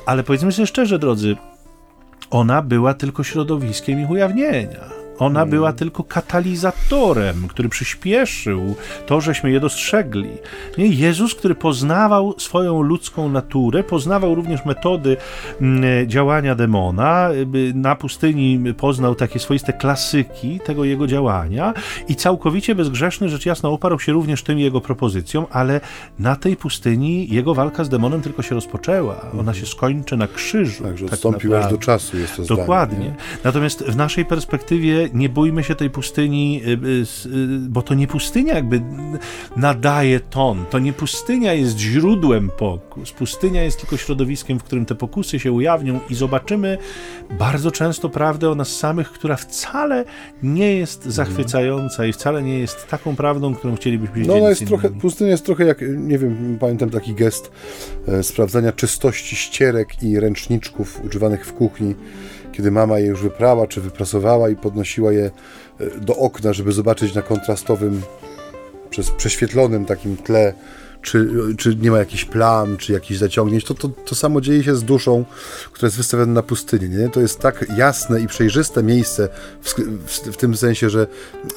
Ale 0.06 0.24
powiedzmy 0.24 0.52
sobie 0.52 0.68
szczerze, 0.68 1.00
drodzy, 1.00 1.36
ona 2.32 2.62
była 2.62 2.94
tylko 2.94 3.24
środowiskiem 3.24 4.02
ich 4.02 4.10
ujawnienia. 4.10 4.99
Ona 5.20 5.40
hmm. 5.40 5.50
była 5.50 5.74
tylko 5.74 6.04
katalizatorem, 6.04 7.48
który 7.48 7.70
przyspieszył 7.70 8.76
to, 9.06 9.22
żeśmy 9.22 9.52
je 9.52 9.60
dostrzegli. 9.60 10.30
Nie? 10.78 10.88
Jezus, 10.88 11.36
który 11.36 11.56
poznawał 11.56 12.36
swoją 12.38 12.82
ludzką 12.82 13.30
naturę, 13.30 13.84
poznawał 13.84 14.36
również 14.36 14.66
metody 14.66 15.18
mm, 15.62 16.10
działania 16.10 16.56
demona, 16.56 17.30
na 17.74 17.96
pustyni 17.96 18.74
poznał 18.74 19.16
takie 19.16 19.40
swoiste 19.40 19.74
klasyki 19.74 20.60
tego 20.66 20.86
jego 20.86 21.08
działania 21.08 21.74
i 22.08 22.16
całkowicie 22.16 22.76
bezgrzeszny, 22.76 23.30
rzecz 23.30 23.46
jasna, 23.46 23.70
oparł 23.70 24.00
się 24.00 24.12
również 24.12 24.44
tym 24.44 24.60
jego 24.60 24.82
propozycjom, 24.82 25.46
ale 25.52 25.82
na 26.20 26.36
tej 26.36 26.58
pustyni 26.58 27.30
jego 27.30 27.54
walka 27.54 27.84
z 27.84 27.90
demonem 27.90 28.22
tylko 28.22 28.42
się 28.42 28.56
rozpoczęła. 28.56 29.16
Ona 29.40 29.54
się 29.54 29.66
skończy 29.66 30.18
na 30.18 30.28
krzyżu. 30.28 30.84
Także 30.84 31.06
tak 31.06 31.14
odstąpił 31.14 31.56
aż 31.56 31.72
do 31.72 31.78
czasu, 31.78 32.18
jest 32.18 32.36
to 32.36 32.44
Dokładnie. 32.44 32.98
Zdanie, 32.98 33.16
Natomiast 33.44 33.84
w 33.84 33.96
naszej 33.96 34.26
perspektywie 34.26 35.09
nie 35.14 35.30
bójmy 35.30 35.64
się 35.64 35.76
tej 35.76 35.90
pustyni, 35.90 36.62
y, 36.64 36.70
y, 36.70 37.36
y, 37.36 37.60
bo 37.70 37.82
to 37.82 37.94
nie 37.94 38.08
pustynia 38.08 38.54
jakby 38.54 38.82
nadaje 39.58 40.20
ton, 40.20 40.66
to 40.70 40.80
nie 40.80 40.94
pustynia 40.94 41.54
jest 41.54 41.78
źródłem 41.78 42.50
pokus, 42.58 43.12
pustynia 43.12 43.64
jest 43.64 43.80
tylko 43.80 43.98
środowiskiem, 43.98 44.60
w 44.60 44.64
którym 44.64 44.86
te 44.86 44.96
pokusy 44.96 45.40
się 45.40 45.52
ujawnią 45.52 46.00
i 46.10 46.16
zobaczymy 46.16 46.78
bardzo 47.40 47.72
często 47.72 48.10
prawdę 48.10 48.50
o 48.50 48.56
nas 48.56 48.68
samych, 48.68 49.12
która 49.12 49.36
wcale 49.36 50.06
nie 50.44 50.74
jest 50.76 51.06
zachwycająca 51.06 52.06
i 52.06 52.14
wcale 52.14 52.44
nie 52.44 52.60
jest 52.60 52.88
taką 52.88 53.16
prawdą, 53.16 53.56
którą 53.56 53.76
chcielibyśmy 53.76 54.26
no, 54.26 54.36
ona 54.36 54.50
jest 54.50 54.68
trochę, 54.68 54.90
Pustynia 54.90 55.32
jest 55.32 55.46
trochę 55.46 55.66
jak, 55.66 55.82
nie 55.98 56.18
wiem, 56.18 56.58
pamiętam 56.60 56.90
taki 56.90 57.14
gest 57.14 57.52
e, 58.08 58.24
sprawdzania 58.24 58.72
czystości 58.72 59.36
ścierek 59.36 60.04
i 60.04 60.20
ręczniczków 60.20 61.02
używanych 61.06 61.46
w 61.46 61.54
kuchni 61.54 61.96
kiedy 62.60 62.72
mama 62.72 63.00
je 63.00 63.08
już 63.08 63.22
wyprała 63.22 63.68
czy 63.68 63.82
wyprasowała 63.82 64.50
i 64.50 64.56
podnosiła 64.56 65.12
je 65.12 65.32
e, 65.80 66.00
do 66.00 66.16
okna, 66.16 66.54
żeby 66.54 66.72
zobaczyć 66.72 67.16
na 67.16 67.22
kontrastowym, 67.22 68.02
przez 68.90 69.12
prześwietlonym 69.12 69.86
takim 69.86 70.18
tle, 70.18 70.54
czy, 71.02 71.30
czy 71.58 71.76
nie 71.76 71.92
ma 71.92 71.98
jakichś 71.98 72.26
plam, 72.26 72.78
czy 72.78 72.94
jakichś 72.94 73.20
zaciągnięć. 73.20 73.64
To, 73.64 73.74
to, 73.74 73.88
to 73.88 74.16
samo 74.16 74.42
dzieje 74.42 74.64
się 74.64 74.76
z 74.76 74.84
duszą, 74.84 75.26
która 75.72 75.88
jest 75.88 75.98
wystawiona 75.98 76.34
na 76.34 76.44
pustyni. 76.44 76.90
Nie? 76.90 77.10
To 77.10 77.22
jest 77.22 77.40
tak 77.40 77.66
jasne 77.78 78.22
i 78.22 78.28
przejrzyste 78.28 78.84
miejsce 78.84 79.30
w, 79.62 79.74
w, 80.08 80.34
w 80.34 80.38
tym 80.38 80.58
sensie, 80.58 80.90
że 80.90 81.08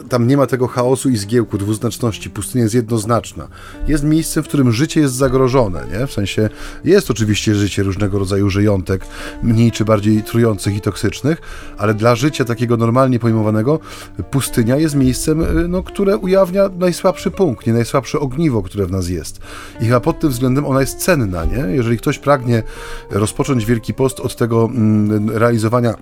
tam 0.08 0.26
nie 0.26 0.36
ma 0.36 0.46
tego 0.46 0.66
chaosu 0.66 1.10
i 1.10 1.16
zgiełku, 1.16 1.58
dwuznaczności. 1.58 2.30
Pustynia 2.30 2.62
jest 2.62 2.74
jednoznaczna. 2.74 3.48
Jest 3.88 4.04
miejscem, 4.04 4.44
w 4.44 4.48
którym 4.48 4.72
życie 4.72 5.00
jest 5.00 5.14
zagrożone. 5.14 5.86
Nie? 5.92 6.06
W 6.06 6.12
sensie 6.12 6.48
jest 6.84 7.10
oczywiście 7.10 7.54
życie 7.54 7.82
różnego 7.82 8.18
rodzaju 8.18 8.50
żyjątek, 8.50 9.06
mniej 9.42 9.72
czy 9.72 9.84
bardziej 9.84 10.22
trujących 10.22 10.76
i 10.76 10.80
toksycznych, 10.80 11.40
ale 11.78 11.94
dla 11.94 12.14
życia 12.14 12.44
takiego 12.44 12.76
normalnie 12.76 13.18
pojmowanego 13.18 13.80
pustynia 14.30 14.76
jest 14.76 14.94
miejscem, 14.94 15.58
y, 15.58 15.68
no, 15.68 15.82
które 15.82 16.16
ujawnia 16.16 16.70
najsłabszy 16.78 17.30
punkt, 17.30 17.66
nie 17.66 17.72
najsłabsze 17.72 18.20
ogniwo, 18.20 18.62
które 18.62 18.86
w 18.86 18.90
nas 18.90 19.08
jest. 19.08 19.31
I 19.80 19.84
chyba 19.84 20.00
pod 20.00 20.20
tym 20.20 20.30
względem 20.30 20.66
ona 20.66 20.80
jest 20.80 20.98
cenna, 20.98 21.44
nie? 21.44 21.74
Jeżeli 21.74 21.98
ktoś 21.98 22.18
pragnie 22.18 22.62
rozpocząć 23.10 23.66
Wielki 23.66 23.94
Post 23.94 24.20
od 24.20 24.36
tego 24.36 24.64
mm, 24.64 25.30
realizowania 25.30 25.94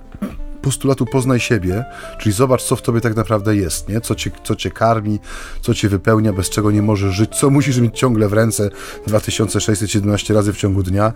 postulatu 0.62 1.07
poznaj 1.07 1.41
siebie, 1.41 1.85
czyli 2.18 2.33
zobacz, 2.33 2.62
co 2.62 2.76
w 2.76 2.83
tobie 2.83 3.01
tak 3.01 3.16
naprawdę 3.16 3.57
jest, 3.57 3.89
nie? 3.89 4.01
Co, 4.01 4.14
cię, 4.14 4.31
co 4.45 4.57
cię 4.57 4.70
karmi, 4.70 5.18
co 5.61 5.74
cię 5.74 5.89
wypełnia, 5.89 6.33
bez 6.33 6.51
czego 6.51 6.70
nie 6.70 6.83
możesz 6.83 7.14
żyć, 7.14 7.37
co 7.37 7.51
musisz 7.51 7.78
mieć 7.78 7.99
ciągle 7.99 8.28
w 8.28 8.33
ręce 8.33 8.70
2617 9.07 10.35
razy 10.35 10.53
w 10.53 10.57
ciągu 10.57 10.83
dnia, 10.83 11.12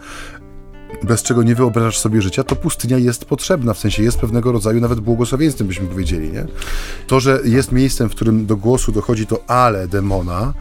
bez 1.03 1.23
czego 1.23 1.43
nie 1.43 1.55
wyobrażasz 1.55 1.99
sobie 1.99 2.23
życia, 2.23 2.45
to 2.45 2.57
pustynia 2.57 2.99
jest 2.99 3.25
potrzebna, 3.25 3.75
w 3.75 3.79
sensie 3.79 4.03
jest 4.03 4.19
pewnego 4.19 4.53
rodzaju 4.53 4.81
nawet 4.81 5.01
błogosławieństwem, 5.01 5.67
byśmy 5.67 5.87
powiedzieli, 5.87 6.33
nie? 6.33 6.47
To, 7.07 7.21
że 7.21 7.41
jest 7.45 7.73
miejscem, 7.73 8.09
w 8.09 8.15
którym 8.15 8.47
do 8.47 8.57
głosu 8.57 8.93
dochodzi 8.93 9.27
to 9.27 9.45
ale 9.47 9.89
demona 9.89 10.55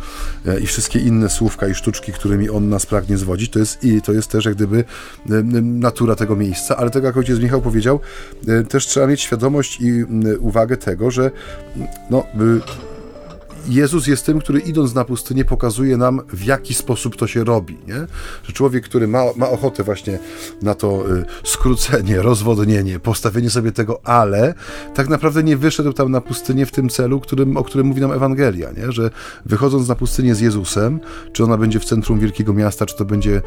e, 0.46 0.60
i 0.60 0.66
wszystkie 0.66 1.00
inne 1.00 1.30
słówka 1.30 1.68
i 1.68 1.76
sztuczki, 1.76 2.12
którymi 2.12 2.50
on 2.50 2.70
nas 2.70 2.86
pragnie 2.86 3.18
zwodzić, 3.18 3.52
to 3.52 3.60
jest, 3.60 3.84
i 3.84 4.02
to 4.02 4.14
jest 4.14 4.32
też 4.32 4.46
jak 4.46 4.56
gdyby 4.56 4.84
e, 5.30 5.34
natura 5.62 6.16
tego 6.16 6.36
miejsca, 6.36 6.78
ale 6.78 6.90
tak 6.90 7.04
jak 7.04 7.18
ojciec 7.18 7.40
Michał 7.40 7.62
powiedział, 7.62 8.00
e, 8.48 8.64
też 8.64 8.88
trzeba 8.88 9.08
mieć 9.08 9.22
świadomość 9.22 9.82
i 9.82 10.04
uwagę 10.40 10.78
tego, 10.78 11.12
że 11.12 11.32
no, 12.10 12.24
Jezus 13.68 14.08
jest 14.08 14.26
tym, 14.26 14.40
który 14.40 14.60
idąc 14.60 14.96
na 14.96 15.06
pustynię 15.06 15.46
pokazuje 15.46 15.98
nam, 15.98 16.22
w 16.34 16.44
jaki 16.44 16.74
sposób 16.74 17.16
to 17.16 17.28
się 17.28 17.44
robi. 17.44 17.78
Nie? 17.88 18.08
Że 18.44 18.54
człowiek, 18.54 18.84
który 18.84 19.08
ma, 19.08 19.24
ma 19.36 19.50
ochotę 19.50 19.84
właśnie 19.84 20.20
na 20.62 20.76
to 20.76 21.12
y, 21.12 21.26
skrócenie, 21.44 22.22
rozwodnienie, 22.22 23.00
postawienie 23.00 23.50
sobie 23.50 23.72
tego 23.72 24.00
ale, 24.04 24.54
tak 24.94 25.10
naprawdę 25.10 25.44
nie 25.44 25.58
wyszedł 25.58 25.94
tam 25.94 26.12
na 26.12 26.22
pustynię 26.22 26.66
w 26.66 26.72
tym 26.72 26.90
celu, 26.90 27.20
którym, 27.20 27.58
o 27.58 27.64
którym 27.64 27.88
mówi 27.88 28.02
nam 28.02 28.12
Ewangelia. 28.12 28.72
Nie? 28.72 28.92
Że 28.92 29.10
wychodząc 29.46 29.88
na 29.88 29.96
pustynię 29.96 30.36
z 30.36 30.40
Jezusem, 30.40 31.00
czy 31.34 31.44
ona 31.44 31.58
będzie 31.58 31.80
w 31.80 31.86
centrum 31.86 32.20
wielkiego 32.20 32.54
miasta, 32.54 32.86
czy 32.86 32.98
to 32.98 33.06
będzie 33.06 33.42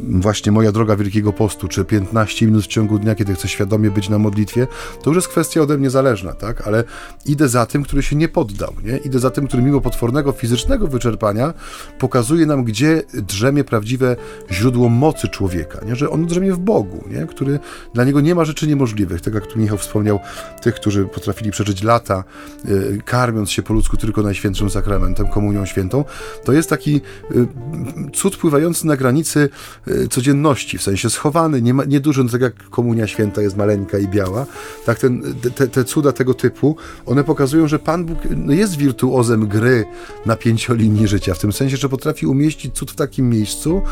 właśnie 0.00 0.52
moja 0.52 0.72
droga 0.72 0.96
Wielkiego 0.96 1.32
Postu, 1.32 1.68
czy 1.68 1.84
15 1.84 2.46
minut 2.46 2.64
w 2.64 2.66
ciągu 2.66 2.98
dnia, 2.98 3.14
kiedy 3.14 3.34
chcę 3.34 3.48
świadomie 3.48 3.90
być 3.90 4.08
na 4.08 4.18
modlitwie, 4.18 4.66
to 5.02 5.10
już 5.10 5.16
jest 5.16 5.28
kwestia 5.28 5.60
ode 5.60 5.78
mnie 5.78 5.90
zależna, 5.90 6.32
tak? 6.32 6.66
Ale 6.66 6.84
idę 7.26 7.48
za 7.48 7.66
tym, 7.66 7.82
który 7.82 8.02
się 8.02 8.16
nie 8.16 8.28
poddał, 8.28 8.74
nie? 8.84 8.96
Idę 8.96 9.18
za 9.18 9.30
tym, 9.30 9.46
który 9.50 9.62
mimo 9.62 9.80
potwornego 9.80 10.32
fizycznego 10.32 10.86
wyczerpania 10.86 11.54
pokazuje 11.98 12.46
nam, 12.46 12.64
gdzie 12.64 13.02
drzemie 13.14 13.64
prawdziwe 13.64 14.16
źródło 14.50 14.88
mocy 14.88 15.28
człowieka, 15.28 15.80
nie? 15.86 15.96
że 15.96 16.10
on 16.10 16.26
drzemie 16.26 16.52
w 16.52 16.58
Bogu, 16.58 17.04
nie? 17.10 17.26
który 17.26 17.58
dla 17.94 18.04
niego 18.04 18.20
nie 18.20 18.34
ma 18.34 18.44
rzeczy 18.44 18.66
niemożliwych. 18.66 19.20
Tak 19.20 19.34
jak 19.34 19.46
tu 19.46 19.58
Michał 19.58 19.78
wspomniał, 19.78 20.20
tych, 20.62 20.74
którzy 20.74 21.04
potrafili 21.04 21.50
przeżyć 21.50 21.82
lata, 21.82 22.24
y, 22.68 23.02
karmiąc 23.04 23.50
się 23.50 23.62
po 23.62 23.74
ludzku 23.74 23.96
tylko 23.96 24.22
Najświętszym 24.22 24.70
Sakramentem, 24.70 25.28
Komunią 25.28 25.66
Świętą, 25.66 26.04
to 26.44 26.52
jest 26.52 26.70
taki 26.70 27.00
y, 27.34 27.46
cud 28.12 28.36
pływający 28.36 28.86
na 28.86 28.96
granicy 28.96 29.48
y, 29.88 30.08
codzienności, 30.08 30.78
w 30.78 30.82
sensie 30.82 31.10
schowany, 31.10 31.62
nie 31.62 31.74
ma, 31.74 31.84
nieduży, 31.84 32.28
tak 32.28 32.40
jak 32.40 32.70
Komunia 32.70 33.06
Święta 33.06 33.42
jest 33.42 33.56
maleńka 33.56 33.98
i 33.98 34.08
biała, 34.08 34.46
tak 34.86 34.98
ten, 34.98 35.22
te, 35.54 35.68
te 35.68 35.84
cuda 35.84 36.12
tego 36.12 36.34
typu, 36.34 36.76
one 37.06 37.24
pokazują, 37.24 37.68
że 37.68 37.78
Pan 37.78 38.04
Bóg 38.04 38.18
no, 38.36 38.52
jest 38.52 38.76
wirtuozem 38.76 39.39
gry 39.46 39.84
na 40.26 40.36
pięciolinii 40.36 41.08
życia, 41.08 41.34
w 41.34 41.38
tym 41.38 41.52
sensie, 41.52 41.76
że 41.76 41.88
potrafi 41.88 42.26
umieścić 42.26 42.74
cud 42.74 42.90
w 42.90 42.96
takim 42.96 43.30
miejscu, 43.30 43.82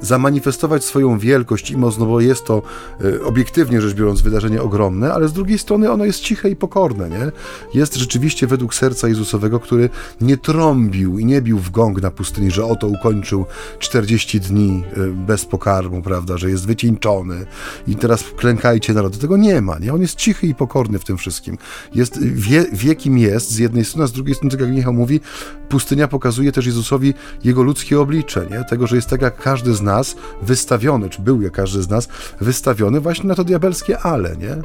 zamanifestować 0.00 0.84
swoją 0.84 1.18
wielkość 1.18 1.70
i 1.70 1.76
moc, 1.76 1.98
no 1.98 2.06
bo 2.06 2.20
jest 2.20 2.44
to 2.44 2.62
e, 3.04 3.24
obiektywnie 3.24 3.80
rzecz 3.80 3.94
biorąc 3.94 4.20
wydarzenie 4.20 4.62
ogromne, 4.62 5.12
ale 5.12 5.28
z 5.28 5.32
drugiej 5.32 5.58
strony 5.58 5.90
ono 5.90 6.04
jest 6.04 6.20
ciche 6.20 6.50
i 6.50 6.56
pokorne, 6.56 7.10
nie? 7.10 7.32
Jest 7.74 7.94
rzeczywiście 7.94 8.46
według 8.46 8.74
serca 8.74 9.08
Jezusowego, 9.08 9.60
który 9.60 9.90
nie 10.20 10.36
trąbił 10.36 11.18
i 11.18 11.24
nie 11.24 11.42
bił 11.42 11.58
w 11.58 11.70
gong 11.70 12.02
na 12.02 12.10
pustyni, 12.10 12.50
że 12.50 12.64
oto 12.64 12.86
ukończył 12.86 13.46
40 13.78 14.40
dni 14.40 14.84
e, 14.96 15.06
bez 15.26 15.44
pokarmu, 15.44 16.02
prawda, 16.02 16.38
że 16.38 16.50
jest 16.50 16.66
wycieńczony 16.66 17.46
i 17.88 17.96
teraz 17.96 18.24
klękajcie 18.36 18.94
narody. 18.94 19.18
Tego 19.18 19.36
nie 19.36 19.60
ma, 19.60 19.78
nie? 19.78 19.94
On 19.94 20.00
jest 20.00 20.16
cichy 20.16 20.46
i 20.46 20.54
pokorny 20.54 20.98
w 20.98 21.04
tym 21.04 21.16
wszystkim. 21.16 21.58
Jest, 21.94 22.22
wie, 22.22 22.66
wie 22.72 22.94
kim 22.94 23.18
jest 23.18 23.50
z 23.50 23.58
jednej 23.58 23.84
strony, 23.84 24.04
a 24.04 24.06
z 24.06 24.12
drugiej 24.12 24.34
strony, 24.34 24.50
tak 24.50 24.60
jak 24.60 24.70
Michał 24.70 24.92
mówi, 24.92 25.20
pustynia 25.68 26.08
pokazuje 26.08 26.52
też 26.52 26.66
Jezusowi 26.66 27.14
jego 27.44 27.62
ludzkie 27.62 28.00
oblicze, 28.00 28.46
nie? 28.50 28.64
Tego, 28.64 28.86
że 28.86 28.96
jest 28.96 29.08
tak 29.08 29.22
jak 29.22 29.42
każdy 29.42 29.74
z 29.74 29.82
nas 29.86 30.16
wystawiony, 30.42 31.10
czy 31.10 31.22
był 31.22 31.42
jak 31.42 31.52
każdy 31.52 31.82
z 31.82 31.88
nas 31.88 32.08
wystawiony 32.40 33.00
właśnie 33.00 33.28
na 33.28 33.34
to 33.34 33.44
diabelskie 33.44 33.98
ale, 33.98 34.36
nie? 34.36 34.56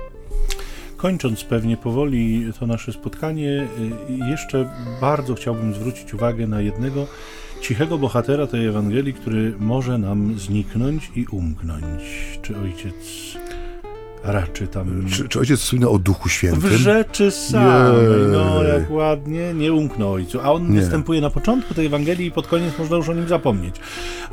Kończąc 0.97 1.43
pewnie 1.43 1.77
powoli 1.77 2.51
to 2.59 2.67
nasze 2.67 2.93
spotkanie, 2.93 3.67
y, 4.09 4.29
jeszcze 4.29 4.69
bardzo 5.01 5.35
chciałbym 5.35 5.73
zwrócić 5.73 6.13
uwagę 6.13 6.47
na 6.47 6.61
jednego 6.61 7.07
cichego 7.61 7.97
bohatera 7.97 8.47
tej 8.47 8.65
Ewangelii, 8.65 9.13
który 9.13 9.53
może 9.59 9.97
nam 9.97 10.39
zniknąć 10.39 11.11
i 11.15 11.25
umknąć. 11.31 12.03
Czy 12.41 12.57
ojciec 12.57 12.95
raczy 14.23 14.67
tam... 14.67 15.05
Czy, 15.09 15.29
czy 15.29 15.39
ojciec 15.39 15.59
słynie 15.59 15.87
o 15.87 15.99
Duchu 15.99 16.29
Świętym? 16.29 16.61
W 16.61 16.73
rzeczy 16.73 17.31
samej, 17.31 18.05
no 18.31 18.63
jak 18.63 18.91
ładnie, 18.91 19.53
nie 19.53 19.73
umknął 19.73 20.13
ojcu. 20.13 20.41
A 20.41 20.51
on 20.51 20.71
nie. 20.71 20.79
występuje 20.79 21.21
na 21.21 21.29
początku 21.29 21.73
tej 21.73 21.85
Ewangelii 21.85 22.27
i 22.27 22.31
pod 22.31 22.47
koniec 22.47 22.77
można 22.79 22.97
już 22.97 23.09
o 23.09 23.13
nim 23.13 23.27
zapomnieć. 23.27 23.75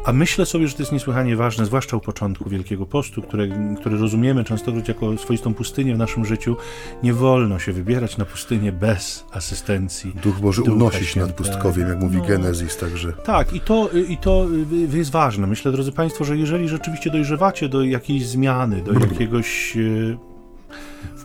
A 0.04 0.12
myślę 0.12 0.46
sobie, 0.46 0.68
że 0.68 0.74
to 0.74 0.82
jest 0.82 0.92
niesłychanie 0.92 1.36
ważne, 1.36 1.66
zwłaszcza 1.66 1.96
u 1.96 2.00
początku 2.00 2.50
Wielkiego 2.50 2.86
Postu, 2.86 3.22
które, 3.22 3.48
który 3.80 3.98
rozumiemy 3.98 4.44
częstokroć 4.44 4.88
jako 4.88 5.18
swoistą 5.18 5.54
pustynię 5.54 5.94
w 5.94 5.98
naszym 5.98 6.24
życiu. 6.24 6.56
Nie 7.02 7.12
wolno 7.12 7.58
się 7.58 7.72
wybierać 7.72 8.16
na 8.16 8.24
pustynię 8.24 8.72
bez 8.72 9.24
asystencji. 9.32 10.12
Duch 10.22 10.40
Boży 10.40 10.62
Ducha 10.62 10.72
unosi 10.72 11.06
się 11.06 11.20
nad 11.20 11.32
pustkowiem, 11.32 11.88
jak 11.88 12.00
mówi 12.00 12.16
no, 12.16 12.24
Genezis, 12.24 12.76
także... 12.76 13.12
Tak, 13.12 13.52
i 13.52 13.60
to, 13.60 13.90
i 14.08 14.16
to 14.16 14.46
jest 14.92 15.10
ważne. 15.10 15.46
Myślę, 15.46 15.72
drodzy 15.72 15.92
Państwo, 15.92 16.24
że 16.24 16.36
jeżeli 16.36 16.68
rzeczywiście 16.68 17.10
dojrzewacie 17.10 17.68
do 17.68 17.84
jakiejś 17.84 18.26
zmiany, 18.26 18.82
do 18.82 18.92
jakiegoś 19.12 19.77
Çünkü 19.78 20.18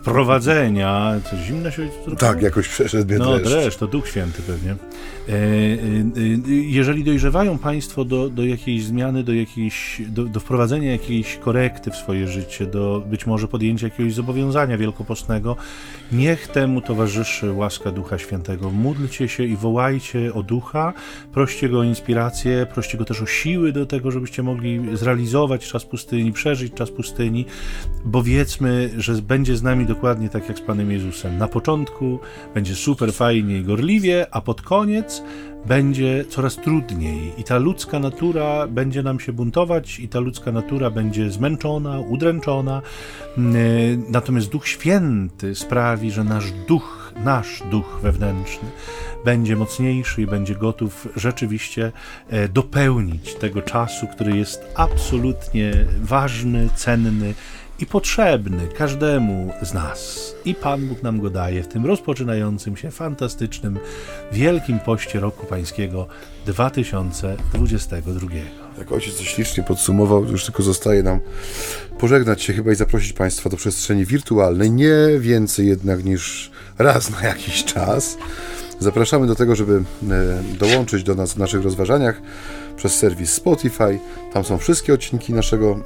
wprowadzenia. 0.04 1.20
Coś 1.30 1.38
zimne 1.40 1.72
się 1.72 1.88
zrobiło? 1.92 2.16
Tak, 2.16 2.42
jakoś 2.42 2.68
przeszedł 2.68 3.06
mnie 3.06 3.18
No 3.18 3.38
dreszcz, 3.38 3.78
to 3.78 3.86
Duch 3.86 4.08
Święty 4.08 4.42
pewnie. 4.42 4.70
E, 4.70 5.32
e, 5.32 5.36
e, 5.36 6.52
jeżeli 6.52 7.04
dojrzewają 7.04 7.58
Państwo 7.58 8.04
do, 8.04 8.30
do 8.30 8.44
jakiejś 8.44 8.84
zmiany, 8.84 9.22
do, 9.22 9.32
jakiejś, 9.32 10.02
do, 10.08 10.24
do 10.24 10.40
wprowadzenia 10.40 10.92
jakiejś 10.92 11.36
korekty 11.36 11.90
w 11.90 11.96
swoje 11.96 12.28
życie, 12.28 12.66
do 12.66 13.02
być 13.10 13.26
może 13.26 13.48
podjęcia 13.48 13.86
jakiegoś 13.86 14.14
zobowiązania 14.14 14.78
wielkopostnego, 14.78 15.56
niech 16.12 16.48
temu 16.48 16.80
towarzyszy 16.80 17.52
łaska 17.52 17.90
Ducha 17.90 18.18
Świętego. 18.18 18.70
Módlcie 18.70 19.28
się 19.28 19.44
i 19.44 19.56
wołajcie 19.56 20.34
o 20.34 20.42
Ducha, 20.42 20.92
proście 21.32 21.68
Go 21.68 21.80
o 21.80 21.84
inspirację, 21.84 22.66
proście 22.74 22.98
Go 22.98 23.04
też 23.04 23.22
o 23.22 23.26
siły 23.26 23.72
do 23.72 23.86
tego, 23.86 24.10
żebyście 24.10 24.42
mogli 24.42 24.96
zrealizować 24.96 25.68
czas 25.68 25.84
pustyni, 25.84 26.32
przeżyć 26.32 26.74
czas 26.74 26.90
pustyni, 26.90 27.44
bo 28.04 28.22
wiedzmy, 28.22 28.90
że 28.96 29.14
będzie 29.14 29.56
z 29.56 29.62
nami 29.62 29.86
dokładnie 29.94 30.28
tak 30.28 30.48
jak 30.48 30.58
z 30.58 30.60
Panem 30.60 30.90
Jezusem. 30.90 31.38
Na 31.38 31.48
początku 31.48 32.18
będzie 32.54 32.74
super 32.74 33.12
fajnie 33.12 33.58
i 33.58 33.62
gorliwie, 33.62 34.26
a 34.30 34.40
pod 34.40 34.62
koniec 34.62 35.22
będzie 35.66 36.24
coraz 36.28 36.56
trudniej 36.56 37.32
i 37.38 37.44
ta 37.44 37.58
ludzka 37.58 37.98
natura 37.98 38.66
będzie 38.68 39.02
nam 39.02 39.20
się 39.20 39.32
buntować 39.32 40.00
i 40.00 40.08
ta 40.08 40.20
ludzka 40.20 40.52
natura 40.52 40.90
będzie 40.90 41.30
zmęczona, 41.30 42.00
udręczona. 42.00 42.82
Mm, 43.38 43.56
natomiast 44.08 44.48
Duch 44.48 44.68
Święty 44.68 45.54
sprawi, 45.54 46.10
że 46.10 46.24
nasz 46.24 46.52
duch, 46.68 47.12
nasz 47.24 47.62
duch 47.70 47.98
wewnętrzny 48.02 48.68
będzie 49.24 49.56
mocniejszy 49.56 50.22
i 50.22 50.26
będzie 50.26 50.54
gotów 50.54 51.08
rzeczywiście 51.16 51.92
e, 52.28 52.48
dopełnić 52.48 53.34
tego 53.34 53.62
czasu, 53.62 54.06
który 54.06 54.36
jest 54.36 54.72
absolutnie 54.74 55.72
ważny, 56.02 56.68
cenny 56.74 57.34
i 57.78 57.86
potrzebny 57.86 58.68
każdemu 58.78 59.52
z 59.62 59.74
nas. 59.74 60.34
I 60.44 60.54
Pan 60.54 60.88
Bóg 60.88 61.02
nam 61.02 61.20
go 61.20 61.30
daje 61.30 61.62
w 61.62 61.68
tym 61.68 61.86
rozpoczynającym 61.86 62.76
się 62.76 62.90
fantastycznym, 62.90 63.78
wielkim 64.32 64.78
poście 64.78 65.20
roku 65.20 65.46
pańskiego 65.46 66.06
2022. 66.46 68.28
Jak 68.78 68.92
ojciec 68.92 69.16
to 69.16 69.24
ślicznie 69.24 69.62
podsumował, 69.62 70.24
już 70.24 70.44
tylko 70.44 70.62
zostaje 70.62 71.02
nam 71.02 71.20
pożegnać 71.98 72.42
się 72.42 72.52
chyba 72.52 72.72
i 72.72 72.74
zaprosić 72.74 73.12
Państwa 73.12 73.50
do 73.50 73.56
przestrzeni 73.56 74.04
wirtualnej, 74.04 74.70
nie 74.70 74.96
więcej 75.18 75.66
jednak 75.66 76.04
niż 76.04 76.50
raz 76.78 77.10
na 77.10 77.22
jakiś 77.28 77.64
czas. 77.64 78.16
Zapraszamy 78.78 79.26
do 79.26 79.34
tego, 79.34 79.56
żeby 79.56 79.82
e, 80.10 80.42
dołączyć 80.58 81.02
do 81.02 81.14
nas 81.14 81.32
w 81.34 81.36
naszych 81.36 81.62
rozważaniach 81.62 82.22
przez 82.76 82.94
serwis 82.96 83.32
Spotify. 83.32 83.98
Tam 84.32 84.44
są 84.44 84.58
wszystkie 84.58 84.94
odcinki 84.94 85.32
naszego 85.32 85.78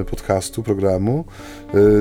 e, 0.00 0.04
podcastu, 0.04 0.62
programu, 0.62 1.24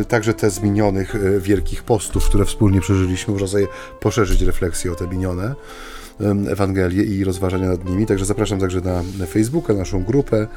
e, 0.01 0.05
także 0.05 0.33
te 0.33 0.49
z 0.49 0.61
minionych 0.61 1.15
e, 1.15 1.39
wielkich 1.39 1.83
postów, 1.83 2.29
które 2.29 2.45
wspólnie 2.45 2.81
przeżyliśmy. 2.81 3.33
Można 3.33 3.47
sobie 3.47 3.67
poszerzyć 3.99 4.41
refleksję 4.41 4.91
o 4.91 4.95
te 4.95 5.07
minione. 5.07 5.55
Ewangelię 6.49 7.03
i 7.03 7.23
rozważania 7.23 7.67
nad 7.67 7.85
nimi. 7.85 8.05
Także 8.05 8.25
zapraszam 8.25 8.59
także 8.59 8.81
na 9.19 9.25
Facebooka, 9.25 9.73
naszą 9.73 10.03
grupę. 10.03 10.47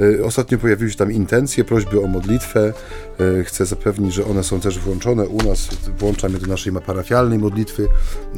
E, 0.00 0.24
ostatnio 0.24 0.58
pojawiły 0.58 0.90
się 0.90 0.96
tam 0.96 1.12
intencje, 1.12 1.64
prośby 1.64 2.00
o 2.00 2.06
modlitwę. 2.06 2.72
E, 3.40 3.44
chcę 3.44 3.66
zapewnić, 3.66 4.14
że 4.14 4.24
one 4.24 4.44
są 4.44 4.60
też 4.60 4.78
włączone 4.78 5.28
u 5.28 5.42
nas. 5.42 5.68
Włączam 5.98 6.32
je 6.32 6.38
do 6.38 6.46
naszej 6.46 6.72
parafialnej 6.72 7.38
modlitwy, 7.38 7.88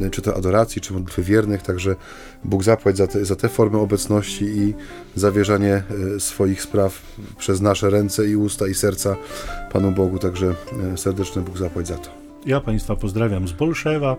e, 0.00 0.10
czy 0.10 0.22
to 0.22 0.36
adoracji, 0.36 0.80
czy 0.80 0.92
modlitwy 0.92 1.22
wiernych. 1.22 1.62
Także 1.62 1.96
Bóg 2.44 2.64
zapłać 2.64 2.96
za 2.96 3.06
te, 3.06 3.24
za 3.24 3.36
te 3.36 3.48
formy 3.48 3.78
obecności 3.78 4.44
i 4.44 4.74
zawierzanie 5.16 5.82
swoich 6.18 6.62
spraw 6.62 7.02
przez 7.38 7.60
nasze 7.60 7.90
ręce 7.90 8.28
i 8.28 8.36
usta 8.36 8.68
i 8.68 8.74
serca 8.74 9.16
Panu 9.72 9.92
Bogu. 9.92 10.18
Także 10.18 10.54
serdeczny 10.96 11.42
Bóg 11.42 11.58
zapłać 11.58 11.88
za 11.88 11.98
to. 11.98 12.21
Ja 12.46 12.60
Państwa 12.60 12.96
pozdrawiam 12.96 13.48
z 13.48 13.52
Bolszewa, 13.52 14.16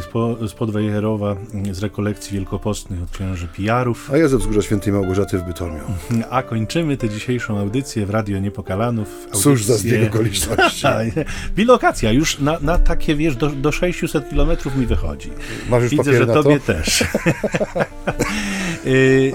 z, 0.00 0.06
po, 0.06 0.48
z 0.48 0.52
Podwejherowa, 0.52 1.36
z 1.72 1.82
rekolekcji 1.82 2.34
wielkopostnych 2.34 3.02
od 3.02 3.10
księży 3.10 3.48
Pijarów. 3.48 4.10
A 4.12 4.16
ja 4.16 4.28
ze 4.28 4.38
Wzgórza 4.38 4.62
Świętej 4.62 4.92
Małgorzaty 4.92 5.38
w 5.38 5.42
Bytomiu. 5.42 5.80
A 6.30 6.42
kończymy 6.42 6.96
tę 6.96 7.08
dzisiejszą 7.08 7.58
audycję 7.58 8.06
w 8.06 8.10
Radio 8.10 8.38
Niepokalanów. 8.38 9.08
Audycję... 9.08 9.42
Cóż 9.42 9.64
za 9.64 9.76
zbieg 9.76 10.14
okoliczności. 10.14 10.86
Bilokacja, 11.56 12.12
już 12.12 12.38
na, 12.38 12.58
na 12.60 12.78
takie, 12.78 13.14
wiesz, 13.14 13.36
do, 13.36 13.48
do 13.48 13.72
600 13.72 14.30
kilometrów 14.30 14.76
mi 14.76 14.86
wychodzi. 14.86 15.30
Masz 15.70 15.82
już 15.82 15.90
Widzę, 15.90 16.16
że 16.18 16.26
tobie 16.26 16.60
też. 16.60 17.04
Y, 18.86 19.32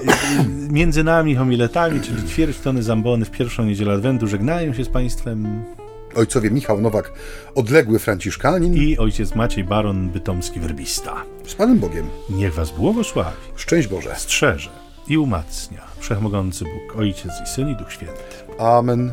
między 0.70 1.04
nami 1.04 1.36
homiletami, 1.36 2.00
czyli 2.00 2.28
ćwierć 2.28 2.58
tony 2.58 2.82
zambony 2.82 3.24
w 3.24 3.30
pierwszą 3.30 3.64
niedzielę 3.64 3.92
Adwentu 3.92 4.26
żegnają 4.26 4.74
się 4.74 4.84
z 4.84 4.88
Państwem 4.88 5.64
ojcowie 6.18 6.50
Michał 6.50 6.80
Nowak, 6.80 7.12
odległy 7.54 7.98
Franciszkanin 7.98 8.74
i 8.74 8.98
ojciec 8.98 9.34
Maciej 9.34 9.64
Baron, 9.64 10.08
bytomski 10.10 10.60
werbista. 10.60 11.24
Z 11.46 11.54
Panem 11.54 11.78
Bogiem. 11.78 12.06
Niech 12.30 12.54
Was 12.54 12.70
błogosławi. 12.70 13.36
Szczęść 13.56 13.88
Boże. 13.88 14.14
Strzeże 14.16 14.70
i 15.08 15.18
umacnia 15.18 15.82
Wszechmogący 15.98 16.64
Bóg, 16.64 16.96
Ojciec 16.98 17.32
i 17.44 17.48
Syn 17.48 17.68
i 17.68 17.76
Duch 17.76 17.92
Święty. 17.92 18.22
Amen. 18.58 19.12